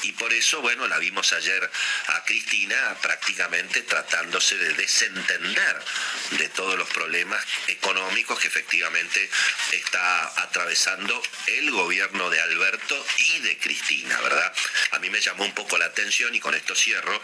y 0.04 0.12
por 0.14 0.34
eso, 0.34 0.62
bueno, 0.62 0.88
la 0.88 1.00
vimos 1.00 1.34
ayer 1.34 1.70
a 2.08 2.24
Cristina 2.26 2.72
prácticamente 3.01 3.82
tratándose 3.82 4.57
de 4.57 4.74
desentender 4.74 5.84
de 6.32 6.49
todos 6.49 6.78
los 6.78 6.89
problemas 6.89 7.43
económicos 7.67 8.39
que 8.39 8.47
efectivamente 8.47 9.30
está 9.71 10.41
atravesando 10.41 11.21
el 11.47 11.71
gobierno 11.71 12.30
de 12.30 12.41
Alberto 12.41 13.05
y 13.17 13.39
de 13.39 13.57
Cristina, 13.57 14.19
¿verdad? 14.21 14.53
A 14.91 14.99
mí 14.99 15.09
me 15.09 15.19
llamó 15.19 15.43
un 15.43 15.53
poco 15.53 15.78
la 15.78 15.86
atención 15.86 16.34
y 16.36 16.39
con 16.39 16.55
esto 16.55 16.76
cierro, 16.76 17.21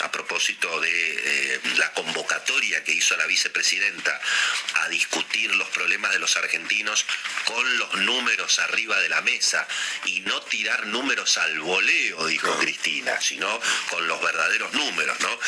a 0.00 0.10
propósito 0.10 0.80
de 0.80 0.90
eh, 0.90 1.60
la 1.76 1.92
convocatoria 1.92 2.82
que 2.84 2.92
hizo 2.92 3.16
la 3.16 3.26
vicepresidenta 3.26 4.20
a 4.74 4.88
discutir 4.88 5.54
los 5.56 5.68
problemas 5.68 6.12
de 6.12 6.18
los 6.18 6.36
argentinos 6.36 7.04
con 7.44 7.78
los 7.78 7.94
números 7.94 8.58
arriba 8.58 8.98
de 9.00 9.08
la 9.08 9.20
mesa 9.22 9.66
y 10.04 10.20
no 10.20 10.40
tirar 10.42 10.86
números 10.86 11.38
al 11.38 11.60
voleo, 11.60 12.26
dijo 12.26 12.58
Cristina, 12.58 13.20
sino 13.20 13.60
con 13.90 14.06
los 14.06 14.20
verdaderos 14.20 14.72
números, 14.72 14.89
¿no? 15.20 15.38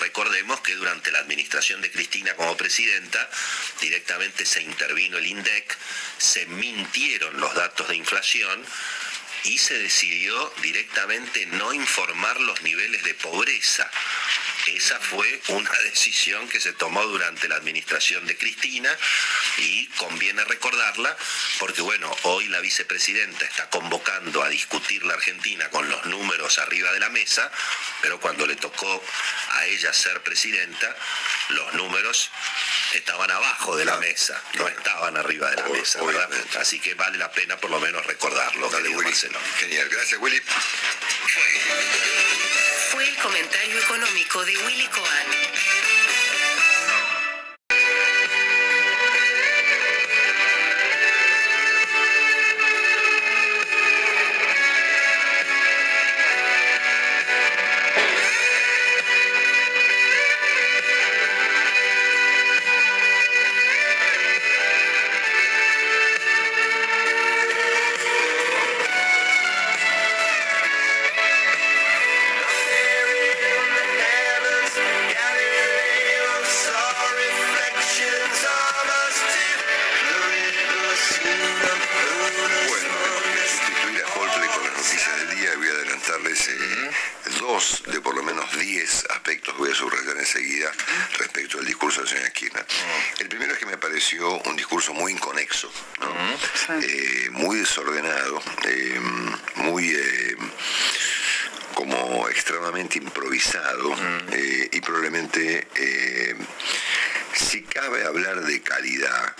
Recordemos 0.00 0.60
que 0.60 0.74
durante 0.74 1.10
la 1.10 1.20
administración 1.20 1.80
de 1.80 1.90
Cristina 1.90 2.34
como 2.34 2.56
presidenta, 2.56 3.28
directamente 3.80 4.44
se 4.46 4.62
intervino 4.62 5.18
el 5.18 5.26
INDEC, 5.26 5.76
se 6.18 6.46
mintieron 6.46 7.38
los 7.40 7.54
datos 7.54 7.88
de 7.88 7.96
inflación 7.96 8.64
y 9.44 9.58
se 9.58 9.78
decidió 9.78 10.52
directamente 10.62 11.46
no 11.46 11.72
informar 11.72 12.40
los 12.40 12.62
niveles 12.62 13.02
de 13.04 13.14
pobreza. 13.14 13.90
Esa 14.74 14.98
fue 15.00 15.40
una 15.48 15.70
decisión 15.84 16.48
que 16.48 16.60
se 16.60 16.72
tomó 16.72 17.02
durante 17.04 17.48
la 17.48 17.56
administración 17.56 18.26
de 18.26 18.36
Cristina 18.36 18.90
y 19.58 19.86
conviene 19.96 20.44
recordarla 20.44 21.16
porque, 21.58 21.82
bueno, 21.82 22.14
hoy 22.22 22.48
la 22.48 22.60
vicepresidenta 22.60 23.44
está 23.44 23.68
convocando 23.70 24.42
a 24.42 24.48
discutir 24.48 25.04
la 25.04 25.14
Argentina 25.14 25.68
con 25.70 25.88
los 25.88 26.06
números 26.06 26.58
arriba 26.58 26.92
de 26.92 27.00
la 27.00 27.08
mesa, 27.08 27.50
pero 28.02 28.20
cuando 28.20 28.46
le 28.46 28.56
tocó 28.56 29.02
a 29.52 29.66
ella 29.66 29.92
ser 29.92 30.22
presidenta, 30.22 30.94
los 31.50 31.74
números 31.74 32.30
estaban 32.94 33.30
abajo 33.30 33.76
de 33.76 33.84
la 33.84 33.96
mesa, 33.98 34.40
no 34.54 34.68
estaban 34.68 35.16
arriba 35.16 35.50
de 35.50 35.56
la 35.56 35.68
mesa, 35.68 36.02
¿verdad? 36.02 36.28
Así 36.58 36.78
que 36.80 36.94
vale 36.94 37.18
la 37.18 37.30
pena 37.32 37.56
por 37.56 37.70
lo 37.70 37.80
menos 37.80 38.04
recordarlo. 38.06 38.68
Dale, 38.70 38.88
Willy. 38.90 39.12
Genial, 39.58 39.88
gracias 39.88 40.20
Willy. 40.20 40.40
Fue 42.90 43.06
el 43.06 43.16
comentario 43.16 43.78
económico 43.78 44.44
de 44.46 44.56
Willy 44.56 44.86
Cohen. 44.86 45.67
Calidad 108.78 109.34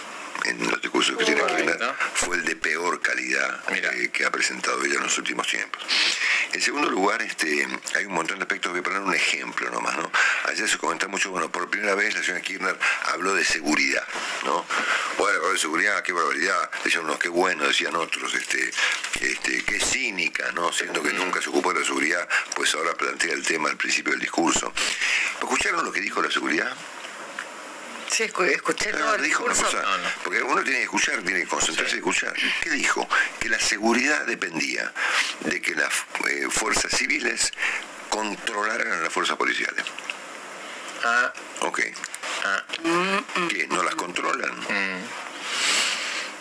en 0.47 0.69
los 0.69 0.81
discursos 0.81 1.17
que 1.17 1.25
tiene 1.25 1.43
Kirchner, 1.43 1.79
Correcto. 1.79 1.95
fue 2.15 2.37
el 2.37 2.45
de 2.45 2.57
peor 2.57 3.01
calidad 3.01 3.61
eh, 3.71 4.11
que 4.13 4.25
ha 4.25 4.31
presentado 4.31 4.85
ella 4.85 4.97
en 4.97 5.03
los 5.03 5.19
últimos 5.19 5.47
tiempos. 5.47 5.83
En 6.53 6.61
segundo 6.61 6.91
lugar, 6.91 7.23
este, 7.23 7.67
hay 7.95 8.05
un 8.05 8.15
montón 8.15 8.39
de 8.39 8.45
aspectos, 8.45 8.73
voy 8.73 8.81
a 8.81 8.83
poner 8.83 9.01
un 9.01 9.15
ejemplo 9.15 9.71
nomás, 9.71 9.97
¿no? 9.97 10.11
Ayer 10.45 10.69
se 10.69 10.79
comenta 10.79 11.07
mucho, 11.07 11.31
bueno, 11.31 11.53
por 11.53 11.69
primera 11.71 11.95
vez 11.95 12.15
la 12.15 12.23
señora 12.23 12.41
Kirchner 12.41 12.77
habló 13.13 13.35
de 13.35 13.45
seguridad, 13.45 14.03
¿no? 14.45 14.65
Bueno, 15.19 15.37
habló 15.39 15.53
de 15.53 15.59
seguridad, 15.59 16.03
qué 16.03 16.13
barbaridad, 16.13 16.71
decían 16.83 17.05
unos, 17.05 17.19
qué 17.19 17.29
bueno, 17.29 17.67
decían 17.67 17.95
otros, 17.95 18.35
este, 18.35 18.71
este, 19.21 19.65
qué 19.65 19.79
cínica, 19.79 20.51
¿no? 20.53 20.73
Siendo 20.73 21.01
que 21.03 21.13
nunca 21.13 21.41
se 21.41 21.51
ocupó 21.51 21.73
de 21.73 21.81
la 21.81 21.87
seguridad, 21.87 22.29
pues 22.57 22.75
ahora 22.75 22.95
plantea 22.95 23.35
el 23.35 23.45
tema 23.45 23.69
al 23.69 23.77
principio 23.77 24.13
del 24.13 24.21
discurso. 24.21 24.73
¿Escucharon 25.41 25.85
lo 25.85 25.93
que 25.93 26.01
dijo 26.01 26.23
la 26.23 26.31
seguridad? 26.31 26.77
Sí, 28.11 28.25
escu- 28.25 28.49
escuché 28.49 28.93
todo 28.93 29.15
el 29.15 29.23
dijo 29.23 29.45
una 29.45 29.55
cosa, 29.55 29.83
No, 29.83 29.99
no. 29.99 30.09
porque 30.25 30.43
uno 30.43 30.63
tiene 30.63 30.79
que 30.79 30.85
escuchar, 30.85 31.23
tiene 31.23 31.41
que 31.43 31.47
concentrarse 31.49 31.95
y 31.97 31.99
escuchar. 31.99 32.33
¿Qué 32.63 32.71
dijo? 32.71 33.07
Que 33.39 33.49
la 33.49 33.61
seguridad 33.61 34.25
dependía 34.27 34.93
de 35.41 35.61
que 35.61 35.75
las 35.75 35.93
eh, 36.29 36.47
fuerzas 36.51 36.91
civiles 36.93 37.53
controlaran 38.09 38.91
a 38.93 38.97
las 38.97 39.13
fuerzas 39.13 39.37
policiales. 39.37 39.85
Ah, 41.05 41.33
Ok. 41.61 41.81
ah, 42.45 42.65
¿Qué? 43.49 43.67
¿No 43.69 43.83
las 43.83 43.95
controlan? 43.95 44.51
mm, 44.59 45.05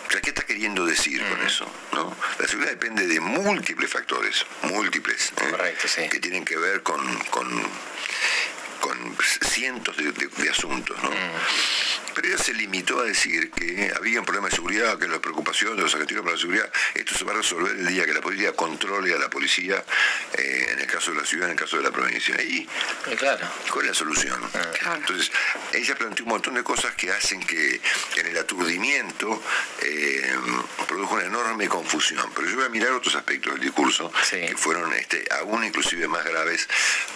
O 0.08 0.10
sea, 0.10 0.20
¿Qué 0.22 0.30
está 0.30 0.42
queriendo 0.44 0.86
decir 0.86 1.22
con 1.28 1.46
eso? 1.46 1.70
¿no? 1.92 2.16
La 2.38 2.48
seguridad 2.48 2.70
depende 2.72 3.06
de 3.06 3.20
múltiples 3.20 3.90
factores, 3.90 4.46
múltiples, 4.62 5.32
¿eh? 5.42 5.50
Correcto, 5.50 5.86
sí. 5.86 6.08
que 6.08 6.18
tienen 6.18 6.44
que 6.44 6.56
ver 6.56 6.82
con, 6.82 7.00
con 7.24 7.46
cientos 9.16 9.96
de, 9.96 10.50
asuntos. 10.50 10.96
¿no? 11.02 11.10
Pero 11.10 12.07
ella 12.24 12.38
se 12.38 12.54
limitó 12.54 13.00
a 13.00 13.04
decir 13.04 13.50
que 13.50 13.92
había 13.96 14.20
un 14.20 14.26
problema 14.26 14.48
de 14.48 14.54
seguridad, 14.56 14.98
que 14.98 15.06
la 15.08 15.20
preocupación 15.20 15.76
de 15.76 15.82
los 15.82 15.92
argentinos 15.94 16.22
por 16.22 16.32
la 16.32 16.38
seguridad, 16.38 16.70
esto 16.94 17.14
se 17.14 17.24
va 17.24 17.32
a 17.32 17.36
resolver 17.36 17.72
el 17.76 17.86
día 17.86 18.04
que 18.06 18.12
la 18.12 18.20
policía 18.20 18.52
controle 18.52 19.14
a 19.14 19.18
la 19.18 19.28
policía, 19.30 19.84
eh, 20.34 20.68
en 20.72 20.78
el 20.80 20.86
caso 20.86 21.12
de 21.12 21.18
la 21.18 21.26
ciudad, 21.26 21.46
en 21.46 21.52
el 21.52 21.58
caso 21.58 21.76
de 21.76 21.82
la 21.82 21.90
provincia. 21.90 22.34
Y 22.42 22.68
eh, 23.06 23.16
claro. 23.16 23.46
¿Cuál 23.70 23.86
es 23.86 23.90
la 23.92 23.94
solución? 23.94 24.40
Claro. 24.80 24.96
Entonces, 24.96 25.30
ella 25.72 25.94
planteó 25.94 26.24
un 26.24 26.30
montón 26.30 26.54
de 26.54 26.62
cosas 26.62 26.94
que 26.94 27.10
hacen 27.10 27.40
que 27.44 27.80
en 28.16 28.26
el 28.26 28.36
aturdimiento 28.38 29.42
eh, 29.82 30.34
produjo 30.86 31.14
una 31.14 31.24
enorme 31.24 31.68
confusión. 31.68 32.30
Pero 32.34 32.48
yo 32.48 32.56
voy 32.56 32.64
a 32.66 32.68
mirar 32.68 32.92
otros 32.92 33.14
aspectos 33.14 33.52
del 33.54 33.62
discurso 33.62 34.12
Sí. 34.24 34.36
que 34.46 34.56
fueron 34.56 34.92
este, 34.94 35.24
aún 35.38 35.64
inclusive 35.64 36.08
más 36.08 36.24
graves, 36.24 36.68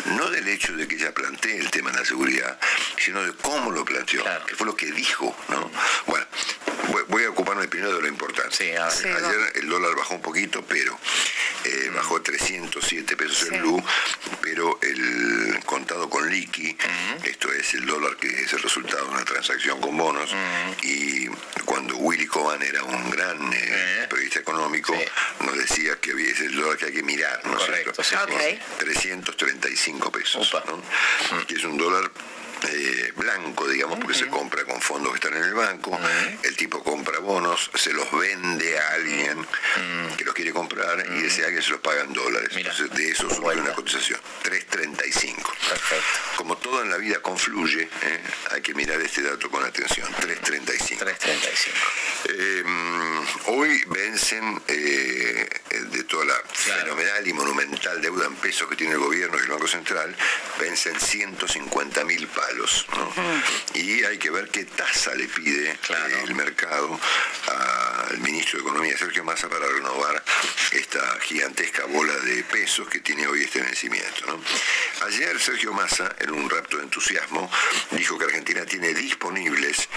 no 0.06 0.30
del 0.30 0.46
hecho 0.48 0.72
de 0.76 0.86
que 0.86 0.94
ella 0.96 1.12
plantee 1.12 1.56
el 1.58 1.70
tema 1.70 1.90
de 1.90 1.98
la 1.98 2.04
seguridad, 2.04 2.58
sino 2.98 3.22
de 3.22 3.32
cómo 3.34 3.70
lo 3.70 3.84
planteó, 3.84 4.22
Claro. 4.22 4.46
que 4.46 4.54
fue 4.54 4.66
lo 4.66 4.76
que 4.76 4.91
dijo. 4.92 5.34
¿no? 5.48 5.70
Bueno, 6.06 6.26
voy- 7.08 7.24
a 7.24 7.30
ocuparme 7.30 7.68
primero 7.68 7.94
de 7.94 8.02
lo 8.02 8.08
importante. 8.08 8.56
Sí, 8.56 8.72
a 8.74 8.84
ver. 8.86 8.92
Sí, 8.92 9.08
Ayer 9.08 9.52
el 9.54 9.68
dólar 9.68 9.94
bajó 9.96 10.14
un 10.14 10.22
poquito, 10.22 10.64
pero 10.66 10.98
eh, 11.64 11.90
bajó 11.94 12.20
307 12.20 13.16
pesos 13.16 13.38
Sí. 13.38 13.54
el 13.54 13.60
blue, 13.62 13.82
pero 14.40 14.78
el 14.82 15.60
contado 15.64 16.10
con 16.10 16.28
liqui, 16.28 16.76
esto 17.22 17.52
es 17.52 17.74
el 17.74 17.86
dólar 17.86 18.16
que 18.16 18.26
es 18.28 18.52
el 18.52 18.60
resultado 18.60 19.04
de 19.04 19.10
una 19.12 19.24
transacción 19.24 19.80
con 19.80 19.96
bonos, 19.96 20.30
y 20.82 21.28
cuando 21.64 21.96
Willy 21.96 22.26
Cohen 22.26 22.60
era 22.62 22.82
un 22.82 23.10
gran 23.10 23.52
eh, 23.52 23.58
Eh. 24.02 24.06
periodista 24.10 24.40
económico, 24.40 24.92
Sí. 24.94 25.44
nos 25.44 25.56
decía 25.56 25.96
que 26.00 26.10
había 26.10 26.30
ese 26.32 26.48
dólar 26.48 26.76
que 26.76 26.86
hay 26.86 26.92
que 26.92 27.02
mirar, 27.04 27.40
¿no 27.46 27.56
es 27.58 27.64
cierto? 27.66 28.02
sí, 28.02 28.10
sí. 28.10 28.16
Con 28.16 28.78
335 28.78 30.10
pesos. 30.10 30.52
¿no? 30.66 30.82
que 31.46 31.54
es 31.54 31.64
un 31.64 31.76
dólar 31.78 32.10
eh, 32.64 33.12
blanco, 33.16 33.66
digamos, 33.68 33.98
porque 33.98 34.14
se 34.18 34.26
compra 34.28 34.64
con 34.64 34.80
fondos 34.80 35.12
que 35.12 35.16
están 35.16 35.34
en 35.36 35.44
el 35.48 35.54
banco, 35.54 35.98
el 36.42 36.56
tipo 36.56 36.82
compra 36.82 37.18
bonos, 37.18 37.70
se 37.74 37.92
los 37.92 38.10
vende 38.12 38.78
a 38.78 38.88
alguien 38.94 39.46
que 40.16 40.24
los 40.24 40.34
quiere 40.34 40.52
comprar 40.52 41.04
y 41.18 41.24
ese 41.26 41.44
alguien 41.44 41.62
se 41.62 41.70
los 41.70 41.80
paga 41.80 42.02
en 42.02 42.12
dólares. 42.12 42.50
Mira. 42.54 42.70
Entonces 42.70 42.96
de 42.96 43.10
eso 43.10 43.22
surge 43.28 43.40
Vuelta. 43.40 43.62
una 43.64 43.74
cotización, 43.74 44.20
3.35. 44.44 45.34
Perfecto. 45.68 46.04
Como 46.36 46.56
todo 46.58 46.82
en 46.82 46.90
la 46.90 46.96
vida 46.98 47.20
confluye, 47.20 47.82
¿eh? 47.82 48.20
hay 48.50 48.60
que 48.62 48.74
mirar 48.74 49.00
este 49.00 49.22
dato 49.22 49.50
con 49.50 49.64
atención, 49.64 50.08
3.35. 50.14 50.98
335. 50.98 51.76
Eh, 52.28 52.62
mm, 52.64 53.20
hoy 53.46 53.82
vencen 53.88 54.62
eh, 54.68 55.48
de 55.90 56.04
toda 56.04 56.24
la 56.26 56.32
Claro. 56.64 56.82
fenomenal 56.82 57.26
y 57.26 57.32
monumental 57.32 58.00
deuda 58.00 58.26
en 58.26 58.34
pesos 58.36 58.68
que 58.68 58.76
tiene 58.76 58.92
el 58.94 59.00
gobierno 59.00 59.36
y 59.38 59.40
el 59.42 59.48
Banco 59.48 59.66
Central, 59.66 60.14
vencen 60.60 60.98
150 61.00 62.04
mil 62.04 62.26
palos. 62.52 62.86
¿no? 62.96 63.80
Y 63.80 64.04
hay 64.04 64.18
que 64.18 64.30
ver 64.30 64.48
qué 64.48 64.64
tasa 64.64 65.14
le 65.14 65.26
pide 65.28 65.76
Claro. 65.86 66.18
el 66.24 66.34
mercado 66.34 67.00
al 68.10 68.18
ministro 68.18 68.58
de 68.58 68.64
Economía, 68.68 68.98
Sergio 68.98 69.24
Massa, 69.24 69.48
para 69.48 69.66
renovar 69.66 70.22
esta 70.72 71.18
gigantesca 71.20 71.84
bola 71.86 72.14
de 72.18 72.42
pesos 72.44 72.88
que 72.88 73.00
tiene 73.00 73.26
hoy 73.26 73.42
este 73.42 73.60
vencimiento. 73.60 74.26
¿no? 74.26 74.40
Ayer 75.06 75.40
Sergio 75.40 75.72
Massa, 75.72 76.14
en 76.20 76.32
un 76.32 76.48
rapto 76.48 76.76
de 76.76 76.84
entusiasmo, 76.84 77.50
dijo 77.92 78.18
que 78.18 78.24
Argentina 78.26 78.64
tiene 78.66 78.92
disponibles 78.94 79.88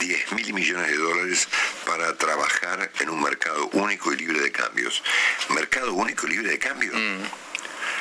10 0.00 0.32
mil 0.32 0.52
millones 0.54 0.88
de 0.90 0.96
dólares 0.96 1.48
para 1.86 2.14
trabajar 2.16 2.90
en 3.00 3.10
un 3.10 3.22
mercado 3.22 3.66
único 3.72 4.12
y 4.12 4.16
libre 4.16 4.40
de 4.40 4.50
cambios. 4.52 5.02
¿Mercado 5.50 5.92
único 5.94 6.26
y 6.26 6.30
libre 6.30 6.50
de 6.50 6.58
cambio? 6.58 6.92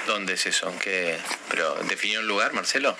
¿Dónde 0.05 0.33
es 0.33 0.45
eso? 0.45 0.69
¿En 0.69 0.79
qué? 0.79 1.19
¿Pero 1.49 1.75
definió 1.83 2.21
un 2.21 2.27
lugar, 2.27 2.53
Marcelo? 2.53 2.97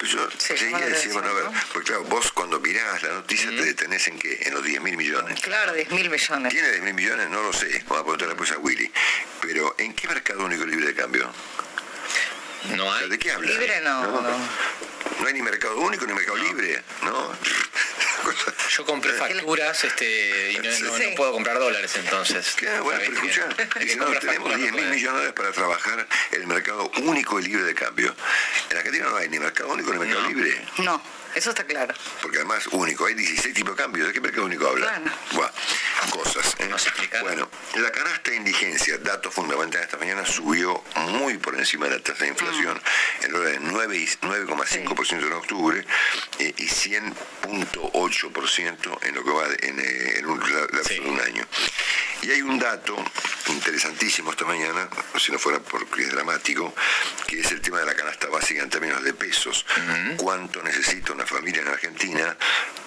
Pues 0.00 0.12
yo 0.12 0.26
Sí, 0.38 0.54
llama 0.56 0.80
la 0.80 0.86
diciendo, 0.86 1.20
bueno, 1.20 1.28
a 1.28 1.32
ver, 1.34 1.44
¿no? 1.44 1.60
porque 1.74 1.88
claro, 1.88 2.04
vos 2.04 2.32
cuando 2.32 2.58
mirás 2.58 3.02
la 3.02 3.10
noticia 3.10 3.50
te 3.50 3.62
detenés 3.62 4.08
en 4.08 4.18
que 4.18 4.40
en 4.46 4.54
los 4.54 4.64
10 4.64 4.80
mil 4.80 4.96
millones. 4.96 5.38
Claro, 5.42 5.74
10 5.74 5.90
mil 5.90 6.08
millones. 6.08 6.50
¿Tiene 6.52 6.70
10 6.70 6.82
mil 6.84 6.94
millones? 6.94 7.28
No 7.28 7.42
lo 7.42 7.52
sé, 7.52 7.68
vamos 7.86 7.98
a 7.98 8.02
preguntarle 8.04 8.34
pues 8.34 8.50
a 8.52 8.56
Willy. 8.58 8.90
Pero 9.42 9.74
¿en 9.76 9.92
qué 9.92 10.08
mercado 10.08 10.42
único 10.46 10.64
libre 10.64 10.86
de 10.86 10.94
cambio? 10.94 11.30
No 12.76 12.86
O 12.86 12.92
sea, 12.94 13.02
hay. 13.02 13.10
¿De 13.10 13.18
qué 13.18 13.30
habla? 13.30 13.50
Libre 13.50 13.80
no, 13.82 14.22
no. 14.22 14.38
No 15.20 15.26
hay 15.26 15.34
ni 15.34 15.42
mercado 15.42 15.78
único 15.78 16.06
ni 16.06 16.14
mercado 16.14 16.38
libre, 16.38 16.82
¿no? 17.02 17.32
Yo 18.70 18.84
compré 18.84 19.12
facturas 19.14 19.84
este, 19.84 20.52
y 20.52 20.56
no, 20.58 20.62
no- 20.64 20.96
Sí. 20.96 21.06
no 21.10 21.14
puedo 21.16 21.32
comprar 21.32 21.58
dólares 21.58 21.92
entonces. 21.96 22.54
Claro, 22.56 22.84
bueno, 22.84 23.00
pero 23.04 23.16
¿Sabés 23.16 23.32
que- 23.34 23.40
escucha, 23.40 23.62
el 23.62 23.68
que 23.70 23.78
dice, 23.84 23.96
no, 23.96 24.04
tenemos 24.06 24.24
facturas 24.24 24.58
10 24.58 24.70
no 24.72 24.76
mil 24.78 24.86
millones 24.86 25.00
de 25.02 25.08
dólares 25.10 25.32
para 25.34 25.52
trabajar 25.52 26.06
el 26.32 26.46
mercado 26.46 26.90
único 27.02 27.40
y 27.40 27.44
libre 27.44 27.62
de 27.64 27.74
cambio. 27.74 28.14
En 28.70 28.76
Argentina 28.76 29.06
no 29.10 29.16
hay 29.16 29.28
ni 29.28 29.38
mercado 29.38 29.70
único 29.70 29.92
ni 29.92 29.98
mercado 29.98 30.22
No. 30.22 30.28
libre. 30.28 30.64
No, 30.78 31.02
eso 31.34 31.50
está 31.50 31.64
claro. 31.64 31.94
Porque 32.22 32.38
además 32.38 32.66
único, 32.72 33.06
hay 33.06 33.14
16 33.14 33.54
tipos 33.54 33.76
de 33.76 33.82
cambios. 33.82 34.06
¿De 34.08 34.12
qué 34.12 34.20
mercado 34.20 34.46
único 34.46 34.66
habla? 34.68 34.86
Claro. 34.86 35.04
Buah, 35.32 35.50
cosas. 36.10 36.56
¿eh? 36.58 36.66
Nos. 36.68 36.86
Bueno, 37.22 37.48
la 37.76 37.90
canasta 37.92 38.30
de 38.30 38.36
indigencia, 38.38 38.96
dato 38.98 39.30
fundamental 39.30 39.82
esta 39.82 39.96
mañana, 39.98 40.24
subió 40.26 40.82
muy 41.08 41.38
por 41.38 41.54
encima 41.56 41.86
de 41.86 41.92
la 41.98 42.02
tasa 42.02 42.24
de 42.24 42.30
inflación, 42.30 42.76
Mm. 42.76 43.24
en 43.24 43.34
orden 43.34 43.64
de 43.64 43.70
9 43.72 43.96
y- 43.98 44.08
9,5% 44.22 45.26
en 45.26 45.32
octubre 45.32 45.84
eh, 46.38 46.54
y 46.56 46.66
100.8% 46.68 48.98
en 49.02 49.14
lo 49.14 49.24
que 49.24 49.30
va 49.30 49.48
de- 49.48 49.68
en, 49.68 49.80
eh, 49.80 50.18
en 50.18 50.26
un 50.26 50.40
la- 50.40 50.60
lapso 50.60 50.88
Sí. 50.88 50.94
de 51.00 51.08
un 51.08 51.20
año. 51.20 51.46
Y 52.22 52.30
hay 52.30 52.42
un 52.42 52.58
dato 52.58 52.96
interesantísimo 53.48 54.30
esta 54.30 54.44
mañana, 54.44 54.88
si 55.18 55.32
no 55.32 55.38
fuera 55.38 55.58
porque 55.58 56.02
es 56.02 56.10
dramático, 56.10 56.74
que 57.26 57.40
es 57.40 57.50
el 57.50 57.60
tema 57.62 57.78
de 57.80 57.86
la 57.86 57.94
canasta 57.94 58.28
básica 58.28 58.62
en 58.62 58.68
términos 58.70 59.02
de 59.02 59.14
pesos. 59.14 59.64
¿Cuánto 60.18 60.62
necesita 60.62 61.12
una 61.20 61.26
familia 61.26 61.60
en 61.60 61.68
Argentina 61.68 62.36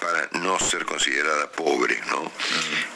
para 0.00 0.28
no 0.32 0.58
ser 0.58 0.84
considerada 0.84 1.50
pobre? 1.52 2.00
¿no? 2.08 2.32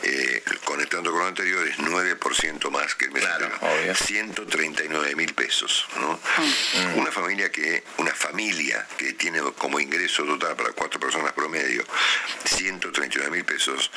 Eh, 0.02 0.42
conectando 0.64 1.10
con 1.12 1.20
lo 1.20 1.26
anterior, 1.26 1.66
es 1.68 1.78
9% 1.78 2.70
más 2.70 2.94
que 2.96 3.04
el 3.06 3.12
mes 3.12 3.22
Claro, 3.24 3.46
anterior. 3.46 3.80
obvio. 3.80 3.94
139 3.94 5.14
mil 5.14 5.32
pesos. 5.34 5.86
¿no? 6.00 6.18
Una 6.96 7.12
familia 7.12 7.50
que, 7.52 7.84
una 7.98 8.12
familia 8.12 8.84
que 8.96 9.12
tiene 9.12 9.40
como 9.56 9.78
ingreso 9.78 10.24
total 10.24 10.56
para 10.56 10.72
cuatro 10.72 10.98
personas 10.98 11.32
promedio 11.32 11.84
139 12.44 13.30
mil 13.30 13.44
pesos, 13.44 13.90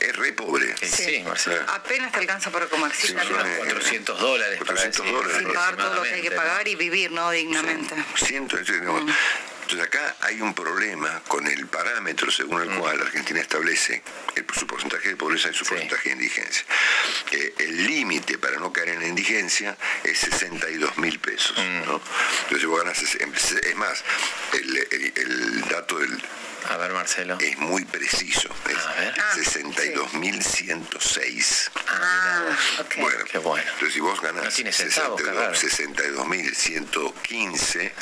es 0.00 0.16
re 0.16 0.32
pobre. 0.32 0.74
Sí, 0.78 0.86
sí, 0.88 1.22
Marcelo. 1.24 1.60
Apenas 1.68 2.12
te 2.12 2.18
alcanza 2.18 2.50
para 2.50 2.66
comer. 2.66 2.92
Sí, 2.94 3.08
Sí, 3.08 3.14
claro. 3.14 3.28
son, 3.36 3.46
eh, 3.46 3.54
400 3.58 4.20
dólares 4.20 4.58
para 4.58 4.74
400 4.74 5.00
decir, 5.06 5.12
dólares. 5.16 5.38
Sin 5.38 5.52
pagar 5.54 5.76
todo 5.76 5.94
lo 5.94 6.02
que 6.02 6.10
hay 6.14 6.22
que 6.22 6.30
pagar 6.30 6.68
y 6.68 6.74
vivir, 6.76 7.10
¿no? 7.12 7.30
Dignamente. 7.30 7.94
Ciento, 8.16 8.56
es 8.58 8.66
decir, 8.66 8.80
digamos, 8.80 9.04
Entonces 9.64 9.86
acá 9.86 10.14
hay 10.20 10.40
un 10.42 10.52
problema 10.54 11.22
con 11.26 11.46
el 11.46 11.66
parámetro 11.68 12.30
según 12.30 12.60
el 12.62 12.68
cual 12.78 13.00
Argentina 13.00 13.40
establece 13.40 14.02
el- 14.34 14.44
su 14.54 14.66
porcentaje 14.66 15.08
de 15.08 15.16
pobreza 15.16 15.48
y 15.50 15.54
su 15.54 15.64
porcentaje 15.64 16.10
de 16.10 16.14
indigencia. 16.16 16.64
Eh, 17.32 17.54
el 17.58 17.86
límite 17.86 18.36
para 18.38 18.58
no 18.58 18.70
caer 18.72 18.90
en 18.90 19.00
la 19.00 19.06
indigencia 19.06 19.76
es 20.02 20.18
62 20.18 20.98
mil 20.98 21.18
pesos. 21.18 21.56
¿no? 21.86 22.00
Entonces 22.42 22.66
vos 22.68 22.82
ganás, 22.84 22.98
ses- 23.02 23.16
es 23.64 23.76
más, 23.76 24.04
el, 24.52 24.76
el- 24.90 25.12
el 25.16 25.60
dato 25.68 25.98
del, 25.98 26.22
A 26.68 26.76
ver, 26.76 26.92
Marcelo. 26.92 27.38
es 27.40 27.56
muy 27.58 27.84
preciso, 27.86 28.50
es 28.68 28.76
62.106. 29.34 31.70
Ah, 32.02 32.56
ok. 32.80 32.94
Bueno, 32.98 33.24
Qué 33.30 33.38
bueno. 33.38 33.62
entonces 33.64 33.94
si 33.94 34.00
vos 34.00 34.20
ganás 34.20 34.44
No 34.44 34.50
tiene 34.50 34.72
centavos, 34.72 35.20
qué 35.20 35.30
raro. 35.30 35.54
62.115, 35.54 37.92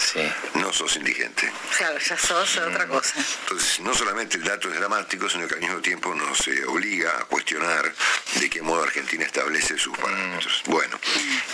no 0.55 0.73
sos 0.73 0.97
indigente. 0.97 1.51
Claro, 1.77 1.99
ya 1.99 2.17
sos 2.19 2.57
otra 2.57 2.87
cosa. 2.87 3.15
Entonces, 3.43 3.81
no 3.81 3.95
solamente 3.95 4.37
el 4.37 4.45
dato 4.45 4.69
es 4.71 4.77
dramático, 4.79 5.29
sino 5.29 5.47
que 5.49 5.55
al 5.55 5.61
mismo 5.61 5.81
tiempo 5.81 6.15
nos 6.15 6.47
eh, 6.49 6.65
obliga 6.67 7.11
a 7.19 7.25
cuestionar 7.25 7.93
de 8.41 8.51
qué 8.51 8.63
modo 8.63 8.83
Argentina 8.83 9.25
establece 9.25 9.79
sus 9.79 9.97
parámetros. 9.99 10.63
Bueno, 10.67 10.99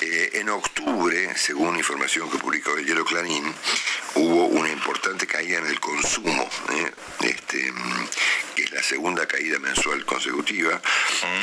eh, 0.01 0.31
en 0.35 0.49
octubre, 0.51 1.37
según 1.37 1.77
información 1.77 2.31
que 2.31 2.39
publicó 2.39 2.77
el 2.77 2.87
Hielo 2.87 3.05
Clarín, 3.05 3.53
hubo 4.15 4.47
una 4.47 4.71
importante 4.71 5.27
caída 5.27 5.59
en 5.59 5.67
el 5.67 5.81
consumo, 5.81 6.49
¿eh? 6.73 6.93
este, 7.23 7.73
mm, 7.73 8.09
que 8.55 8.63
es 8.65 8.71
la 8.73 8.83
segunda 8.83 9.27
caída 9.27 9.59
mensual 9.59 10.05
consecutiva, 10.05 10.81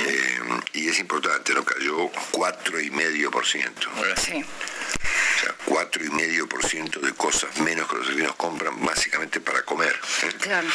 eh, 0.07 0.39
y 0.73 0.84
es 0.89 0.99
importante, 0.99 1.53
¿no? 1.53 1.63
Cayó 1.63 2.11
4,5%. 2.31 4.17
Sí. 4.17 4.43
O 4.43 5.39
sea, 5.39 5.55
4,5% 5.65 6.99
de 6.99 7.13
cosas 7.13 7.57
menos 7.59 7.87
que 7.87 7.95
los 7.95 8.05
argentinos 8.05 8.35
compran 8.35 8.83
básicamente 8.85 9.39
para 9.39 9.63
comer. 9.63 9.99
Claro. 10.39 10.67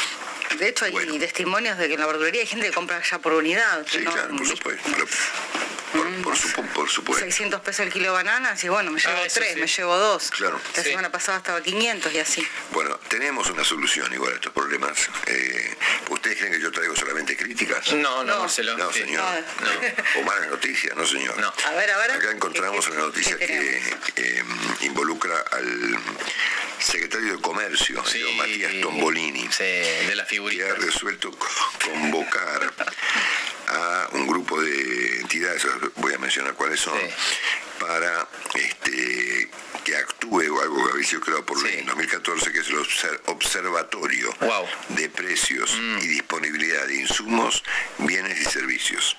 De 0.58 0.68
hecho, 0.68 0.84
hay 0.84 1.18
testimonios 1.18 1.78
de 1.78 1.88
que 1.88 1.94
en 1.94 2.00
la 2.00 2.06
verdulería 2.06 2.40
hay 2.42 2.46
gente 2.46 2.66
que 2.66 2.72
compra 2.72 3.00
ya 3.08 3.18
por 3.18 3.32
unidad. 3.32 3.86
Sí, 3.90 3.98
no- 3.98 4.12
claro, 4.12 4.36
por 4.36 4.46
supuesto. 4.46 4.90
Por, 4.90 6.02
por- 6.02 6.22
por 6.22 6.36
supu- 6.36 6.68
por 6.72 6.88
supuesto. 6.88 7.24
600 7.24 7.60
pesos 7.62 7.80
el 7.86 7.92
kilo 7.92 8.06
de 8.06 8.10
bananas 8.12 8.62
y 8.62 8.68
bueno, 8.68 8.90
me 8.92 9.00
llevo 9.00 9.12
Ah, 9.16 9.26
tres, 9.32 9.54
sí. 9.54 9.60
me 9.60 9.66
llevo 9.66 9.96
dos. 9.96 10.30
Claro. 10.30 10.60
La 10.76 10.82
Sí. 10.82 10.90
semana 10.90 11.10
pasada 11.10 11.38
estaba 11.38 11.60
500 11.62 12.12
y 12.12 12.18
así. 12.20 12.46
Bueno, 12.72 12.96
tenemos 13.08 13.48
una 13.50 13.64
solución 13.64 14.12
igual 14.12 14.32
a 14.32 14.34
estos 14.36 14.52
problemas. 14.52 15.08
Eh, 15.26 15.76
¿Ustedes 16.10 16.38
creen 16.38 16.52
que 16.52 16.60
yo 16.60 16.70
traigo 16.70 16.94
solamente 16.94 17.36
críticas? 17.36 17.92
No, 17.94 18.22
no, 18.22 18.40
Marcelo. 18.40 18.76
No, 18.76 18.92
Sí. 18.92 19.00
señor. 19.00 19.24
O 20.20 20.22
malas 20.22 20.48
noticias, 20.48 20.94
no, 20.96 21.06
señor. 21.06 21.36
No. 21.38 21.52
A 21.66 21.70
ver, 21.72 21.90
a 21.90 21.98
ver. 21.98 22.10
Acá 22.12 22.30
encontramos 22.30 22.86
una 22.88 23.00
noticia 23.00 23.36
que 23.38 23.82
eh, 24.16 24.44
involucra 24.82 25.38
al 25.50 25.98
secretario 26.80 27.36
de 27.36 27.42
Comercio, 27.42 28.04
señor 28.04 28.32
Matías 28.34 28.72
Tombolini, 28.80 29.48
de 29.58 30.14
la 30.14 30.26
que 30.26 30.64
ha 30.64 30.74
resuelto 30.74 31.30
co- 31.32 31.46
convocar 31.84 32.72
a 33.68 34.08
un 34.12 34.26
grupo 34.26 34.60
de 34.60 35.20
entidades, 35.20 35.62
voy 35.96 36.14
a 36.14 36.18
mencionar 36.18 36.54
cuáles 36.54 36.80
son, 36.80 36.98
para 37.78 38.28
este, 38.54 39.48
que 39.84 39.96
actúe 39.96 40.42
o 40.54 40.60
algo 40.60 40.84
que 40.86 40.92
había 40.92 41.06
sido 41.06 41.20
creado 41.22 41.46
por 41.46 41.62
ley 41.62 41.78
en 41.78 41.86
2014, 41.86 42.52
que 42.52 42.58
es 42.60 42.68
el 42.68 42.76
obser- 42.76 43.20
Observatorio 43.26 44.34
de 44.90 45.08
Precios 45.08 45.72
Mm. 45.78 45.98
y 45.98 46.06
Disponibilidad 46.08 46.86
de 46.86 46.96
Insumos, 46.96 47.62
Bienes 47.98 48.38
y 48.40 48.44
Servicios. 48.44 49.16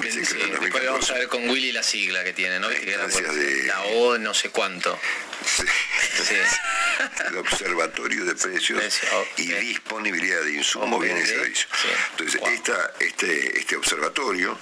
que 0.00 0.10
se 0.10 0.24
Sí, 0.24 0.32
creó 0.32 0.44
en 0.46 0.50
después 0.52 0.72
2014. 0.72 0.86
vamos 0.90 1.10
a 1.10 1.14
ver 1.14 1.28
con 1.28 1.48
Willy 1.50 1.72
la 1.72 1.82
sigla 1.82 2.24
que 2.24 2.32
tiene, 2.32 2.58
¿no? 2.58 2.68
Que 2.70 2.76
Instancias 2.82 3.34
de- 3.34 3.62
La 3.64 3.82
O 3.82 4.16
no 4.18 4.32
sé 4.34 4.48
cuánto. 4.50 4.98
Sí. 5.44 5.64
el 7.28 7.36
Observatorio 7.38 8.24
de 8.24 8.34
Precios 8.34 9.00
y 9.36 9.52
Disponibilidad 9.52 10.42
de 10.42 10.54
Insumos, 10.54 11.02
Bienes 11.02 11.24
y 11.24 11.32
Servicios. 11.32 11.68
Entonces, 12.12 12.40
esta, 12.52 12.92
este, 13.00 13.58
este 13.58 13.76
observatorio 13.76 14.58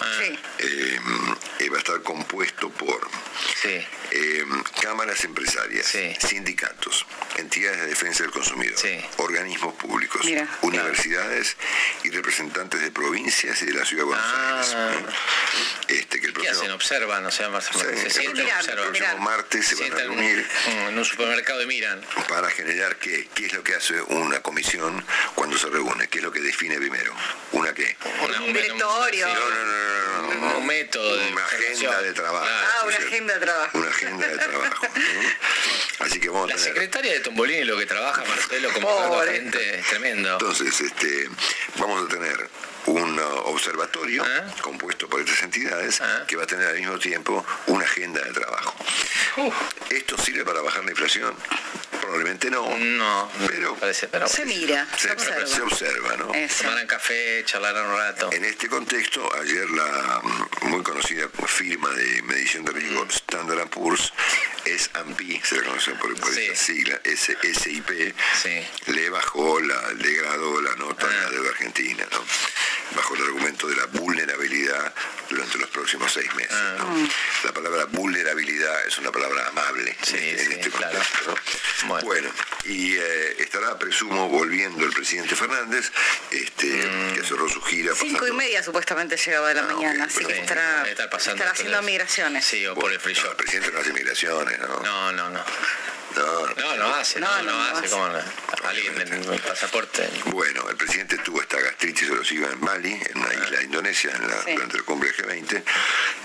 eh, 0.59 1.01
eh, 1.59 1.68
va 1.70 1.76
a 1.76 1.78
estar 1.78 2.03
compuesto 2.03 2.70
por 2.70 3.09
eh, 4.11 4.44
cámaras 4.82 5.24
empresarias, 5.24 5.86
sindicatos, 6.26 7.06
entidades 7.36 7.80
de 7.80 7.86
defensa 7.86 8.22
del 8.22 8.32
consumidor, 8.32 8.76
organismos 9.18 9.74
públicos, 9.74 10.24
Mira. 10.24 10.46
universidades 10.62 11.56
y 12.02 12.11
representantes 12.11 12.80
de 12.80 12.90
provincias 12.90 13.61
y 13.62 13.66
de 13.66 13.74
la 13.74 13.84
ciudad 13.84 14.02
de 14.02 14.08
Buenos 14.08 14.34
Aires. 14.34 14.74
¿eh? 14.76 15.12
Este, 16.00 16.20
que 16.20 16.26
el 16.26 16.32
¿Qué 16.32 16.40
próximo- 16.40 16.61
hacen? 16.61 16.70
Observan, 16.72 17.26
o 17.26 17.30
sea, 17.30 17.48
Marcelo. 17.48 17.78
Sí, 17.80 17.84
se 17.84 18.06
el 18.06 18.11
sienten, 18.12 18.46
próximo- 18.46 18.58
observan. 18.58 18.84
el 18.86 18.90
próximo 18.92 19.18
martes 19.18 19.66
se 19.66 19.74
van 19.76 19.92
a 19.92 19.96
reunir. 19.96 20.46
En 20.66 20.98
un 20.98 21.04
supermercado 21.04 21.62
y 21.62 21.66
miran. 21.66 22.00
para 22.28 22.50
generar 22.50 22.96
qué, 22.96 23.28
qué 23.34 23.46
es 23.46 23.52
lo 23.52 23.62
que 23.64 23.74
hace 23.74 24.00
una 24.02 24.40
comisión 24.40 25.04
cuando 25.34 25.58
se 25.58 25.68
reúne, 25.68 26.08
qué 26.08 26.18
es 26.18 26.24
lo 26.24 26.30
que 26.32 26.40
define 26.40 26.76
primero, 26.76 27.14
una 27.52 27.72
qué, 27.74 27.96
un 28.40 28.52
directorio. 28.52 29.26
no, 29.26 29.34
no, 29.34 29.64
no, 29.64 30.22
no, 30.34 30.34
no, 30.52 30.58
un 30.58 30.66
método 30.66 31.16
de 31.16 31.32
una 31.32 31.44
agenda 31.44 32.02
de 32.02 32.12
trabajo, 32.12 32.46
Ah, 32.48 32.78
¿no 32.82 32.88
una 32.88 32.96
agenda 32.96 33.34
de 33.34 33.40
trabajo. 33.40 33.78
una 33.78 33.88
agenda 34.07 34.26
de 34.26 34.38
trabajo, 34.38 34.86
¿no? 34.86 36.05
así 36.07 36.20
que 36.20 36.28
vamos 36.28 36.44
a 36.51 36.55
La 36.55 36.57
tener 36.57 36.74
secretaria 36.74 37.12
de 37.12 37.20
Tombolini, 37.20 37.64
lo 37.64 37.78
que 37.78 37.86
trabaja 37.86 38.24
Marcelo 38.24 38.72
como 38.72 38.88
Pobre. 38.88 39.32
gente, 39.32 39.78
es 39.80 39.86
tremendo. 39.86 40.32
Entonces, 40.32 40.80
este, 40.80 41.28
vamos 41.78 42.05
a 42.05 42.09
tener 42.09 42.48
un 42.86 43.18
observatorio 43.44 44.24
¿Eh? 44.24 44.42
compuesto 44.62 45.09
por 45.09 45.20
estas 45.20 45.42
entidades 45.42 46.01
que 46.26 46.36
va 46.36 46.44
a 46.44 46.46
tener 46.46 46.66
al 46.68 46.76
mismo 46.76 46.98
tiempo 46.98 47.44
una 47.66 47.84
agenda 47.84 48.22
de 48.22 48.32
trabajo. 48.32 48.74
¿Esto 49.90 50.16
sirve 50.18 50.44
para 50.44 50.61
bajar 50.62 50.84
la 50.84 50.90
inflación? 50.90 51.34
Probablemente 52.11 52.50
no. 52.50 52.76
No, 52.76 53.30
pero, 53.46 53.76
parece, 53.76 54.08
pero 54.08 54.26
Se 54.26 54.44
mira, 54.44 54.84
se 54.96 55.06
se, 55.06 55.12
observa. 55.12 55.46
se 55.46 55.62
observa, 55.62 56.16
¿no? 56.16 56.34
Eso. 56.34 56.64
Tomarán 56.64 56.88
café, 56.88 57.44
charlarán 57.44 57.86
un 57.86 57.96
rato. 57.96 58.32
En 58.32 58.44
este 58.44 58.68
contexto, 58.68 59.22
ayer 59.40 59.70
la 59.70 60.20
mm, 60.20 60.68
muy 60.70 60.82
conocida 60.82 61.28
firma 61.46 61.88
de 61.90 62.22
medición 62.22 62.64
de 62.64 62.72
riesgo 62.72 63.04
Mm. 63.04 63.11
Standard 63.11 63.68
Poor's, 63.68 64.12
S&P, 64.64 65.40
se 65.44 65.56
la 65.56 65.62
conocen 65.64 65.96
por, 65.98 66.14
por 66.20 66.38
esa 66.38 66.54
sigla, 66.56 67.00
S- 67.04 67.36
SIP, 67.54 67.90
le 68.86 69.11
bajó, 69.11 69.61
la, 69.61 69.92
le 69.92 70.08
degradó 70.08 70.61
la 70.62 70.74
nota 70.76 71.06
de 71.06 71.14
Ah. 71.16 71.22
la 71.24 71.30
deuda 71.30 71.50
argentina, 71.50 72.06
¿no? 72.11 72.24
bajo 72.96 73.14
el 73.14 73.22
argumento 73.22 73.68
de 73.68 73.76
la 73.76 73.86
vulnerabilidad 73.86 74.92
durante 75.28 75.58
los 75.58 75.70
próximos 75.70 76.12
seis 76.12 76.32
meses. 76.34 76.52
Ah. 76.52 76.76
¿no? 76.78 77.08
La 77.44 77.52
palabra 77.52 77.84
vulnerabilidad 77.86 78.86
es 78.86 78.98
una 78.98 79.12
palabra 79.12 79.46
amable 79.48 79.82
en 79.82 79.88
este, 79.88 80.42
en 80.42 80.52
este 80.52 80.70
contexto. 80.70 81.34
¿no? 81.86 82.00
Bueno, 82.02 82.30
y 82.64 82.96
eh, 82.96 83.36
estará, 83.42 83.78
presumo, 83.78 84.28
volviendo 84.28 84.84
el 84.84 84.92
presidente 84.92 85.34
Fernández, 85.36 85.90
este, 86.30 86.66
Mm. 86.70 87.14
que 87.14 87.22
cerró 87.24 87.48
su 87.48 87.61
gira. 87.62 87.92
Cinco 87.94 88.26
y 88.26 88.32
media 88.32 88.62
supuestamente 88.62 89.16
llegaba 89.16 89.48
de 89.48 89.54
la 89.54 89.62
mañana, 89.62 90.04
así 90.04 90.24
que 90.24 90.38
estará, 90.38 90.84
haciendo 91.50 91.82
migraciones. 91.82 92.44
Sí, 92.44 92.66
o 92.66 92.74
por 92.74 92.92
el 92.92 93.00
free 93.00 93.14
No, 93.14 93.20
shop. 93.22 93.30
el 93.30 93.36
presidente 93.36 93.70
no 93.72 93.78
hace 93.80 93.92
migraciones, 93.92 94.49
¿no? 94.59 95.12
No, 95.12 95.30
no. 95.30 95.40
No, 96.16 96.46
No, 96.54 96.76
no 96.76 96.94
hace, 96.94 97.20
no, 97.20 97.26
No, 97.28 97.42
no, 97.42 97.50
no, 97.52 97.52
no 97.52 97.62
hace. 97.64 97.78
hace. 97.86 97.88
como 97.90 98.08
no? 98.08 98.18
alguien 98.64 99.00
en 99.00 99.12
el 99.32 99.40
pasaporte. 99.40 100.08
Bueno, 100.26 100.68
el 100.68 100.76
presidente 100.76 101.16
tuvo 101.18 101.40
esta 101.40 101.58
gastritis 101.61 102.08
erosiva 102.08 102.48
en 102.48 102.61
Bali, 102.61 102.92
en 102.92 103.18
una 103.18 103.32
isla 103.32 103.58
de 103.58 103.64
Indonesia, 103.64 104.11
en 104.14 104.28
la- 104.28 104.42
Sí. 104.44 104.52
durante 104.52 104.76
la 104.78 104.82
cumbre 104.84 105.12
G20. 105.14 105.62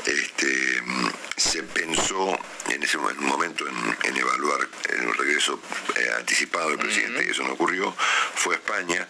Este, 0.05 0.81
mm, 0.83 1.09
se 1.37 1.63
pensó 1.63 2.37
en 2.69 2.83
ese 2.83 2.97
mo- 2.97 3.09
momento 3.15 3.65
en, 3.67 3.97
en 4.03 4.17
evaluar 4.17 4.67
en 4.89 5.07
un 5.07 5.13
regreso 5.13 5.59
eh, 5.95 6.11
anticipado 6.17 6.69
del 6.69 6.79
presidente, 6.79 7.23
y 7.25 7.31
eso 7.31 7.43
no 7.43 7.53
ocurrió. 7.53 7.95
Fue 8.35 8.55
a 8.55 8.57
España. 8.57 9.07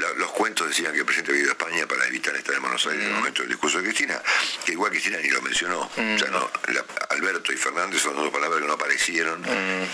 La- 0.00 0.12
los 0.14 0.30
cuentos 0.32 0.68
decían 0.68 0.92
que 0.92 0.98
el 1.00 1.04
presidente 1.04 1.30
había 1.32 1.42
ido 1.44 1.50
a 1.52 1.54
España 1.54 1.86
para 1.86 2.06
evitar 2.06 2.34
estar 2.34 2.54
en 2.54 2.62
Buenos 2.62 2.84
Aires 2.86 3.02
en 3.02 3.08
el 3.10 3.14
momento 3.16 3.42
del 3.42 3.50
discurso 3.52 3.78
de 3.78 3.84
Cristina, 3.84 4.20
que 4.64 4.72
igual 4.72 4.90
Cristina 4.90 5.18
ni 5.18 5.30
lo 5.30 5.40
mencionó. 5.42 5.80
O 5.82 6.18
sea, 6.18 6.28
no, 6.30 6.50
la- 6.68 6.84
Alberto 7.10 7.52
y 7.52 7.56
Fernández 7.56 8.02
son 8.02 8.16
dos 8.16 8.30
palabras 8.32 8.60
que 8.60 8.66
no 8.66 8.72
aparecieron 8.74 9.42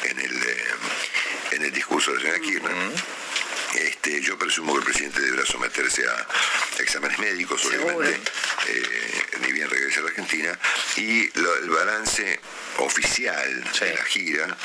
en, 0.04 0.18
el, 0.20 0.42
eh, 0.42 0.64
en 1.52 1.62
el 1.64 1.72
discurso 1.72 2.10
de 2.12 2.16
la 2.18 2.22
señora 2.22 2.40
Kirchner. 2.40 2.72
Este, 3.74 4.20
yo 4.20 4.36
presumo 4.38 4.72
que 4.74 4.80
el 4.80 4.84
presidente 4.84 5.20
deberá 5.22 5.46
someterse 5.46 6.04
a 6.06 6.26
exámenes 6.78 7.18
médicos, 7.18 7.64
obviamente, 7.64 8.20
eh, 8.68 9.22
ni 9.40 9.50
bien 9.52 9.70
regrese 9.70 10.00
a 10.00 10.02
la 10.02 10.08
Argentina, 10.10 10.58
y 10.96 11.30
lo- 11.40 11.56
el 11.56 11.70
balance 11.70 12.38
oficial 12.78 13.64
de 13.80 13.94
la 13.94 14.04
gira 14.04 14.56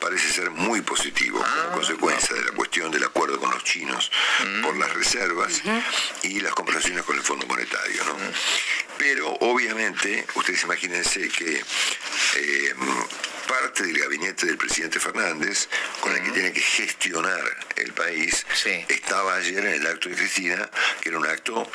parece 0.00 0.32
ser 0.32 0.50
muy 0.50 0.80
positivo 0.80 1.38
como 1.44 1.74
consecuencia 1.76 2.34
de 2.34 2.42
la 2.44 2.50
cuestión 2.52 2.90
del 2.90 3.04
acuerdo 3.04 3.38
con 3.38 3.50
los 3.52 3.62
chinos 3.62 4.10
por 4.62 4.76
las 4.76 4.92
reservas 4.94 5.60
y 6.22 6.40
las 6.40 6.52
conversaciones 6.54 7.04
con 7.04 7.16
el 7.16 7.22
Fondo 7.22 7.46
Monetario. 7.46 8.02
¿no? 8.04 8.16
Pero 8.98 9.28
obviamente, 9.40 10.26
ustedes 10.34 10.62
imagínense 10.64 11.28
que 11.28 11.62
eh, 12.36 12.74
parte 13.50 13.82
del 13.82 13.98
gabinete 13.98 14.46
del 14.46 14.56
presidente 14.56 15.00
Fernández, 15.00 15.68
con 16.00 16.14
el 16.14 16.22
que 16.22 16.30
tiene 16.30 16.52
que 16.52 16.60
gestionar 16.60 17.40
el 17.76 17.92
país, 17.92 18.46
estaba 18.88 19.34
ayer 19.34 19.58
en 19.66 19.74
el 19.74 19.86
acto 19.88 20.08
de 20.08 20.14
Cristina, 20.14 20.70
que 21.00 21.08
era 21.08 21.18
un 21.18 21.26
acto 21.26 21.68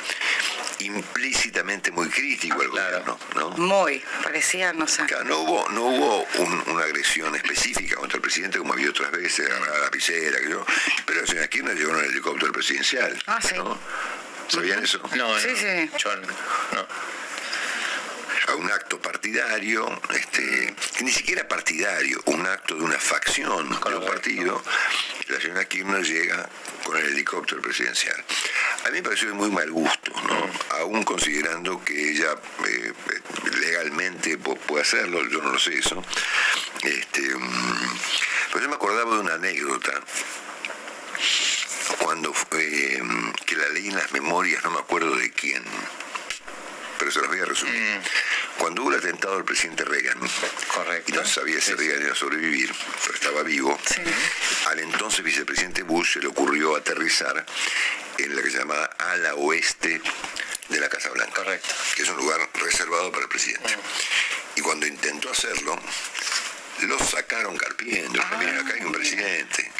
implícitamente 0.80 1.92
muy 1.92 2.08
crítico 2.10 2.62
al 2.62 2.70
gobierno, 2.70 3.20
¿no? 3.36 3.50
Muy, 3.52 4.02
parecía, 4.24 4.72
no 4.74 4.88
sé. 4.88 5.04
No 5.26 5.40
hubo, 5.40 5.70
no 5.70 5.82
hubo 5.84 6.24
un- 6.40 6.64
una 6.68 6.86
agresión 6.86 7.36
específica 7.36 7.96
contra 7.98 8.18
el 8.18 8.22
presidente 8.22 8.58
como 8.58 8.74
había 8.74 8.90
otras 8.90 9.12
veces, 9.12 9.46
agarrar 9.50 9.70
la 9.76 9.80
lapicera, 9.82 10.40
que 10.40 10.50
yo, 10.50 10.66
pero 11.06 11.22
la 11.22 11.28
señora 11.28 11.48
Kirchner 11.48 11.76
llegó 11.78 11.92
en 11.92 12.06
el 12.06 12.12
helicóptero 12.12 12.52
presidencial. 12.54 13.22
Ah, 13.28 13.40
sí. 13.42 13.56
¿no? 13.56 13.78
¿Sabían 14.48 14.84
eso? 14.84 15.02
No, 15.16 15.40
Sí, 15.40 15.50
sí. 15.58 15.90
Yo 15.98 16.16
no. 16.16 16.88
A 18.56 18.58
un 18.58 18.72
acto 18.72 19.00
partidario, 19.02 19.86
este, 20.14 20.74
que 20.98 21.04
ni 21.04 21.12
siquiera 21.12 21.48
partidario, 21.48 22.22
un 22.28 22.46
acto 22.48 22.76
de 22.76 22.84
una 22.84 22.98
facción 22.98 23.70
de 23.70 23.96
un 23.96 24.06
partido, 24.06 24.64
la 25.28 25.42
señora 25.42 25.66
Kirchner 25.66 26.04
llega 26.04 26.50
con 26.84 26.98
el 26.98 27.06
helicóptero 27.08 27.62
presidencial. 27.62 28.16
A 28.86 28.90
mí 28.90 28.98
me 28.98 29.04
pareció 29.04 29.28
de 29.28 29.34
muy 29.34 29.52
mal 29.52 29.70
gusto, 29.72 30.12
¿no? 30.28 30.50
aún 30.78 31.04
considerando 31.04 31.84
que 31.84 32.12
ella 32.12 32.34
eh, 32.66 32.94
eh, 32.94 33.22
legalmente 33.60 34.38
puede 34.38 34.82
hacerlo, 34.82 35.28
yo 35.28 35.42
no 35.42 35.52
lo 35.52 35.60
sé 35.60 35.78
eso. 35.78 36.02
Este, 36.82 37.22
mm, 37.22 38.00
pero 38.52 38.64
yo 38.64 38.70
me 38.70 38.76
acordaba 38.76 39.16
de 39.16 39.22
una 39.22 39.34
anécdota 39.34 39.92
cuando 42.00 42.34
fue, 42.34 43.02
mm, 43.02 43.34
que 43.46 43.56
la 43.58 43.68
leí 43.70 43.90
en 43.90 43.96
las 43.96 44.12
memorias, 44.14 44.64
no 44.64 44.72
me 44.72 44.80
acuerdo 44.80 45.16
de 45.18 45.32
quién, 45.32 45.64
pero 46.98 47.12
se 47.12 47.20
los 47.20 47.28
voy 47.30 47.40
a 47.40 47.46
resumir. 47.46 48.02
Cuando 48.58 48.84
hubo 48.84 48.92
el 48.92 49.00
atentado 49.00 49.36
al 49.38 49.44
presidente 49.46 49.84
Reagan, 49.84 50.20
Correcto. 50.74 51.12
y 51.12 51.16
no 51.16 51.26
sabía 51.26 51.60
si 51.62 51.74
Reagan 51.74 52.04
iba 52.04 52.14
a 52.14 52.16
sobrevivir, 52.16 52.74
pero 53.04 53.14
estaba 53.16 53.44
vivo, 53.44 53.78
al 54.68 54.80
entonces 54.80 55.24
vicepresidente 55.24 55.84
Bush 55.84 56.14
se 56.14 56.20
le 56.20 56.28
ocurrió 56.28 56.76
aterrizar 56.76 57.46
en 58.18 58.36
la 58.36 58.42
que 58.42 58.50
se 58.50 58.60
llamaba 58.60 58.86
ala 58.98 59.36
oeste 59.36 60.02
de 60.70 60.80
la 60.80 60.90
Casa 60.90 61.10
Blanca, 61.10 61.44
que 61.96 62.02
es 62.02 62.10
un 62.10 62.18
lugar 62.18 62.50
reservado 62.56 63.12
para 63.12 63.24
el 63.24 63.30
presidente. 63.30 63.78
Y 64.56 64.62
cuando 64.62 64.88
intentó 64.88 65.30
hacerlo, 65.30 65.78
lo 66.82 67.00
sacaron 67.00 67.58
carpiendo. 67.58 68.22
Ah. 68.24 68.38
Miren, 68.40 68.60
acá 68.60 68.74
hay 68.74 68.84
un 68.84 68.92
presidente. 68.92 69.72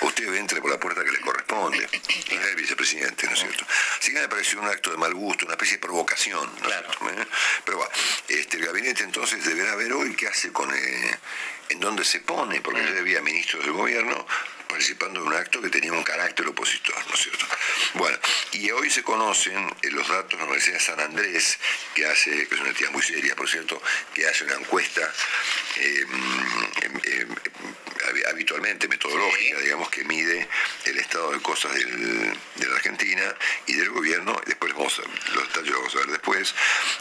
Usted 0.00 0.34
entre 0.34 0.60
por 0.60 0.70
la 0.70 0.78
puerta 0.78 1.02
que 1.04 1.10
le 1.10 1.20
corresponde. 1.20 1.88
Era 2.30 2.48
el 2.48 2.56
vicepresidente, 2.56 3.26
¿no 3.26 3.32
es 3.32 3.40
cierto? 3.40 3.66
Así 4.00 4.12
que 4.12 4.20
me 4.20 4.28
pareció 4.28 4.60
un 4.60 4.68
acto 4.68 4.90
de 4.90 4.96
mal 4.96 5.14
gusto, 5.14 5.44
una 5.44 5.54
especie 5.54 5.76
de 5.76 5.80
provocación. 5.80 6.50
¿no 6.62 6.68
cierto? 6.68 7.10
¿Eh? 7.10 7.26
Pero 7.64 7.78
va, 7.78 7.88
este, 8.28 8.56
el 8.58 8.66
gabinete 8.66 9.02
entonces 9.04 9.44
deberá 9.44 9.74
ver 9.76 9.92
hoy 9.92 10.14
qué 10.14 10.28
hace 10.28 10.52
con... 10.52 10.70
eh, 10.74 11.18
en 11.70 11.80
dónde 11.80 12.04
se 12.04 12.20
pone, 12.20 12.60
porque 12.60 12.82
Mm. 12.82 12.92
ya 12.94 13.00
había 13.00 13.20
ministros 13.22 13.64
del 13.64 13.72
gobierno 13.72 14.26
participando 14.78 15.20
de 15.20 15.26
un 15.28 15.34
acto 15.34 15.62
que 15.62 15.70
tenía 15.70 15.92
un 15.92 16.02
carácter 16.02 16.44
opositor, 16.48 16.96
¿no 17.08 17.14
es 17.14 17.20
cierto? 17.22 17.46
Bueno, 17.94 18.18
y 18.52 18.68
hoy 18.72 18.90
se 18.90 19.04
conocen 19.04 19.56
eh, 19.82 19.90
los 19.92 20.06
datos 20.08 20.30
de 20.32 20.36
la 20.38 20.44
Universidad 20.44 20.78
de 20.78 20.84
San 20.84 20.98
Andrés, 21.00 21.58
que 21.94 22.04
hace, 22.04 22.48
que 22.48 22.54
es 22.56 22.60
una 22.60 22.70
entidad 22.70 22.90
muy 22.90 23.02
seria, 23.02 23.36
por 23.36 23.48
cierto, 23.48 23.80
que 24.12 24.26
hace 24.26 24.42
una 24.44 24.54
encuesta 24.54 25.12
eh, 25.76 26.04
em, 26.82 27.00
em, 27.04 27.28
hab- 27.30 27.83
habitualmente 28.30 28.88
metodológica, 28.88 29.58
digamos, 29.60 29.88
que 29.90 30.04
mide 30.04 30.48
el 30.84 30.98
estado 30.98 31.32
de 31.32 31.40
cosas 31.40 31.74
del- 31.74 32.36
de 32.56 32.66
la 32.68 32.76
Argentina 32.76 33.34
y 33.66 33.74
del 33.74 33.90
gobierno, 33.90 34.40
después 34.46 34.72
vamos 34.74 34.98
a, 35.00 35.32
los 35.34 35.48
detalles 35.48 35.70
los 35.70 35.78
vamos 35.78 35.94
a 35.94 35.98
ver 35.98 36.06
después, 36.08 36.54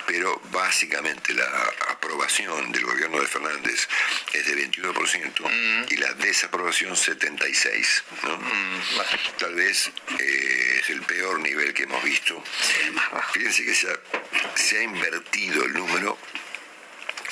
pero 0.08 0.42
básicamente 0.52 1.34
la 1.34 1.46
aprobación 1.90 2.72
del 2.72 2.86
gobierno 2.86 3.20
de 3.20 3.28
Fernández 3.28 3.88
es 4.34 4.46
de 4.46 4.56
21% 4.56 5.86
y 5.92 5.98
la 5.98 6.14
desaprobación 6.16 6.96
76%. 6.96 8.04
¿no? 8.24 8.40
Tal 9.38 9.54
vez 9.56 9.92
eh, 10.20 10.80
es 10.82 10.90
el 10.90 11.02
peor 11.04 11.40
nivel 11.40 11.74
que 11.74 11.84
hemos 11.84 12.04
visto. 12.04 12.44
Fíjense 13.34 13.64
que 13.66 13.76
se 13.76 13.90
ha, 13.92 14.00
se 14.56 14.80
ha 14.80 14.84
invertido 14.84 15.64
el 15.66 15.74
número 15.74 16.18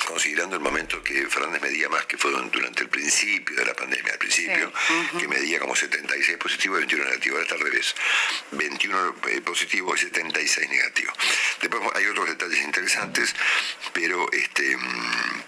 considerando 0.06 0.56
el 0.56 0.62
momento 0.62 1.02
que 1.02 1.26
Fernández 1.28 1.62
medía 1.62 1.88
más, 1.88 2.06
que 2.06 2.16
fue 2.16 2.30
durante 2.30 2.82
el 2.82 2.88
principio 2.88 3.56
de 3.56 3.64
la 3.64 3.74
pandemia, 3.74 4.12
al 4.12 4.18
principio, 4.18 4.72
que 5.18 5.28
medía 5.28 5.58
como 5.58 5.74
76 5.74 6.38
positivo 6.38 6.76
y 6.76 6.78
21 6.80 7.04
negativo. 7.04 7.36
Ahora 7.36 7.42
está 7.42 7.54
al 7.54 7.60
revés, 7.60 7.94
21 8.52 9.14
eh, 9.28 9.40
positivo 9.40 9.94
y 9.94 9.98
76 9.98 10.68
negativo. 10.68 11.12
Después 11.60 11.82
hay 11.94 12.06
otros 12.06 12.28
detalles 12.28 12.62
interesantes, 12.64 13.34
pero 13.92 14.30
este, 14.32 14.76
mm, 14.76 15.42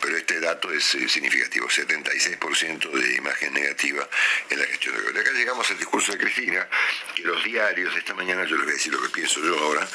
pero 0.00 0.16
este 0.16 0.40
dato 0.40 0.70
es 0.72 0.94
eh, 0.94 1.08
significativo, 1.08 1.68
76% 1.68 2.90
de 2.90 3.14
imagen 3.16 3.52
negativa 3.52 4.08
en 4.50 4.58
la 4.58 4.66
gestión 4.66 4.94
de 4.94 5.00
gobierno. 5.00 5.20
Acá 5.20 5.32
llegamos 5.32 5.70
al 5.70 5.78
discurso 5.78 6.12
de 6.12 6.18
Cristina, 6.18 6.68
que 7.14 7.22
los 7.22 7.42
diarios, 7.44 7.94
esta 7.96 8.14
mañana 8.14 8.44
yo 8.44 8.56
les 8.56 8.64
voy 8.64 8.72
a 8.72 8.76
decir 8.76 8.92
lo 8.92 9.02
que 9.02 9.08
pienso 9.08 9.40
yo 9.40 9.58
ahora, 9.58 9.88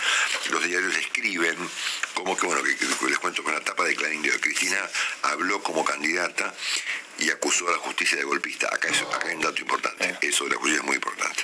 los 0.50 0.64
diarios 0.64 0.96
escriben 0.98 1.58
como 2.14 2.38
que, 2.38 2.46
bueno, 2.46 2.62
que, 2.64 2.86
les 3.08 3.20
cuento 3.20 3.44
con 3.44 3.54
la 3.54 3.62
tapa 3.62 3.84
de 3.86 3.96
Clarín 3.96 4.22
de. 4.22 4.34
Cristina 4.40 4.78
habló 5.22 5.62
como 5.62 5.86
candidata 5.86 6.54
y 7.20 7.30
acusó 7.30 7.68
a 7.68 7.72
la 7.72 7.78
justicia 7.78 8.18
de 8.18 8.24
golpista. 8.24 8.68
Acá, 8.74 8.90
eso, 8.90 9.08
acá 9.14 9.28
hay 9.28 9.36
un 9.36 9.42
dato 9.42 9.62
importante, 9.62 10.18
eso 10.22 10.44
de 10.46 10.52
la 10.52 10.56
justicia 10.58 10.80
es 10.82 10.86
muy 10.86 10.96
importante. 10.96 11.44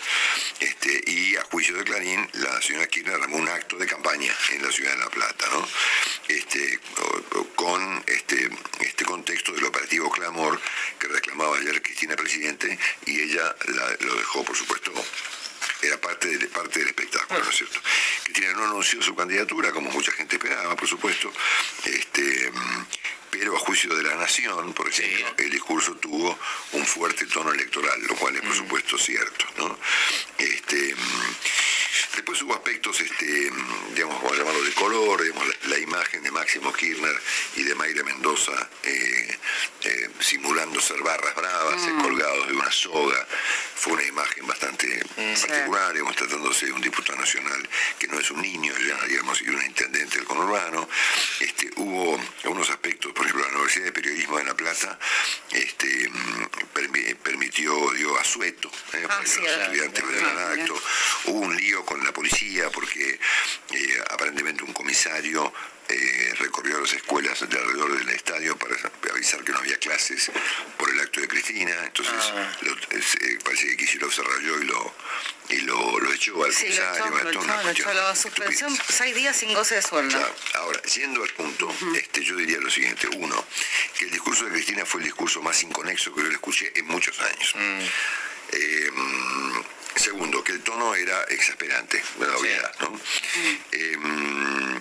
Este, 0.60 1.04
y 1.12 1.36
a 1.36 1.44
juicio 1.44 1.76
de 1.78 1.84
Clarín, 1.84 2.28
la 2.34 2.62
señora 2.62 2.88
Kirchner 2.88 3.16
armó 3.22 3.38
un 3.38 3.48
acto 3.50 3.78
de 3.78 3.86
campaña 3.88 4.34
en 4.52 4.64
la 4.64 4.72
ciudad 4.72 4.92
de 4.92 4.98
La 4.98 5.10
Plata, 5.10 5.48
¿no? 5.52 5.68
Este, 6.28 6.80
con 7.56 8.04
este, 8.08 8.50
este 8.82 9.06
contexto 9.06 9.52
del 9.54 9.66
operativo 9.66 10.10
Clamor 10.12 10.60
que 11.00 11.08
reclamaba 11.08 11.58
ayer 11.58 11.82
Cristina 11.82 12.16
Presidente 12.16 12.78
y 13.06 13.20
ella 13.22 13.56
la- 13.68 13.98
lo 14.02 14.16
dejó, 14.16 14.44
por 14.44 14.56
supuesto, 14.56 14.92
era 15.82 16.00
parte 16.02 16.28
del, 16.28 16.48
parte 16.50 16.80
del 16.80 16.90
espectáculo, 16.90 17.44
¿no 17.44 17.50
es 17.50 17.56
cierto? 17.58 17.80
Cristina 18.24 18.52
no 18.54 18.66
anunció 18.66 19.02
su 19.02 19.16
candidatura, 19.16 19.72
como 19.72 19.90
mucha 19.92 20.12
gente 20.12 20.36
esperaba, 20.36 20.76
por 20.76 20.88
supuesto, 20.88 21.32
este, 21.86 22.52
pero 23.32 23.56
a 23.56 23.60
juicio 23.60 23.94
de 23.96 24.04
la 24.04 24.16
Nación, 24.16 24.74
por 24.74 24.90
ejemplo, 24.90 25.28
el 25.38 25.50
discurso 25.50 25.96
tuvo 25.96 26.38
un 26.74 26.86
fuerte 26.86 27.26
tono 27.26 27.52
electoral, 27.52 28.02
lo 28.08 28.16
cual 28.16 28.36
es, 28.36 28.42
por 28.42 28.56
supuesto, 28.56 28.98
cierto, 28.98 29.46
¿no? 29.58 29.78
Este, 30.38 30.96
mm, 30.96 31.36
Después 32.16 32.42
hubo 32.42 32.54
aspectos, 32.54 33.00
este, 33.02 33.52
mm, 33.52 33.94
digamos, 33.96 34.16
vamos 34.22 34.34
a 34.34 34.38
llamarlo 34.38 34.64
de 34.64 34.72
color, 34.74 35.22
digamos, 35.24 35.48
la, 35.48 35.54
la 35.70 35.78
imagen 35.80 36.24
de 36.24 36.32
Máximo 36.32 36.72
Kirchner 36.74 37.20
y 37.56 37.64
de 37.64 37.76
Mayra 37.76 38.04
Mendoza 38.04 38.70
eh, 38.84 39.38
eh, 39.84 40.10
simulando 40.20 40.80
ser 40.82 41.02
barras 41.02 41.36
bravas, 41.36 41.82
eh, 41.84 41.92
colgados 42.02 42.48
de 42.48 42.54
una 42.54 42.72
soga. 42.72 43.28
Fue 43.76 43.94
una 43.94 44.04
imagen 44.04 44.46
bastante 44.46 45.04
particular, 45.48 45.94
digamos, 45.94 46.16
tratándose 46.16 46.66
de 46.66 46.74
un 46.74 46.82
diputado 46.82 47.18
nacional 47.18 47.70
que 47.98 48.08
no 48.08 48.20
es 48.20 48.30
un 48.32 48.42
niño 48.42 48.74
ya, 48.78 49.06
digamos, 49.08 49.42
y 49.42 49.50
un 49.50 49.62
intendente 49.64 50.18
del 50.18 50.26
conurbano. 50.26 50.88
Este, 51.40 51.70
hubo 51.78 52.20
algunos 52.44 52.70
aspectos, 52.70 53.14
por 53.14 53.26
ejemplo, 53.26 53.46
la 53.48 53.54
Universidad 53.56 53.86
de 53.86 53.92
Periodismo 53.94 54.38
de 54.38 54.44
La 54.44 54.54
Plata 54.56 55.00
este, 55.52 56.10
mm, 56.10 56.44
permi- 56.74 57.16
permitió, 57.16 57.92
dio 57.92 58.18
asueto 58.20 58.70
eh, 58.94 59.06
para 59.08 59.22
que 59.22 59.28
sí, 59.28 59.40
los 59.42 59.50
estudiantes 59.52 60.04
al 60.04 60.10
bien. 60.56 60.62
acto. 60.62 60.82
Hubo 61.26 61.40
un 61.40 61.56
lío 61.56 61.79
con 61.86 62.04
la 62.04 62.12
policía 62.12 62.70
porque 62.72 63.20
eh, 63.72 64.04
aparentemente 64.10 64.64
un 64.64 64.74
comisario 64.74 65.52
eh, 65.88 66.34
recorrió 66.38 66.80
las 66.80 66.94
escuelas 66.94 67.40
de 67.50 67.58
alrededor 67.58 67.98
del 67.98 68.10
estadio 68.10 68.56
para 68.58 68.76
avisar 69.12 69.44
que 69.44 69.52
no 69.52 69.58
había 69.58 69.78
clases 69.78 70.32
por 70.78 70.90
el 70.90 71.00
acto 71.00 71.20
de 71.22 71.28
Cristina. 71.28 71.74
Entonces 71.84 72.14
lo- 72.62 72.78
es, 72.98 73.16
eh, 73.22 73.40
parece 73.44 73.68
que 73.70 73.78
Kicillof 73.78 74.14
se 74.14 74.22
rayó 74.22 74.60
y 74.62 74.66
lo, 74.66 74.94
y 75.50 75.58
lo, 75.62 76.00
lo 76.00 76.14
echó 76.14 76.44
al 76.46 76.54
Sí, 76.54 76.66
comisario. 76.66 77.06
lo 77.10 77.30
echó, 77.32 77.42
lo 77.44 77.70
echó. 77.72 77.94
La 77.94 78.16
suspensión, 78.16 78.78
seis 78.90 79.16
días 79.16 79.36
sin 79.36 79.54
goce 79.56 79.76
de 79.76 79.82
sueldo. 79.82 80.16
Claro. 80.16 80.36
Ahora, 80.56 80.82
yendo 80.84 81.24
al 81.24 81.30
punto, 81.30 81.74
este, 81.96 82.24
yo 82.24 82.36
diría 82.36 82.60
lo 82.60 82.70
siguiente. 82.70 83.08
Uno, 83.18 83.44
que 83.98 84.06
el 84.06 84.12
discurso 84.12 84.46
de 84.46 84.52
Cristina 84.52 84.86
fue 84.86 85.02
el 85.02 85.06
discurso 85.06 85.42
más 85.42 85.62
inconexo 85.64 86.14
que 86.14 86.22
yo 86.22 86.28
le 86.28 86.34
escuché 86.36 86.72
en 86.76 86.86
muchos 86.86 87.20
años. 87.20 87.54
Eh, 88.52 88.90
mm, 88.94 89.60
segundo, 89.96 90.44
que 90.44 90.54
el 90.54 90.62
tono 90.62 90.96
era 90.96 91.24
exasperante, 91.26 92.02
la 92.20 92.38
obviedad, 92.38 92.74
¿no? 92.82 93.00
Eh, 93.72 93.98
mm, 93.98 94.78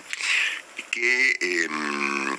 que 0.91 1.37
eh, 1.39 1.67
mm, 1.69 2.33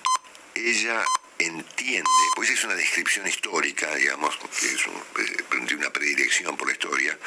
ella 0.54 1.04
entiende, 1.38 2.08
pues 2.36 2.50
es 2.50 2.62
una 2.64 2.74
descripción 2.74 3.26
histórica, 3.26 3.94
digamos, 3.94 4.36
que 4.36 4.66
es 4.66 4.86
un- 4.86 5.02
eh, 5.18 5.74
una 5.74 5.90
predilección 5.90 6.56
por 6.56 6.66
la 6.68 6.72
historia, 6.74 7.18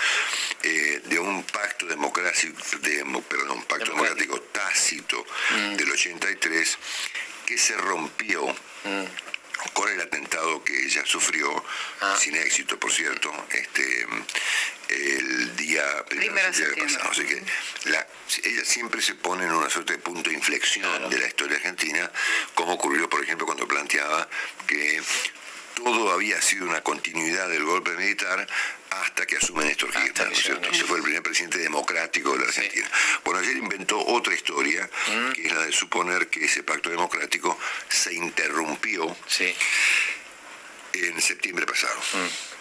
eh, 0.62 1.02
de 1.06 1.20
un 1.20 1.44
pacto 1.44 1.88
democrático, 1.88 2.54
perdón, 3.28 3.64
pacto 3.64 3.92
democrático 3.92 4.40
tácito 4.42 5.26
del 5.78 5.92
83 5.92 6.78
que 7.46 7.58
se 7.58 7.76
rompió 7.78 8.56
con 9.74 9.90
el 9.90 10.02
atentado 10.02 10.64
que 10.64 10.78
ella 10.86 11.04
sufrió, 11.06 11.64
sin 12.20 12.36
éxito, 12.36 12.80
por 12.80 12.92
cierto, 12.92 13.32
este 13.52 14.06
el 14.90 15.56
día 15.56 15.84
primero 16.08 16.52
de 16.52 16.76
pasado. 16.84 17.10
Así 17.12 17.24
que 17.24 17.42
la- 17.86 18.08
ella 18.44 18.66
siempre 18.66 19.02
se 19.02 19.16
pone 19.16 19.46
en 19.46 19.52
una 19.52 19.70
suerte 19.70 19.94
de 19.94 20.00
punto 20.00 20.30
de 20.30 20.36
inflexión 20.36 21.10
de 21.10 21.18
la 21.18 21.28
historia 21.28 21.58
argentina, 21.58 22.12
como 22.54 22.74
ocurrió, 22.74 23.10
por 23.10 23.24
ejemplo, 23.24 23.46
cuando 23.46 23.68
planteaba 23.68 24.28
que 24.68 25.02
todo 25.76 26.12
había 26.12 26.42
sido 26.42 26.66
una 26.66 26.82
continuidad 26.82 27.48
del 27.50 27.64
golpe 27.64 27.92
militar 27.92 28.48
hasta 28.90 29.26
que 29.26 29.38
asume 29.38 29.66
Néstor 29.66 29.92
Kirchner, 29.92 30.28
¿no 30.28 30.34
es 30.34 30.44
cierto? 30.44 30.70
Ese 30.70 30.84
fue 30.84 30.98
el 30.98 31.04
primer 31.04 31.24
presidente 31.24 31.58
democrático 31.58 32.34
de 32.34 32.40
la 32.40 32.46
Argentina. 32.46 32.90
Bueno, 33.24 33.40
ayer 33.40 33.58
inventó 33.58 34.00
otra 34.06 34.34
historia, 34.34 34.90
que 35.34 35.48
es 35.48 35.54
la 35.54 35.66
de 35.66 35.72
suponer 35.72 36.28
que 36.28 36.46
ese 36.46 36.64
pacto 36.64 36.90
democrático 36.90 37.58
se 37.90 38.14
interrumpió 38.14 39.16
en 40.94 41.22
septiembre 41.22 41.66
pasado. 41.66 42.00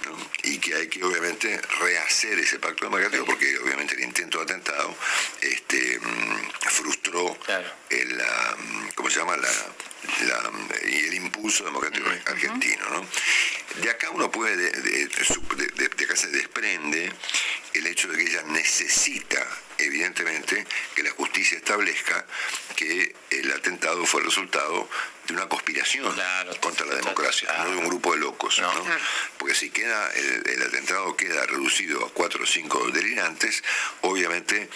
¿no? 0.07 0.30
Y 0.45 0.59
que 0.59 0.74
hay 0.74 0.89
que 0.89 1.03
obviamente 1.05 1.61
rehacer 1.80 2.39
ese 2.39 2.59
pacto 2.59 2.85
democrático 2.85 3.24
porque 3.24 3.57
obviamente 3.59 3.95
el 3.95 4.01
intento 4.01 4.39
de 4.39 4.45
atentado 4.45 4.97
este, 5.41 5.99
mm, 6.01 6.51
frustró 6.70 7.39
el, 7.91 8.16
la, 8.18 8.57
mm, 8.59 8.89
¿cómo 8.95 9.11
se 9.11 9.18
llama? 9.20 9.37
La, 9.37 9.49
la- 10.26 10.51
y 10.89 10.97
el 11.07 11.14
impulso 11.14 11.64
democrático 11.64 12.09
argentino. 12.26 12.89
¿no? 12.91 13.07
De 13.83 13.91
acá 13.91 14.11
uno 14.11 14.30
puede, 14.30 14.57
de- 14.57 15.07
de 15.09 16.05
acá 16.05 16.16
se 16.16 16.28
desprende 16.28 17.12
el 17.74 17.87
hecho 17.87 18.09
de 18.09 18.16
que 18.18 18.24
ella 18.30 18.43
necesita, 18.47 19.47
evidentemente, 19.78 20.66
que 20.95 21.03
la 21.03 21.11
justicia 21.12 21.57
establezca 21.59 22.26
que 22.76 23.14
el 23.30 23.53
atentado 23.53 24.05
fue 24.05 24.20
el 24.20 24.26
resultado 24.26 24.89
de 25.27 25.35
una 25.35 25.49
conspiración 25.49 26.05
contra 26.61 26.87
la 26.87 26.97
democracia, 26.97 27.49
no 27.59 27.70
de 27.70 27.77
un 27.77 27.87
grupo 27.87 28.12
de 28.12 28.18
locos. 28.18 28.59
¿no? 28.61 28.73
Porque 29.39 29.55
si 29.55 29.70
queda 29.70 30.11
el, 30.14 30.49
el 30.49 30.62
atentado 30.62 31.16
queda 31.16 31.47
reducido 31.47 32.05
a 32.05 32.12
cuatro 32.12 32.45
o 32.45 32.47
cinco 32.47 32.91
delirantes, 32.91 33.62
obviamente 34.03 34.68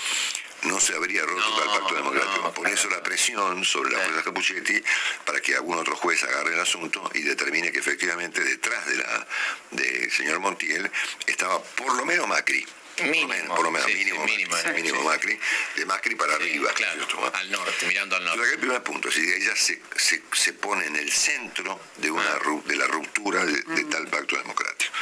no 0.62 0.80
se 0.80 0.94
habría 0.94 1.22
roto 1.22 1.62
el 1.62 1.70
pacto 1.70 1.94
democrático. 1.94 2.52
Por 2.52 2.68
eso 2.68 2.88
la 2.90 3.02
presión 3.02 3.64
sobre 3.64 3.90
la 3.90 4.04
jueza 4.04 4.22
Capuchetti 4.22 4.82
para 5.24 5.40
que 5.40 5.54
algún 5.54 5.78
otro 5.78 5.96
juez 5.96 6.22
agarre 6.24 6.54
el 6.54 6.60
asunto 6.60 7.08
y 7.14 7.22
determine 7.22 7.70
que 7.70 7.78
efectivamente 7.78 8.42
detrás 8.42 8.86
de 8.86 8.96
la 8.96 9.26
del 9.70 10.10
señor 10.10 10.40
Montiel 10.40 10.90
estaba 11.26 11.62
por 11.62 11.94
lo 11.94 12.04
menos 12.04 12.26
Macri. 12.26 12.66
Por 12.96 13.06
lo 13.06 13.28
menos, 13.28 13.56
por 13.56 13.64
lo 13.64 13.70
menos, 13.70 13.86
sí, 13.86 13.92
sí, 13.92 13.98
mínimo, 14.04 14.24
mínimo, 14.24 14.50
Macri, 14.52 14.70
sí. 14.70 14.82
mínimo 14.82 15.02
Macri, 15.04 15.38
de 15.76 15.84
Macri 15.86 16.14
para 16.14 16.34
arriba. 16.34 16.72
¿cierto? 16.76 17.30
al 17.34 17.50
norte, 17.50 17.86
mirando 17.86 18.16
al 18.16 18.24
norte. 18.24 18.52
El 18.52 18.58
primer 18.58 18.82
punto, 18.82 19.08
es 19.08 19.14
decir, 19.16 19.34
ella 19.34 19.54
se, 19.56 19.80
se, 19.96 20.22
se 20.32 20.52
pone 20.54 20.86
en 20.86 20.96
el 20.96 21.10
centro 21.12 21.78
de, 21.96 22.10
una, 22.10 22.24
Ah. 22.24 22.38
de 22.64 22.76
la 22.76 22.86
ruptura 22.86 23.44
de, 23.44 23.52
de 23.62 23.84
tal 23.84 24.06
pacto 24.08 24.36
democrático. 24.36 24.92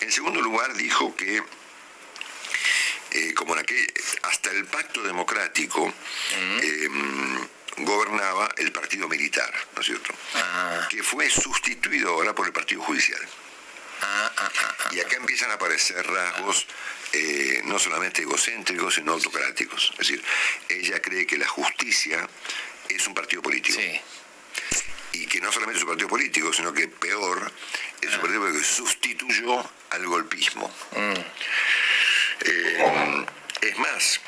En 0.00 0.10
segundo 0.12 0.40
lugar, 0.40 0.72
dijo 0.74 1.14
que 1.16 1.42
eh, 3.10 3.34
como 3.34 3.54
en 3.54 3.60
aquel, 3.60 3.92
hasta 4.22 4.50
el 4.50 4.64
pacto 4.66 5.02
democrático 5.02 5.92
eh, 6.62 6.88
gobernaba 7.78 8.48
el 8.56 8.72
partido 8.72 9.08
militar, 9.08 9.52
¿no 9.74 9.80
es 9.80 9.86
cierto? 9.86 10.14
Ah. 10.34 10.86
Que 10.90 11.02
fue 11.02 11.28
sustituido 11.30 12.10
ahora 12.10 12.34
por 12.34 12.46
el 12.46 12.52
partido 12.52 12.82
judicial. 12.82 13.20
Y 14.90 15.00
acá 15.00 15.16
empiezan 15.16 15.50
a 15.50 15.54
aparecer 15.54 16.06
rasgos 16.06 16.66
eh, 17.12 17.62
no 17.64 17.78
solamente 17.78 18.22
egocéntricos, 18.22 18.94
sino 18.94 19.12
autocráticos. 19.12 19.90
Es 19.92 19.98
decir, 19.98 20.22
ella 20.68 21.00
cree 21.00 21.26
que 21.26 21.36
la 21.36 21.48
justicia 21.48 22.28
es 22.88 23.06
un 23.06 23.14
partido 23.14 23.42
político. 23.42 23.80
Y 25.12 25.26
que 25.26 25.40
no 25.40 25.50
solamente 25.50 25.78
es 25.78 25.84
un 25.84 25.90
partido 25.90 26.08
político, 26.08 26.52
sino 26.52 26.72
que 26.72 26.88
peor, 26.88 27.52
es 28.00 28.14
un 28.14 28.20
partido 28.20 28.52
que 28.52 28.62
sustituyó 28.62 29.70
al 29.90 30.06
golpismo. 30.06 30.72
Eh, 32.40 33.26
es 33.62 33.78
más, 33.78 34.20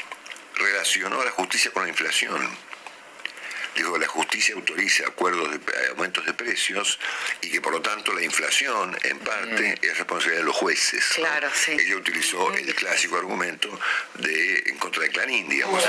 relacionó 0.57 1.21
a 1.21 1.25
la 1.25 1.31
justicia 1.33 1.71
con 1.71 1.85
la 1.85 1.89
inflación. 1.89 2.70
Dijo 3.77 3.93
que 3.95 3.99
la 4.01 4.09
justicia 4.09 4.55
autoriza 4.55 5.07
acuerdos 5.07 5.51
de 5.51 5.57
eh, 5.57 5.87
aumentos 5.91 6.25
de 6.27 6.33
precios 6.35 6.99
y 7.41 7.51
que 7.51 7.61
por 7.61 7.73
lo 7.73 7.81
tanto 7.81 8.13
la 8.13 8.23
inflación 8.23 8.97
en 9.05 9.19
parte 9.21 9.79
es 9.83 9.97
responsabilidad 9.99 10.41
de 10.41 10.47
los 10.47 10.57
jueces. 10.57 11.05
¿no? 11.11 11.15
Claro, 11.25 11.49
sí. 11.55 11.73
Ella 11.73 11.97
utilizó 11.97 12.53
el 12.55 12.75
clásico 12.75 13.17
argumento 13.17 13.79
de 14.15 14.59
en 14.67 14.79
contra 14.79 15.03
de 15.03 15.11
Clarín, 15.11 15.49
digamos, 15.49 15.83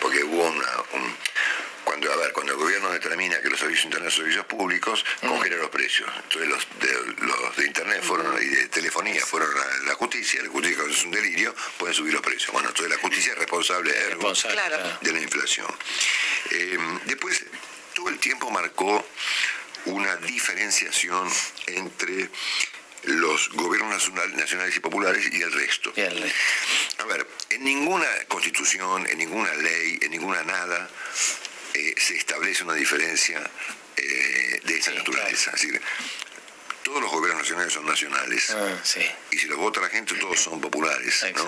porque 0.00 0.22
hubo 0.24 0.44
una, 0.44 0.66
un- 0.92 1.16
cuando 1.94 2.12
a 2.12 2.16
ver, 2.16 2.32
cuando 2.32 2.52
el 2.54 2.58
gobierno 2.58 2.90
determina 2.90 3.40
que 3.40 3.48
los 3.48 3.60
servicios 3.60 3.84
internet 3.84 4.10
son 4.10 4.22
servicios 4.24 4.46
públicos, 4.46 5.04
congela 5.20 5.56
los 5.58 5.70
precios. 5.70 6.10
Entonces 6.24 6.48
los 6.50 6.66
de, 6.80 7.22
los 7.24 7.56
de 7.56 7.66
internet 7.66 8.02
fueron 8.02 8.36
y 8.42 8.46
de 8.46 8.66
telefonía 8.68 9.24
fueron 9.24 9.48
a 9.56 9.86
la 9.86 9.94
justicia, 9.94 10.42
la 10.42 10.48
justicia 10.48 10.82
es 10.90 11.04
un 11.04 11.12
delirio, 11.12 11.54
pueden 11.78 11.94
subir 11.94 12.12
los 12.14 12.22
precios. 12.22 12.50
Bueno, 12.50 12.70
entonces 12.70 12.92
la 12.92 13.00
justicia 13.00 13.32
es 13.32 13.38
responsable, 13.38 13.92
Claro. 14.52 14.98
de 15.02 15.12
la 15.12 15.20
inflación. 15.20 15.68
Eh, 16.50 16.76
después, 17.04 17.44
todo 17.94 18.08
el 18.08 18.18
tiempo 18.18 18.50
marcó 18.50 19.06
una 19.84 20.16
diferenciación 20.16 21.30
entre 21.68 22.28
los 23.04 23.50
gobiernos 23.50 23.92
nacional- 23.92 24.36
nacionales 24.36 24.74
y 24.76 24.80
populares 24.80 25.32
y 25.32 25.42
el 25.42 25.52
resto. 25.52 25.92
A 26.98 27.04
ver, 27.04 27.24
en 27.50 27.62
ninguna 27.62 28.06
constitución, 28.26 29.06
en 29.08 29.18
ninguna 29.18 29.54
ley, 29.54 29.98
en 30.02 30.10
ninguna 30.10 30.42
nada, 30.42 30.90
eh, 31.74 31.94
se 31.98 32.16
establece 32.16 32.64
una 32.64 32.74
diferencia 32.74 33.42
eh, 33.96 34.60
de 34.64 34.76
esa 34.78 34.92
naturaleza. 34.92 35.50
Es 35.54 35.60
decir, 35.62 35.80
todos 36.84 37.00
los 37.00 37.10
gobiernos 37.10 37.42
nacionales 37.42 37.72
son 37.72 37.86
nacionales. 37.86 38.50
Ah, 38.50 38.78
Y 39.30 39.38
si 39.38 39.46
los 39.46 39.58
vota 39.58 39.80
la 39.80 39.88
gente, 39.88 40.14
todos 40.16 40.38
son 40.38 40.60
populares. 40.60 41.24
¿no? 41.34 41.44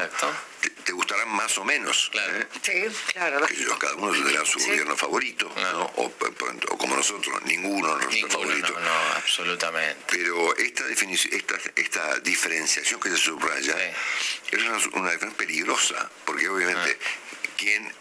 Te, 0.60 0.70
te 0.70 0.92
gustarán 0.92 1.28
más 1.28 1.56
o 1.58 1.64
menos. 1.64 2.10
¿eh? 2.14 2.46
Sí, 2.62 2.84
claro. 3.12 3.46
Que 3.46 3.54
yo, 3.56 3.78
cada 3.78 3.94
uno 3.96 4.12
tendrá 4.12 4.44
su 4.46 4.58
gobierno 4.58 4.96
favorito, 4.96 5.52
¿no? 5.54 5.84
o, 5.96 6.06
o 6.06 6.78
como 6.78 6.96
nosotros, 6.96 7.42
ninguno 7.44 7.96
de 7.98 8.06
nosotros 8.06 8.32
favorito. 8.32 8.72
No, 8.72 8.80
no, 8.80 9.12
absolutamente. 9.16 10.02
Pero 10.10 10.56
esta, 10.56 10.84
definición, 10.84 11.34
esta, 11.34 11.56
esta 11.76 12.18
diferenciación 12.20 12.98
que 12.98 13.10
se 13.10 13.18
subraya 13.18 13.76
es 14.50 14.58
una, 14.62 14.78
una 15.00 15.10
diferencia 15.12 15.36
peligrosa, 15.36 16.10
porque 16.24 16.48
obviamente, 16.48 16.98
¿quién, 17.58 17.92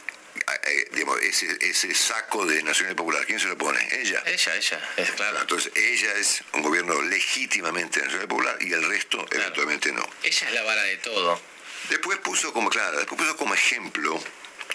eh, 0.68 0.88
digamos, 0.92 1.20
ese, 1.22 1.58
ese 1.62 1.94
saco 1.94 2.46
de 2.46 2.62
Nacional 2.64 2.96
Popular, 2.96 3.26
¿quién 3.26 3.40
se 3.40 3.48
lo 3.48 3.58
pone? 3.58 3.80
Ella. 3.92 4.22
Ella, 4.26 4.56
ella, 4.56 4.90
es 4.98 5.12
claro. 5.12 5.42
Entonces, 5.42 5.72
ella 5.76 6.14
es 6.14 6.44
un 6.54 6.62
gobierno 6.62 7.02
legítimamente 7.02 8.02
Nacional 8.02 8.28
Popular 8.28 8.58
y 8.62 8.72
el 8.74 8.84
resto 8.88 9.26
eventualmente 9.32 9.92
no. 9.92 10.08
Ella 10.24 10.48
es 10.48 10.54
la 10.54 10.64
vara 10.64 10.84
de 10.84 10.98
todo. 10.98 11.42
Después 11.90 12.20
puso 12.20 12.54
como, 12.54 12.70
claro, 12.70 12.98
después 12.98 13.20
puso 13.20 13.36
como 13.38 13.54
ejemplo 13.54 14.22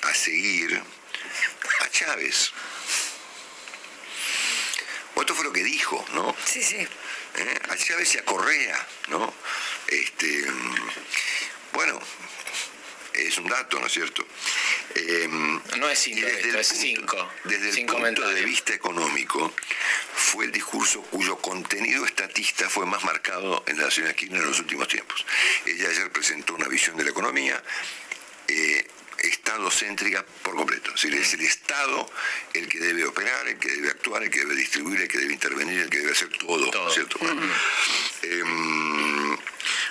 a 0.03 0.15
seguir 0.15 0.81
a 1.81 1.91
Chávez. 1.91 2.53
Bueno, 5.15 5.23
esto 5.23 5.35
fue 5.35 5.45
lo 5.45 5.53
que 5.53 5.65
dijo, 5.65 6.05
¿no? 6.13 6.35
Sí, 6.45 6.63
sí. 6.63 6.77
¿Eh? 6.77 7.59
A 7.69 7.77
Chávez 7.77 8.15
y 8.15 8.19
a 8.19 8.25
Correa, 8.25 8.87
¿no? 9.09 9.33
Este, 9.89 10.51
mm, 10.51 10.91
bueno, 11.73 12.01
es 13.13 13.39
un 13.39 13.49
dato, 13.49 13.79
¿no 13.79 13.87
es 13.87 13.93
cierto? 13.93 14.25
Eh, 14.95 15.29
No 15.79 15.89
es 15.89 15.99
cinco, 15.99 16.27
desde 16.27 16.39
esto 16.41 16.49
el 16.49 16.57
es 16.61 16.69
punto- 16.69 16.83
cinco. 16.83 17.29
Desde 17.45 17.81
el 17.81 17.87
punto 17.87 18.29
de 18.29 18.45
vista 18.45 18.75
económico, 18.75 19.55
fue 20.15 20.45
el 20.47 20.53
discurso 20.53 21.01
cuyo 21.03 21.37
contenido 21.39 22.05
estatista 22.05 22.69
fue 22.69 22.87
más 22.87 23.05
marcado 23.05 23.63
en 23.67 23.79
la 23.79 23.91
señora 23.91 24.15
Kirchner 24.15 24.41
en 24.43 24.49
los 24.49 24.59
últimos 24.59 24.89
tiempos. 24.89 25.25
Ella 25.67 25.89
ayer 25.89 26.11
presentó 26.11 26.55
una 26.55 26.69
visión 26.69 26.97
de 26.97 27.05
la 27.05 27.11
economía 27.11 27.63
eh, 28.49 28.87
estadocéntrica 29.19 30.25
por 30.43 30.57
completo. 30.57 30.89
Es 30.95 31.03
decir, 31.03 31.15
es 31.15 31.35
el 31.35 31.41
Estado 31.43 32.11
el 32.55 32.69
que 32.69 32.79
debe 32.81 33.05
operar, 33.05 33.47
el 33.49 33.59
que 33.59 33.69
debe 33.71 33.91
actuar, 33.91 34.23
el 34.25 34.31
que 34.31 34.41
debe 34.41 34.55
distribuir, 34.57 35.01
el 35.03 35.09
que 35.09 35.19
debe 35.19 35.33
intervenir, 35.35 35.79
el 35.81 35.91
que 35.91 35.99
debe 35.99 36.13
hacer 36.13 36.29
todo, 36.39 36.71
¿no 36.73 36.89
es 36.89 36.95
¿cierto? 36.95 37.17
Bueno, 37.21 37.43
em, 38.23 39.37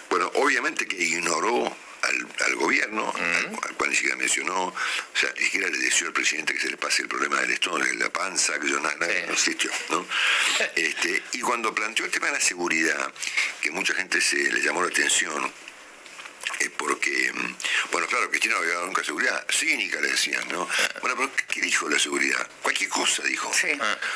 bueno, 0.10 0.32
obviamente 0.36 0.88
que 0.88 0.98
ignoró 1.02 1.76
al, 2.10 2.28
al 2.46 2.56
gobierno, 2.56 3.14
al, 3.16 3.46
al 3.62 3.76
cual 3.76 3.90
ni 3.90 3.96
siquiera 3.96 4.16
mencionó, 4.18 4.66
o 4.66 4.76
sea, 5.14 5.34
ni 5.38 5.46
siquiera 5.46 5.70
le 5.70 5.78
deseó 5.78 6.08
al 6.08 6.14
presidente 6.14 6.54
que 6.54 6.60
se 6.60 6.70
le 6.70 6.78
pase 6.78 7.04
el 7.04 7.08
problema 7.08 7.40
del 7.42 7.52
estómago, 7.52 7.86
de 7.86 7.96
la 7.96 8.10
panza, 8.10 8.60
que 8.60 8.70
yo 8.70 8.80
nada, 8.80 8.96
nada, 9.00 9.14
no 9.28 9.34
existió, 9.34 9.72
¿no? 9.90 10.06
Este, 10.76 11.24
y 11.34 11.40
cuando 11.42 11.74
planteó 11.74 12.06
el 12.06 12.12
tema 12.12 12.28
de 12.28 12.34
la 12.34 12.40
seguridad, 12.40 13.14
que 13.62 13.72
mucha 13.72 13.94
gente 13.94 14.22
se 14.22 14.52
le 14.52 14.62
llamó 14.62 14.82
la 14.82 14.90
atención, 14.90 15.52
es 16.60 16.70
porque, 16.72 17.32
mm, 17.34 17.56
bueno, 17.92 18.08
claro, 18.08 18.30
Cristina 18.30 18.56
no 18.56 18.62
había 18.62 18.74
dado 18.74 18.88
nunca 18.88 19.04
seguridad, 19.04 19.46
cínica 19.50 20.02
le 20.02 20.10
decían, 20.10 20.48
¿no? 20.50 20.68
Bueno, 21.02 21.16
pero 21.16 21.32
¿qué 21.48 21.62
dijo 21.62 21.88
la 21.90 22.00
seguridad? 22.00 22.50
Cualquier 22.62 22.90
cosa 22.90 23.24
dijo. 23.24 23.50
O 23.50 23.54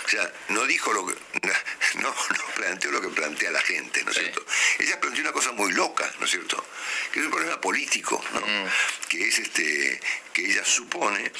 sea, 0.09 0.34
no 0.49 0.65
dijo 0.65 0.93
lo 0.93 1.05
que, 1.05 1.13
no, 1.95 2.09
no 2.09 2.45
planteó 2.55 2.91
lo 2.91 3.01
que 3.01 3.09
plantea 3.09 3.51
la 3.51 3.61
gente, 3.61 4.03
¿no 4.03 4.11
es 4.11 4.17
cierto? 4.17 4.45
Ella 4.79 4.99
planteó 4.99 5.21
una 5.21 5.31
cosa 5.31 5.51
muy 5.51 5.71
loca, 5.73 6.11
¿no 6.19 6.25
es 6.25 6.31
cierto? 6.31 6.65
Que 7.11 7.19
es 7.19 7.25
un 7.25 7.31
problema 7.31 7.59
político, 7.61 8.23
¿no? 8.34 8.41
Que 9.07 9.27
es 9.27 9.39
este, 9.39 9.99
que 10.34 10.45
ella 10.45 10.65
supone 10.65 11.31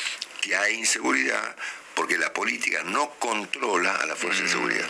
que 0.42 0.56
hay 0.56 0.76
inseguridad 0.76 1.56
porque 1.96 2.18
la 2.18 2.34
política 2.34 2.84
no 2.84 3.12
controla 3.20 3.96
a 3.96 4.06
la 4.06 4.16
fuerza 4.16 4.44
de 4.44 4.50
seguridad. 4.50 4.90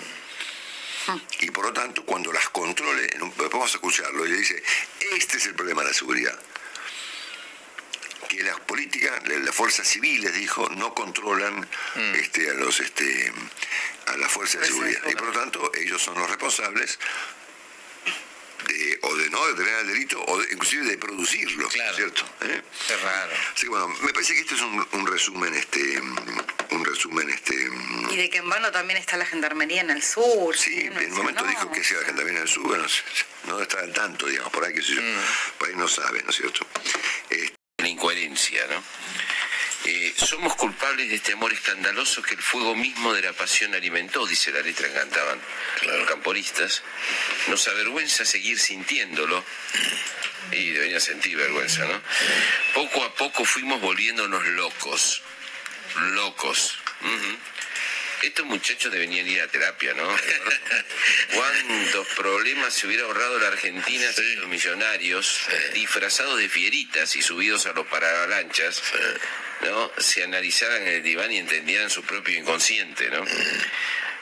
Y 1.41 1.51
por 1.51 1.65
lo 1.65 1.73
tanto, 1.73 2.05
cuando 2.05 2.31
las 2.31 2.49
controle, 2.49 3.07
vamos 3.51 3.71
a 3.73 3.77
escucharlo, 3.77 4.25
ella 4.25 4.35
dice, 4.35 4.61
este 5.17 5.37
es 5.37 5.45
el 5.47 5.55
problema 5.55 5.81
de 5.81 5.89
la 5.89 5.93
seguridad. 5.93 6.37
que 8.29 8.41
las 8.41 8.59
políticas, 8.61 9.21
las 9.27 9.53
fuerzas 9.53 9.87
civiles, 9.87 10.33
dijo, 10.33 10.67
no 10.69 10.95
controlan 10.95 11.59
Mm. 11.95 12.15
este, 12.15 12.49
a 12.49 12.53
los 12.53 12.79
este, 12.79 13.31
a 14.07 14.17
las 14.17 14.31
fuerzas 14.31 14.61
de 14.61 14.67
seguridad. 14.67 15.01
Y 15.07 15.13
por 15.13 15.27
lo 15.27 15.33
tanto, 15.33 15.71
ellos 15.75 16.01
son 16.01 16.17
los 16.17 16.27
responsables 16.29 16.97
de, 18.67 18.99
o 19.01 19.15
de 19.15 19.29
no 19.29 19.45
detener 19.47 19.79
el 19.79 19.87
delito, 19.87 20.23
o 20.25 20.39
de- 20.39 20.47
inclusive 20.53 20.85
de 20.85 20.97
producirlo, 20.97 21.69
¿cierto? 21.69 22.25
¿Eh? 22.41 22.61
Es 22.89 23.01
raro. 23.01 23.31
Así 23.53 23.63
que 23.63 23.69
bueno, 23.69 23.87
me 23.87 24.13
parece 24.13 24.33
que 24.33 24.41
este 24.41 24.55
es 24.55 24.61
un, 24.61 24.87
un 24.93 25.07
resumen, 25.07 25.53
este, 25.53 25.99
un 26.01 26.85
resumen, 26.85 27.29
este, 27.29 27.55
Y 28.11 28.15
de 28.17 28.29
que 28.29 28.37
en 28.39 28.49
vano 28.49 28.71
también 28.71 28.97
está 28.97 29.17
la 29.17 29.25
gendarmería 29.25 29.81
en 29.81 29.89
el 29.91 30.01
sur. 30.03 30.55
Sí, 30.57 30.81
en 30.81 30.97
el 30.97 31.09
momento 31.11 31.43
dijo 31.45 31.71
que 31.71 31.83
sea 31.83 31.99
también 32.05 32.29
en 32.37 32.43
el 32.43 32.47
sur, 32.47 32.63
bueno, 32.63 32.85
no 33.47 33.59
está 33.61 33.79
al 33.79 33.93
tanto, 33.93 34.25
digamos, 34.27 34.51
por 34.51 34.63
ahí, 34.65 34.73
qué 34.73 34.81
sé 34.81 34.93
yo, 34.95 35.01
por 35.57 35.69
ahí 35.69 35.75
no 35.75 35.87
sabe, 35.87 36.21
¿no 36.23 36.29
es 36.29 36.35
cierto? 36.37 36.65
La 37.77 37.87
incoherencia, 37.89 38.65
¿no? 38.67 38.81
Eh, 39.85 40.13
somos 40.15 40.55
culpables 40.55 41.09
de 41.09 41.15
este 41.15 41.33
amor 41.33 41.51
escandaloso 41.51 42.21
que 42.21 42.35
el 42.35 42.41
fuego 42.41 42.73
mismo 42.73 43.13
de 43.13 43.21
la 43.21 43.33
pasión 43.33 43.75
alimentó, 43.75 44.25
dice 44.25 44.51
la 44.51 44.61
letra 44.61 44.87
que 44.87 44.93
cantaban 44.93 45.41
los 45.81 46.07
camporistas. 46.07 46.83
Nos 47.47 47.67
avergüenza 47.67 48.23
seguir 48.23 48.59
sintiéndolo. 48.59 49.43
Y 50.51 50.69
deberían 50.69 51.01
sentir 51.01 51.35
vergüenza, 51.35 51.85
¿no? 51.85 52.01
Poco 52.73 53.03
a 53.03 53.13
poco 53.15 53.43
fuimos 53.43 53.81
volviéndonos 53.81 54.45
locos. 54.47 55.21
Locos. 56.11 56.77
Estos 58.21 58.45
muchachos 58.45 58.91
deberían 58.91 59.27
ir 59.27 59.41
a 59.41 59.47
terapia, 59.47 59.93
¿no? 59.95 60.07
¿Cuántos 61.33 62.07
problemas 62.15 62.73
se 62.73 62.87
hubiera 62.87 63.03
ahorrado 63.03 63.37
la 63.39 63.49
Argentina 63.49 64.11
si 64.13 64.35
los 64.35 64.47
millonarios, 64.47 65.41
disfrazados 65.73 66.37
de 66.37 66.47
fieritas 66.47 67.15
y 67.17 67.21
subidos 67.21 67.65
a 67.65 67.73
los 67.73 67.85
paravalanchas, 67.87 68.81
¿no? 69.63 69.91
se 69.97 70.23
analizaran 70.23 70.81
en 70.83 70.87
el 70.95 71.03
diván 71.03 71.31
y 71.31 71.37
entendieran 71.37 71.89
su 71.89 72.03
propio 72.03 72.37
inconsciente, 72.37 73.09
¿no? 73.09 73.23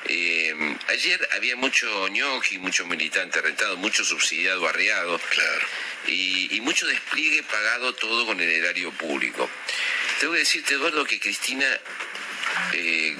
Eh, 0.05 0.53
ayer 0.89 1.29
había 1.35 1.55
mucho 1.55 2.07
ñoqui, 2.07 2.57
mucho 2.57 2.85
militante 2.85 3.39
rentado, 3.39 3.77
mucho 3.77 4.03
subsidiado, 4.03 4.61
barriado, 4.61 5.19
y, 6.07 6.55
y 6.55 6.61
mucho 6.61 6.87
despliegue 6.87 7.43
pagado 7.43 7.93
todo 7.93 8.25
con 8.25 8.39
el 8.41 8.49
erario 8.49 8.91
público. 8.91 9.49
Tengo 10.19 10.33
que 10.33 10.39
decirte, 10.39 10.73
Eduardo, 10.73 11.05
que 11.05 11.19
Cristina 11.19 11.67
eh, 12.73 13.15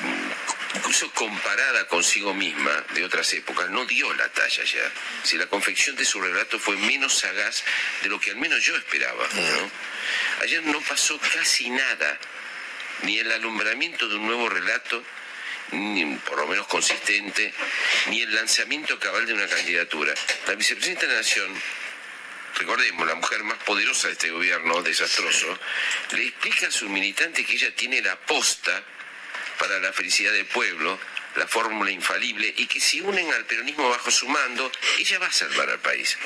incluso 0.82 1.11
comparada 1.11 1.88
consigo 1.88 2.34
misma 2.34 2.71
de 2.95 3.05
otras 3.05 3.32
épocas, 3.34 3.69
no 3.69 3.86
dio 3.86 4.11
la 4.15 4.27
talla 4.29 4.63
ya. 4.63 4.91
Si 5.23 5.38
la 5.38 5.45
confección 5.45 5.95
de 5.95 6.03
su 6.05 6.19
relato 6.19 6.57
fue 6.57 6.75
menos 6.75 7.19
sagaz 7.19 7.63
de 8.01 8.09
lo 8.09 8.19
que 8.19 8.32
al 8.32 8.38
menos 8.38 8.63
yo 8.63 8.75
esperaba. 8.75 9.27
¿no? 9.32 9.71
Ayer 10.41 10.63
no 10.63 10.82
pasó 10.82 11.19
casi 11.19 11.69
nada, 11.69 12.19
ni 13.03 13.19
el 13.19 13.32
alumbramiento 13.32 14.07
de 14.09 14.15
un 14.15 14.25
nuevo 14.25 14.49
relato, 14.49 15.03
ni 15.71 16.15
por 16.15 16.38
lo 16.38 16.47
menos 16.47 16.65
consistente, 16.65 17.53
ni 18.07 18.21
el 18.21 18.34
lanzamiento 18.34 18.99
cabal 18.99 19.27
de 19.27 19.34
una 19.34 19.47
candidatura. 19.47 20.15
La 20.47 20.55
vicepresidenta 20.55 21.05
de 21.05 21.13
la 21.13 21.19
Nación 21.19 21.61
recordemos, 22.57 23.07
la 23.07 23.15
mujer 23.15 23.43
más 23.43 23.57
poderosa 23.59 24.07
de 24.07 24.13
este 24.13 24.32
gobierno 24.32 24.82
desastroso, 24.82 25.57
le 26.11 26.25
explica 26.25 26.67
a 26.67 26.71
sus 26.71 26.89
militantes 26.89 27.45
que 27.45 27.53
ella 27.53 27.73
tiene 27.75 28.01
la 28.01 28.19
posta 28.19 28.84
para 29.62 29.80
la 29.80 29.93
felicidad 29.93 30.34
del 30.34 30.47
pueblo, 30.47 30.99
la 31.36 31.47
fórmula 31.47 31.91
infalible, 31.91 32.51
y 32.57 32.66
que 32.66 32.80
si 32.80 32.99
unen 32.99 33.32
al 33.32 33.45
peronismo 33.45 33.88
bajo 33.89 34.09
su 34.09 34.28
mando, 34.28 34.72
ella 34.97 35.20
va 35.20 35.28
a 35.28 35.32
salvar 35.32 35.70
al 35.70 35.80
país. 35.80 36.18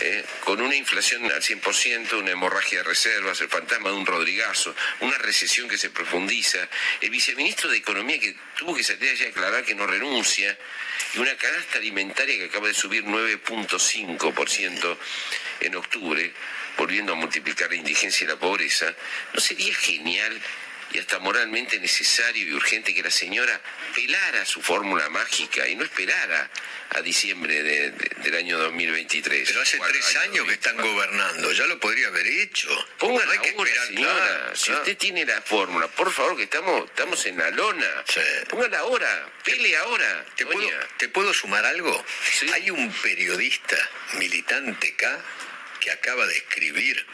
¿Eh? 0.00 0.24
Con 0.44 0.60
una 0.60 0.74
inflación 0.74 1.24
al 1.30 1.40
100%, 1.40 2.14
una 2.14 2.32
hemorragia 2.32 2.78
de 2.78 2.84
reservas, 2.84 3.40
el 3.40 3.48
fantasma 3.48 3.90
de 3.90 3.94
un 3.94 4.04
Rodrigazo, 4.04 4.74
una 5.00 5.16
recesión 5.18 5.68
que 5.68 5.78
se 5.78 5.90
profundiza, 5.90 6.68
el 7.00 7.10
viceministro 7.10 7.70
de 7.70 7.76
Economía 7.76 8.18
que 8.18 8.34
tuvo 8.56 8.74
que 8.74 8.82
salir 8.82 9.08
allá 9.08 9.26
a 9.26 9.28
aclarar 9.28 9.64
que 9.64 9.76
no 9.76 9.86
renuncia, 9.86 10.58
y 11.14 11.18
una 11.18 11.36
canasta 11.36 11.78
alimentaria 11.78 12.38
que 12.38 12.46
acaba 12.46 12.66
de 12.66 12.74
subir 12.74 13.04
9.5% 13.04 14.98
en 15.60 15.76
octubre, 15.76 16.34
volviendo 16.76 17.12
a 17.12 17.16
multiplicar 17.16 17.70
la 17.70 17.76
indigencia 17.76 18.24
y 18.24 18.28
la 18.28 18.36
pobreza, 18.36 18.92
¿no 19.32 19.40
sería 19.40 19.72
genial 19.76 20.42
y 20.92 20.98
hasta 20.98 21.18
moralmente 21.18 21.78
necesario 21.78 22.46
y 22.46 22.52
urgente 22.54 22.94
que 22.94 23.02
la 23.02 23.10
señora 23.10 23.60
pelara 23.94 24.44
su 24.46 24.62
fórmula 24.62 25.08
mágica 25.10 25.68
y 25.68 25.76
no 25.76 25.84
esperara 25.84 26.50
a 26.90 27.02
diciembre 27.02 27.62
de- 27.62 27.90
de- 27.90 28.22
del 28.22 28.34
año 28.36 28.58
2023? 28.58 29.48
Pero 29.48 29.60
hace 29.60 29.78
tres 29.78 30.16
años 30.16 30.46
que 30.46 30.54
están 30.54 30.76
gobernando, 30.76 31.52
ya 31.52 31.66
lo 31.66 31.78
podría 31.78 32.08
haber 32.08 32.26
hecho. 32.26 32.68
Ponga 32.98 33.24
No 33.24 33.30
hay 33.30 33.36
la 33.36 33.42
que 33.42 33.50
hora, 33.54 33.70
esperar, 33.70 33.86
señora. 33.88 34.14
claro, 34.14 34.56
si 34.56 34.64
claro. 34.66 34.80
usted 34.80 34.96
tiene 34.96 35.24
la 35.26 35.42
fórmula, 35.42 35.88
por 35.88 36.10
favor, 36.12 36.36
que 36.36 36.44
estamos, 36.44 36.84
estamos 36.88 37.26
en 37.26 37.36
la 37.36 37.50
lona. 37.50 38.04
Ponga 38.48 38.68
la 38.68 38.84
hora, 38.84 39.28
pele 39.44 39.76
ahora. 39.76 40.24
¿Te 40.36 40.46
puedo. 40.46 40.68
¿Te 40.96 41.08
puedo 41.10 41.34
sumar 41.34 41.64
algo? 41.66 42.02
Hay 42.54 42.70
un 42.70 42.90
periodista 42.92 43.76
militante 44.14 44.88
acá 44.94 45.20
que 45.80 45.90
acaba 45.90 46.26
de 46.26 46.36
escribir, 46.36 47.06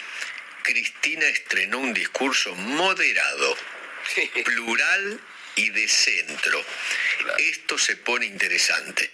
Cristina 0.64 1.26
estrenó 1.26 1.78
un 1.78 1.92
discurso 1.92 2.54
moderado, 2.54 3.54
plural 4.44 5.20
y 5.56 5.68
de 5.68 5.86
centro. 5.86 6.64
Esto 7.36 7.76
se 7.76 7.96
pone 7.96 8.24
interesante. 8.24 9.10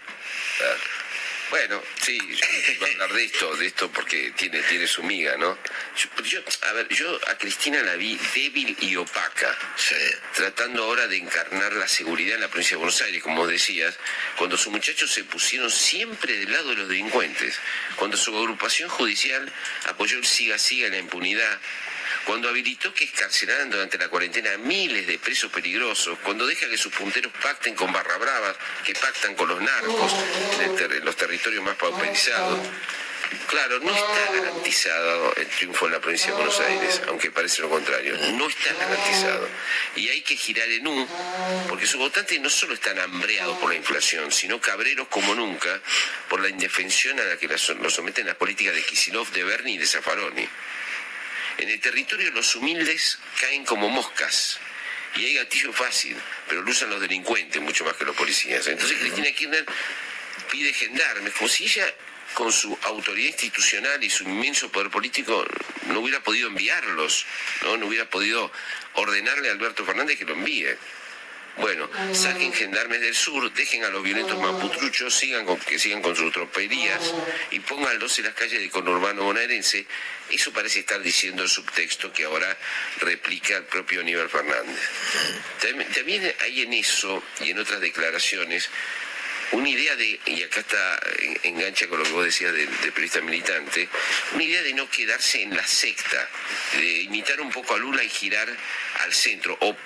Bueno, 1.50 1.82
sí, 2.00 2.16
yo 2.16 2.72
iba 2.74 2.86
a 2.86 2.90
hablar 2.92 3.12
de 3.12 3.24
esto, 3.24 3.56
de 3.56 3.66
esto 3.66 3.90
porque 3.90 4.32
tiene, 4.36 4.62
tiene 4.62 4.86
su 4.86 5.02
miga, 5.02 5.36
¿no? 5.36 5.58
Yo, 5.96 6.22
yo- 6.22 6.40
a 6.68 6.72
ver, 6.74 6.86
yo 6.88 7.18
a 7.28 7.36
Cristina 7.38 7.82
la 7.82 7.96
vi 7.96 8.16
débil 8.34 8.76
y 8.80 8.94
opaca, 8.94 9.58
tratando 10.36 10.84
ahora 10.84 11.08
de 11.08 11.16
encarnar 11.16 11.72
la 11.72 11.88
seguridad 11.88 12.36
en 12.36 12.42
la 12.42 12.48
provincia 12.48 12.76
de 12.76 12.78
Buenos 12.78 13.02
Aires, 13.02 13.20
como 13.22 13.48
decías, 13.48 13.98
cuando 14.38 14.56
sus 14.56 14.72
muchachos 14.72 15.10
se 15.10 15.24
pusieron 15.24 15.70
siempre 15.72 16.36
del 16.38 16.52
lado 16.52 16.70
de 16.70 16.76
los 16.76 16.88
delincuentes, 16.88 17.56
cuando 17.96 18.16
su 18.16 18.36
agrupación 18.36 18.88
judicial 18.88 19.52
apoyó 19.86 20.18
el 20.18 20.26
siga-siga 20.26 20.86
en 20.86 20.92
la 20.92 20.98
impunidad, 20.98 21.58
cuando 22.24 22.48
habilitó 22.48 22.92
que 22.92 23.04
escarcelaran 23.04 23.70
durante 23.70 23.98
la 23.98 24.08
cuarentena 24.08 24.52
a 24.54 24.58
miles 24.58 25.06
de 25.06 25.18
presos 25.18 25.50
peligrosos, 25.50 26.18
cuando 26.22 26.46
deja 26.46 26.68
que 26.68 26.78
sus 26.78 26.92
punteros 26.92 27.32
pacten 27.42 27.74
con 27.74 27.92
barra 27.92 28.18
bravas, 28.18 28.56
que 28.84 28.94
pactan 28.94 29.34
con 29.34 29.48
los 29.48 29.60
narcos 29.60 30.12
en, 30.60 31.04
los 31.04 31.16
territorios 31.16 31.62
más 31.64 31.76
pauperizados. 31.76 32.58
Claro, 33.46 33.78
no 33.78 33.94
está 33.94 34.32
garantizado 34.32 35.34
el 35.36 35.46
triunfo 35.46 35.86
en 35.86 35.92
la 35.92 36.00
provincia 36.00 36.28
de 36.28 36.34
Buenos 36.34 36.60
Aires, 36.60 37.00
aunque 37.08 37.30
parece 37.30 37.62
lo 37.62 37.70
contrario. 37.70 38.16
No 38.32 38.48
está 38.48 38.74
garantizado. 38.74 39.48
Y 39.94 40.08
hay 40.08 40.22
que 40.22 40.36
girar 40.36 40.68
en 40.68 40.86
U, 40.86 41.08
porque 41.68 41.86
sus 41.86 42.00
votantes 42.00 42.40
no 42.40 42.50
solo 42.50 42.74
están 42.74 42.98
hambreados 42.98 43.56
por 43.58 43.70
la 43.70 43.76
inflación, 43.76 44.32
sino 44.32 44.60
cabreros 44.60 45.06
como 45.08 45.34
nunca 45.34 45.80
por 46.28 46.40
la 46.40 46.48
indefensión 46.48 47.20
a 47.20 47.24
la 47.24 47.36
que 47.36 47.48
los 47.48 47.94
someten 47.94 48.26
las 48.26 48.36
políticas 48.36 48.74
de 48.74 48.82
Kisilov, 48.82 49.30
de 49.30 49.44
Berni 49.44 49.74
y 49.74 49.78
de 49.78 49.86
Zaffaroni. 49.86 50.48
En 51.58 51.68
el 51.68 51.80
territorio 51.80 52.30
los 52.30 52.54
humildes 52.56 53.18
caen 53.40 53.64
como 53.64 53.88
moscas. 53.88 54.58
Y 55.16 55.24
hay 55.24 55.34
gatillo 55.34 55.72
fácil, 55.72 56.16
pero 56.48 56.62
lo 56.62 56.70
usan 56.70 56.90
los 56.90 57.00
delincuentes 57.00 57.60
mucho 57.60 57.84
más 57.84 57.94
que 57.94 58.04
los 58.04 58.16
policías. 58.16 58.66
Entonces 58.68 58.98
Cristina 58.98 59.30
Kirchner 59.32 59.66
pide 60.50 60.72
gendarmes, 60.72 61.32
como 61.34 61.48
si 61.48 61.64
ella 61.64 61.92
con 62.34 62.52
su 62.52 62.78
autoridad 62.82 63.28
institucional 63.28 64.02
y 64.04 64.10
su 64.10 64.24
inmenso 64.24 64.70
poder 64.70 64.90
político 64.90 65.44
no 65.88 66.00
hubiera 66.00 66.22
podido 66.22 66.48
enviarlos, 66.48 67.26
no, 67.62 67.76
no 67.76 67.86
hubiera 67.86 68.08
podido 68.08 68.52
ordenarle 68.94 69.48
a 69.48 69.52
Alberto 69.52 69.84
Fernández 69.84 70.18
que 70.18 70.24
lo 70.24 70.34
envíe. 70.34 70.76
Bueno, 71.56 71.90
saquen 72.14 72.52
gendarmes 72.54 73.00
del 73.00 73.14
sur, 73.14 73.52
dejen 73.52 73.84
a 73.84 73.88
los 73.90 74.02
violentos 74.02 74.38
maputruchos, 74.38 75.14
sigan 75.14 75.44
que 75.58 75.78
sigan 75.78 76.00
con 76.00 76.16
sus 76.16 76.32
tropelías 76.32 77.12
y 77.50 77.60
pónganlos 77.60 78.18
en 78.18 78.26
las 78.26 78.34
calles 78.34 78.60
del 78.60 78.70
conurbano 78.70 79.24
bonaerense. 79.24 79.84
Eso 80.30 80.52
parece 80.52 80.80
estar 80.80 81.00
diciendo 81.02 81.42
el 81.42 81.48
subtexto 81.48 82.12
que 82.12 82.24
ahora 82.24 82.56
replica 83.00 83.56
el 83.56 83.64
propio 83.64 84.00
Aníbal 84.00 84.30
Fernández. 84.30 84.78
También, 85.94 86.34
hay 86.40 86.62
en 86.62 86.72
eso 86.72 87.22
y 87.40 87.50
en 87.50 87.58
otras 87.58 87.80
declaraciones 87.80 88.68
una 89.52 89.68
idea 89.68 89.96
de, 89.96 90.20
y 90.26 90.42
acá 90.44 90.60
está 90.60 91.00
en- 91.18 91.40
engancha 91.42 91.88
con 91.88 91.98
lo 91.98 92.04
que 92.04 92.12
vos 92.12 92.24
decías 92.24 92.52
del, 92.54 92.68
del 92.80 92.92
periodista 92.92 93.20
militante, 93.20 93.88
una 94.34 94.44
idea 94.44 94.62
de 94.62 94.72
no 94.74 94.88
quedarse 94.88 95.42
en 95.42 95.56
la 95.56 95.66
secta, 95.66 96.28
de 96.74 97.02
imitar 97.02 97.40
un 97.40 97.50
poco 97.50 97.74
a 97.74 97.78
Lula 97.78 98.04
y 98.04 98.08
girar 98.08 98.48
al 99.00 99.12
centro, 99.12 99.58
o 99.60 99.76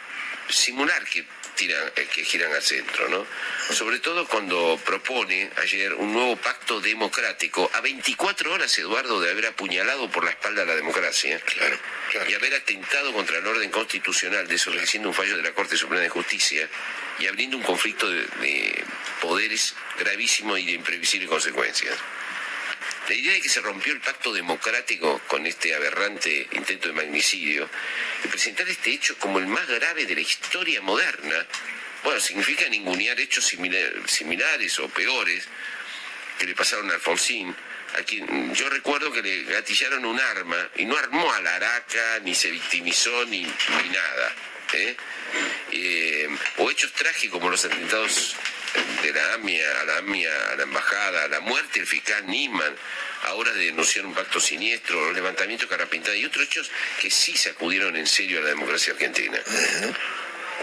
simular 0.51 1.03
que 1.07 1.25
tiran, 1.55 1.93
eh, 1.97 2.07
que 2.13 2.25
giran 2.25 2.53
al 2.53 2.63
centro, 2.63 3.09
¿no? 3.09 3.27
Sobre 3.71 3.99
todo 4.01 4.27
cuando 4.27 4.79
propone 4.85 5.51
ayer 5.63 5.95
un 5.95 6.13
nuevo 6.13 6.37
pacto 6.37 6.81
democrático 6.81 7.71
a 7.73 7.81
24 7.81 8.53
horas, 8.53 8.77
Eduardo, 8.79 9.21
de 9.21 9.31
haber 9.31 9.47
apuñalado 9.47 10.11
por 10.11 10.25
la 10.25 10.31
espalda 10.31 10.63
a 10.63 10.67
la 10.67 10.77
democracia 10.77 11.41
y 12.29 12.35
haber 12.35 12.55
atentado 12.55 13.13
contra 13.13 13.39
el 13.39 13.47
orden 13.47 13.71
constitucional, 13.71 14.47
desobedeciendo 14.47 15.09
un 15.09 15.15
fallo 15.15 15.37
de 15.37 15.43
la 15.43 15.53
Corte 15.53 15.77
Suprema 15.77 16.03
de 16.03 16.09
Justicia 16.09 16.69
y 17.19 17.27
abriendo 17.27 17.57
un 17.57 17.63
conflicto 17.63 18.09
de, 18.11 18.27
de 18.41 18.85
poderes 19.21 19.75
gravísimo 19.99 20.57
y 20.57 20.67
de 20.67 20.73
imprevisibles 20.73 21.29
consecuencias. 21.29 21.97
La 23.09 23.15
idea 23.15 23.35
de 23.35 23.43
que 23.43 23.49
se 23.51 23.61
rompió 23.61 23.93
el 23.93 24.01
pacto 24.01 24.33
democrático 24.33 25.21
con 25.27 25.47
este 25.47 25.75
aberrante 25.75 26.49
intento 26.53 26.89
de 26.89 26.95
magnicidio 26.95 27.69
y 28.25 28.29
presentar 28.29 28.67
este 28.69 28.93
hecho 28.93 29.19
como 29.19 29.39
el 29.39 29.47
más 29.47 29.67
grave 29.67 30.07
de 30.07 30.15
la 30.15 30.23
historia 30.23 30.81
moderna, 30.81 31.47
bueno, 32.03 32.19
significa 32.19 32.67
ningunear 32.69 33.21
hechos 33.21 33.45
similares 34.07 34.79
o 34.79 34.89
peores 34.89 35.47
que 36.39 36.47
le 36.47 36.55
pasaron 36.55 36.91
a 36.91 36.95
Alfonsín, 36.95 37.55
a 37.99 38.03
quien 38.03 38.55
yo 38.55 38.69
recuerdo 38.71 39.13
que 39.13 39.23
le 39.23 39.45
gatillaron 39.45 40.05
un 40.07 40.19
arma 40.19 40.71
y 40.77 40.87
no 40.87 40.97
armó 40.97 41.31
a 41.33 41.41
la 41.43 41.57
araca, 41.57 42.21
ni 42.23 42.35
se 42.35 42.51
victimizó, 42.51 43.25
ni, 43.27 43.43
ni 43.43 43.89
nada. 43.91 44.35
¿eh? 44.73 44.97
Eh, 45.73 46.29
o 46.59 46.71
hechos 46.71 46.93
trágicos 46.93 47.39
como 47.39 47.51
los 47.51 47.65
atentados 47.65 48.35
de 49.03 49.13
la 49.13 49.35
AMIA, 49.35 49.81
a 49.81 49.85
la 49.85 49.97
AMIA, 49.99 50.51
a 50.53 50.57
la 50.57 50.63
embajada, 50.65 51.25
a 51.25 51.29
la 51.29 51.41
muerte 51.41 51.79
del 51.79 51.87
fiscal 51.87 52.27
Niman, 52.27 52.75
ahora 53.25 53.53
de 53.53 53.67
denunciar 53.67 54.07
un 54.07 54.15
pacto 54.15 54.41
siniestro, 54.41 55.07
los 55.07 55.15
levantamientos 55.15 55.69
Carapintada 55.69 56.17
y 56.17 56.25
otros 56.25 56.47
hechos 56.47 56.71
que 57.01 57.11
sí 57.11 57.37
sacudieron 57.37 57.97
en 57.97 58.07
serio 58.07 58.39
a 58.39 58.43
la 58.43 58.49
democracia 58.49 58.93
argentina. 58.93 59.39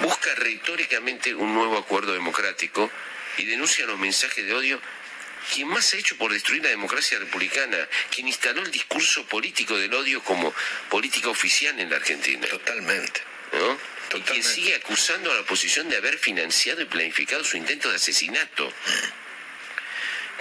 Busca 0.01 0.33
retóricamente 0.35 1.33
un 1.35 1.53
nuevo 1.53 1.77
acuerdo 1.77 2.13
democrático 2.13 2.89
y 3.37 3.45
denuncia 3.45 3.85
los 3.85 3.99
mensajes 3.99 4.45
de 4.45 4.53
odio 4.53 4.81
quien 5.53 5.67
más 5.67 5.93
ha 5.93 5.97
hecho 5.97 6.17
por 6.17 6.31
destruir 6.31 6.63
la 6.63 6.69
democracia 6.69 7.17
republicana, 7.19 7.77
quien 8.13 8.27
instaló 8.27 8.61
el 8.61 8.71
discurso 8.71 9.25
político 9.25 9.75
del 9.77 9.93
odio 9.93 10.21
como 10.23 10.53
política 10.89 11.29
oficial 11.29 11.79
en 11.79 11.89
la 11.89 11.97
Argentina. 11.97 12.47
Totalmente. 12.47 13.21
¿No? 13.53 13.77
Y 14.13 14.21
quien 14.21 14.43
sigue 14.43 14.75
acusando 14.75 15.31
a 15.31 15.35
la 15.35 15.41
oposición 15.41 15.89
de 15.89 15.97
haber 15.97 16.17
financiado 16.17 16.81
y 16.81 16.85
planificado 16.85 17.43
su 17.43 17.57
intento 17.57 17.89
de 17.89 17.95
asesinato. 17.95 18.71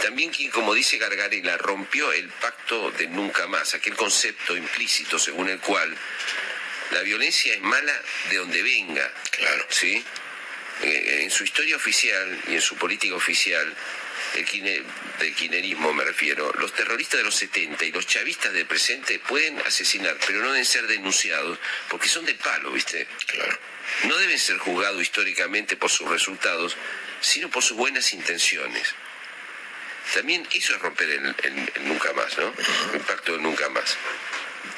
También 0.02 0.30
quien, 0.30 0.50
como 0.50 0.74
dice 0.74 0.98
Gargarela, 0.98 1.56
rompió 1.58 2.12
el 2.12 2.28
pacto 2.28 2.90
de 2.92 3.06
nunca 3.06 3.46
más, 3.46 3.74
aquel 3.74 3.94
concepto 3.94 4.56
implícito 4.56 5.18
según 5.18 5.48
el 5.50 5.60
cual 5.60 5.94
la 6.90 7.02
violencia 7.02 7.54
es 7.54 7.60
mala 7.60 7.92
de 8.30 8.36
donde 8.36 8.62
venga. 8.62 9.12
Claro. 9.30 9.66
¿Sí? 9.68 10.02
Eh, 10.82 11.22
en 11.22 11.30
su 11.30 11.44
historia 11.44 11.76
oficial 11.76 12.40
y 12.48 12.54
en 12.54 12.62
su 12.62 12.76
política 12.76 13.14
oficial, 13.14 13.74
el 14.34 14.84
del 15.18 15.34
quinerismo 15.34 15.92
me 15.92 16.04
refiero, 16.04 16.52
los 16.54 16.72
terroristas 16.72 17.18
de 17.18 17.24
los 17.24 17.34
70 17.34 17.84
y 17.84 17.92
los 17.92 18.06
chavistas 18.06 18.52
del 18.52 18.66
presente 18.66 19.18
pueden 19.18 19.58
asesinar, 19.60 20.16
pero 20.26 20.40
no 20.40 20.52
deben 20.52 20.64
ser 20.64 20.86
denunciados, 20.86 21.58
porque 21.88 22.08
son 22.08 22.24
del 22.24 22.36
palo, 22.36 22.70
¿viste? 22.72 23.06
Claro. 23.26 23.58
No 24.04 24.16
deben 24.16 24.38
ser 24.38 24.58
juzgados 24.58 25.02
históricamente 25.02 25.76
por 25.76 25.90
sus 25.90 26.08
resultados, 26.08 26.76
sino 27.20 27.50
por 27.50 27.62
sus 27.62 27.76
buenas 27.76 28.12
intenciones. 28.12 28.94
También 30.14 30.46
eso 30.52 30.74
es 30.74 30.80
romper 30.80 31.08
el, 31.10 31.34
nunca 31.82 32.12
más, 32.14 32.36
¿no? 32.38 32.52
El 32.94 33.00
pacto 33.00 33.32
del 33.32 33.42
nunca 33.42 33.68
más. 33.68 33.96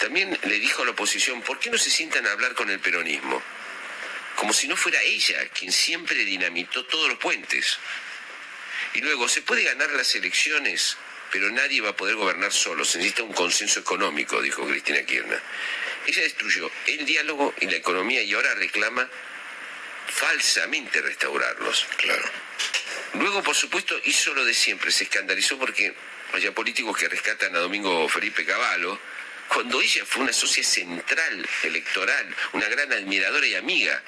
También 0.01 0.39
le 0.43 0.59
dijo 0.59 0.83
a 0.83 0.85
la 0.85 0.91
oposición, 0.93 1.43
¿por 1.43 1.59
qué 1.59 1.71
no 1.71 1.79
se 1.79 1.91
sientan 1.91 2.27
a 2.27 2.33
hablar 2.33 2.55
con 2.55 2.69
el 2.71 2.81
peronismo? 2.81 3.43
Como 4.37 4.53
si 4.53 4.67
no 4.67 4.77
fuera 4.77 5.01
ella 5.03 5.47
quien 5.49 5.73
siempre 5.73 6.25
dinamitó 6.25 6.85
todos 6.87 7.09
los 7.09 7.19
puentes. 7.19 7.79
Y 8.95 9.01
luego, 9.01 9.29
se 9.29 9.43
puede 9.43 9.65
ganar 9.65 9.91
las 9.93 10.15
elecciones, 10.15 10.97
pero 11.31 11.51
nadie 11.51 11.81
va 11.81 11.91
a 11.91 11.97
poder 11.97 12.15
gobernar 12.17 12.53
solo. 12.53 12.85
Se 12.85 12.99
necesita 12.99 13.23
un 13.23 13.33
consenso 13.33 13.81
económico, 13.81 14.41
dijo 14.43 14.67
Cristina 14.67 15.03
Kirchner. 15.03 15.41
Ella 16.07 16.23
destruyó 16.23 16.71
el 16.87 17.07
diálogo 17.07 17.55
y 17.61 17.67
la 17.67 17.77
economía 17.77 18.23
y 18.23 18.35
ahora 18.35 18.55
reclama 18.55 19.09
falsamente 20.09 21.01
restaurarlos. 21.01 21.87
Claro. 21.97 22.25
Luego, 23.15 23.43
por 23.43 23.55
supuesto, 23.55 23.99
hizo 24.05 24.35
lo 24.35 24.45
de 24.45 24.53
siempre. 24.53 24.91
Se 24.91 25.05
escandalizó 25.05 25.59
porque 25.59 25.95
haya 26.35 26.53
políticos 26.53 26.97
que 26.97 27.09
rescatan 27.09 27.55
a 27.57 27.61
Domingo 27.61 28.09
Felipe 28.09 28.45
Cavallo, 28.45 28.99
cuando 29.49 29.81
ella 29.81 30.05
fue 30.05 30.23
una 30.23 30.33
socia 30.33 30.65
central 30.65 31.49
electoral, 31.63 32.35
una 32.53 32.69
gran 32.69 32.93
admiradora 32.93 33.47
y 33.47 33.55
amiga 33.55 34.03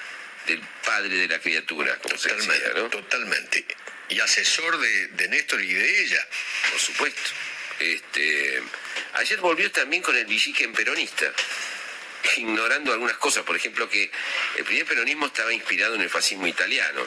del 0.47 0.61
padre 0.85 1.17
de 1.17 1.29
la 1.29 1.39
criatura, 1.39 1.97
como 1.99 2.15
totalmente, 2.17 2.53
se 2.53 2.61
decía, 2.61 2.83
¿no? 2.83 2.89
Totalmente 2.89 3.67
y 4.15 4.21
asesor 4.21 4.79
de, 4.79 5.29
Néstor 5.29 5.61
y 5.61 5.75
de 5.75 6.03
ella. 6.03 6.27
Por 6.71 6.81
supuesto. 6.81 7.21
Este, 7.81 8.63
ayer 9.15 9.41
volvió 9.41 9.71
también 9.73 10.01
con 10.01 10.17
el 10.17 10.27
villiquen 10.27 10.73
peronista, 10.73 11.33
ignorando 12.37 12.93
algunas 12.93 13.17
cosas, 13.17 13.43
por 13.43 13.57
ejemplo 13.57 13.91
que 13.91 14.09
el 14.57 14.65
primer 14.65 14.87
peronismo 14.87 15.27
estaba 15.27 15.53
inspirado 15.53 15.97
en 15.97 16.03
el 16.03 16.09
fascismo 16.09 16.47
italiano, 16.47 17.05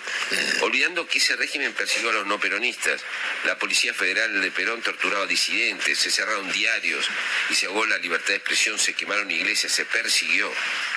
olvidando 0.61 1.07
que 1.07 1.19
ese 1.19 1.37
régimen 1.37 1.71
persiguió 1.71 2.09
a 2.09 2.13
los 2.13 2.27
no 2.27 2.37
peronistas. 2.37 3.01
La 3.45 3.57
Policía 3.57 3.93
Federal 3.93 4.41
de 4.41 4.51
Perón 4.51 4.81
torturaba 4.81 5.25
disidentes, 5.25 5.97
se 5.97 6.11
cerraron 6.11 6.51
diarios 6.51 7.07
y 7.49 7.55
se 7.55 7.67
ahogó 7.67 7.85
la 7.85 7.97
libertad 7.97 8.29
de 8.29 8.35
expresión, 8.35 8.77
se 8.77 8.93
quemaron 8.93 9.31
iglesias, 9.31 9.71
se 9.71 9.85
persiguió. 9.85 10.51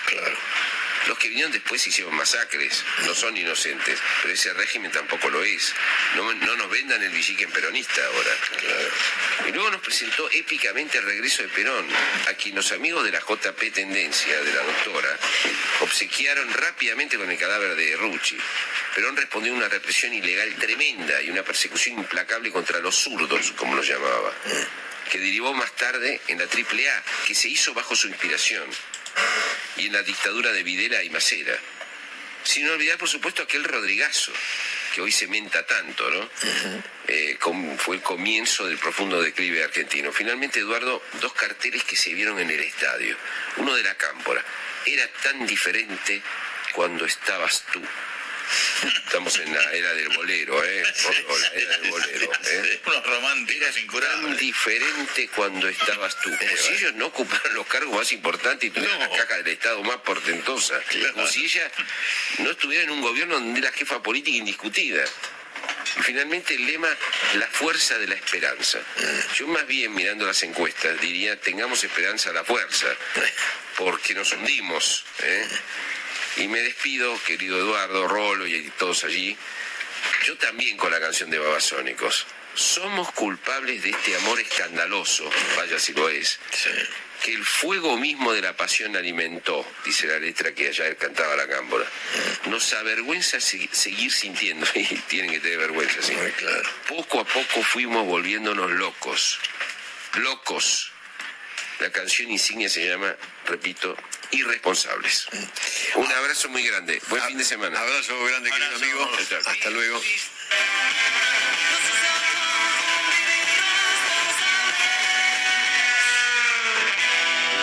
Claro. 0.07 0.37
Los 1.07 1.19
que 1.19 1.29
vinieron 1.29 1.53
después 1.53 1.87
hicieron 1.87 2.15
masacres, 2.15 2.85
no 3.07 3.15
son 3.15 3.37
inocentes, 3.37 3.99
pero 4.23 4.35
ese 4.35 4.53
régimen 4.53 4.93
tampoco 4.93 5.31
lo 5.31 5.43
es. 5.43 5.73
No, 6.17 6.33
nos 6.33 6.71
vendan 6.71 7.03
el 7.03 7.11
villiquen 7.11 7.51
peronista 7.51 8.05
ahora. 8.05 8.37
Y 9.49 9.53
luego 9.53 9.71
nos 9.71 9.81
presentó 9.81 10.31
épicamente 10.31 10.99
el 10.99 11.05
regreso 11.05 11.43
de 11.43 11.49
Perón, 11.49 11.87
a 12.29 12.35
quien 12.35 12.55
los 12.55 12.71
amigos 12.73 13.05
de 13.05 13.13
la 13.13 13.21
JP 13.21 13.73
Tendencia, 13.73 14.41
de 14.43 14.53
la 14.53 14.63
doctora, 14.63 15.19
obsequiaron 15.81 16.53
rápidamente 16.53 17.17
con 17.17 17.31
el 17.31 17.39
cadáver 17.39 17.75
de 17.77 17.97
Rucci. 17.97 18.37
Perón 18.95 19.17
respondió 19.17 19.53
a 19.53 19.57
una 19.57 19.69
represión 19.69 20.13
ilegal 20.13 20.55
tremenda 20.57 21.23
y 21.23 21.31
una 21.31 21.43
persecución 21.43 21.99
implacable 21.99 22.51
contra 22.51 22.79
los 22.81 22.95
zurdos, 22.95 23.53
como 23.53 23.75
los 23.75 23.87
llamaba, 23.87 24.33
que 25.11 25.19
derivó 25.19 25.55
más 25.55 25.75
tarde 25.77 26.21
en 26.29 26.39
la 26.39 26.45
AAA, 26.45 27.03
que 27.27 27.35
se 27.35 27.49
hizo 27.49 27.73
bajo 27.73 27.97
su 27.97 28.09
inspiración 28.09 28.69
y 29.77 29.87
en 29.87 29.93
la 29.93 30.03
dictadura 30.03 30.53
de 30.53 30.63
Videla 30.63 31.03
y 31.03 31.11
Macera. 31.11 31.57
Sin 32.43 32.69
olvidar, 32.69 32.99
por 32.99 33.09
supuesto, 33.09 33.43
aquel 33.43 33.65
Rodrigazo, 33.65 34.33
que 34.95 35.01
hoy 35.01 35.13
se 35.13 35.27
menta 35.27 35.65
tanto, 35.67 36.11
¿no? 36.11 36.31
Eh, 37.07 37.39
fue 37.79 37.97
el 37.97 38.03
comienzo 38.03 38.67
del 38.67 38.79
profundo 38.79 39.21
declive 39.21 39.63
argentino. 39.63 40.13
Finalmente, 40.13 40.61
Eduardo, 40.61 41.03
dos 41.21 41.33
carteles 41.35 41.85
que 41.85 41.97
se 41.97 42.15
vieron 42.15 42.39
en 42.41 42.51
el 42.51 42.61
estadio. 42.61 43.17
Uno 43.57 43.75
de 43.75 43.83
la 43.83 43.95
Cámpora. 43.95 44.45
Era 44.87 45.07
tan 45.23 45.47
diferente 45.47 46.23
cuando 46.73 47.05
estabas 47.05 47.65
tú. 47.73 47.83
Estamos 49.05 49.39
en 49.39 49.53
la 49.53 49.73
era 49.73 49.93
del 49.95 50.09
bolero, 50.11 50.65
¿eh? 50.65 50.83
la 50.83 51.61
era 51.61 51.79
del 51.79 51.91
bolero. 51.91 52.33
¿eh? 52.45 52.81
Unos 52.87 53.07
románticos 53.07 53.75
tan 54.01 54.37
diferente 54.37 55.29
cuando 55.35 55.69
estabas 55.69 56.19
tú. 56.21 56.31
Como 56.37 56.57
si 56.57 56.75
ellos 56.75 56.95
no 56.95 57.07
ocuparan 57.07 57.55
los 57.55 57.67
cargos 57.67 57.97
más 57.97 58.13
importantes 58.13 58.69
y 58.69 58.71
tuvieran 58.71 58.99
la 58.99 59.09
caja 59.11 59.37
del 59.37 59.49
Estado 59.49 59.83
más 59.83 59.99
portentosa. 59.99 60.81
Como 61.15 61.27
si 61.27 61.45
ella 61.45 61.71
no 62.39 62.51
estuviera 62.51 62.85
en 62.85 62.91
un 62.91 63.01
gobierno 63.01 63.35
donde 63.35 63.61
era 63.61 63.73
jefa 63.73 64.03
política 64.03 64.37
indiscutida. 64.37 65.05
Y 65.99 66.03
finalmente 66.03 66.55
el 66.55 66.67
lema, 66.67 66.89
la 67.35 67.47
fuerza 67.49 67.99
de 67.99 68.07
la 68.07 68.15
esperanza. 68.15 68.81
Yo 69.37 69.47
más 69.49 69.67
bien 69.67 69.93
mirando 69.95 70.25
las 70.25 70.43
encuestas 70.43 71.01
diría, 71.01 71.39
tengamos 71.41 71.83
esperanza 71.85 72.31
a 72.31 72.33
la 72.33 72.45
fuerza, 72.45 72.87
porque 73.77 74.15
nos 74.15 74.33
hundimos. 74.33 75.05
¿eh? 75.23 75.49
Y 76.37 76.49
me 76.49 76.61
despido, 76.61 77.21
querido 77.25 77.59
Eduardo, 77.59 78.09
Rolo 78.09 78.47
y 78.47 78.71
todos 78.79 79.05
allí, 79.05 79.37
yo 80.25 80.37
también 80.37 80.77
con 80.77 80.91
la 80.91 81.01
canción 81.01 81.31
de 81.31 81.39
Babasónicos. 81.39 82.27
Somos 82.55 83.13
culpables 83.13 83.83
de 83.83 83.91
este 83.91 84.17
amor 84.17 84.41
escandaloso, 84.41 85.31
vaya 85.57 85.79
si 85.79 85.93
lo 85.93 86.09
es, 86.09 86.39
que 87.23 87.33
el 87.33 87.45
fuego 87.45 87.97
mismo 87.97 88.33
de 88.33 88.43
la 88.43 88.57
pasión 88.57 88.97
alimentó, 88.97 89.65
dice 89.85 90.07
la 90.09 90.19
letra 90.19 90.53
que 90.53 90.69
ayer 90.69 90.97
cantaba 90.97 91.37
la 91.37 91.47
cámbora. 91.47 91.87
Nos 92.47 92.73
avergüenza 92.73 93.41
seguir 93.41 94.13
sintiendo, 94.13 94.67
y 94.75 94.85
tienen 94.85 95.31
que 95.31 95.41
tener 95.41 95.59
vergüenza, 95.59 96.03
sí. 96.03 96.15
claro. 96.39 96.69
Poco 96.89 97.21
a 97.21 97.25
poco 97.25 97.63
fuimos 97.63 98.05
volviéndonos 98.07 98.71
locos, 98.73 99.39
locos. 100.15 100.93
La 101.79 101.91
canción 101.91 102.31
insignia 102.31 102.69
se 102.69 102.87
llama, 102.87 103.15
repito, 103.47 103.97
irresponsables. 104.31 105.27
Un 105.95 106.13
abrazo 106.13 106.49
muy 106.49 106.67
grande. 106.67 107.01
Buen 107.09 107.23
fin 107.25 107.39
de 107.39 107.45
semana. 107.45 107.79
Abrazo 107.81 108.25
grande, 108.25 108.51
querido 108.51 108.77
amigo. 108.77 109.11
Hasta 109.47 109.71
luego. 109.71 110.01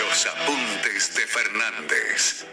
Los 0.01 0.25
apuntes 0.25 1.15
de 1.15 1.27
Fernández. 1.27 2.45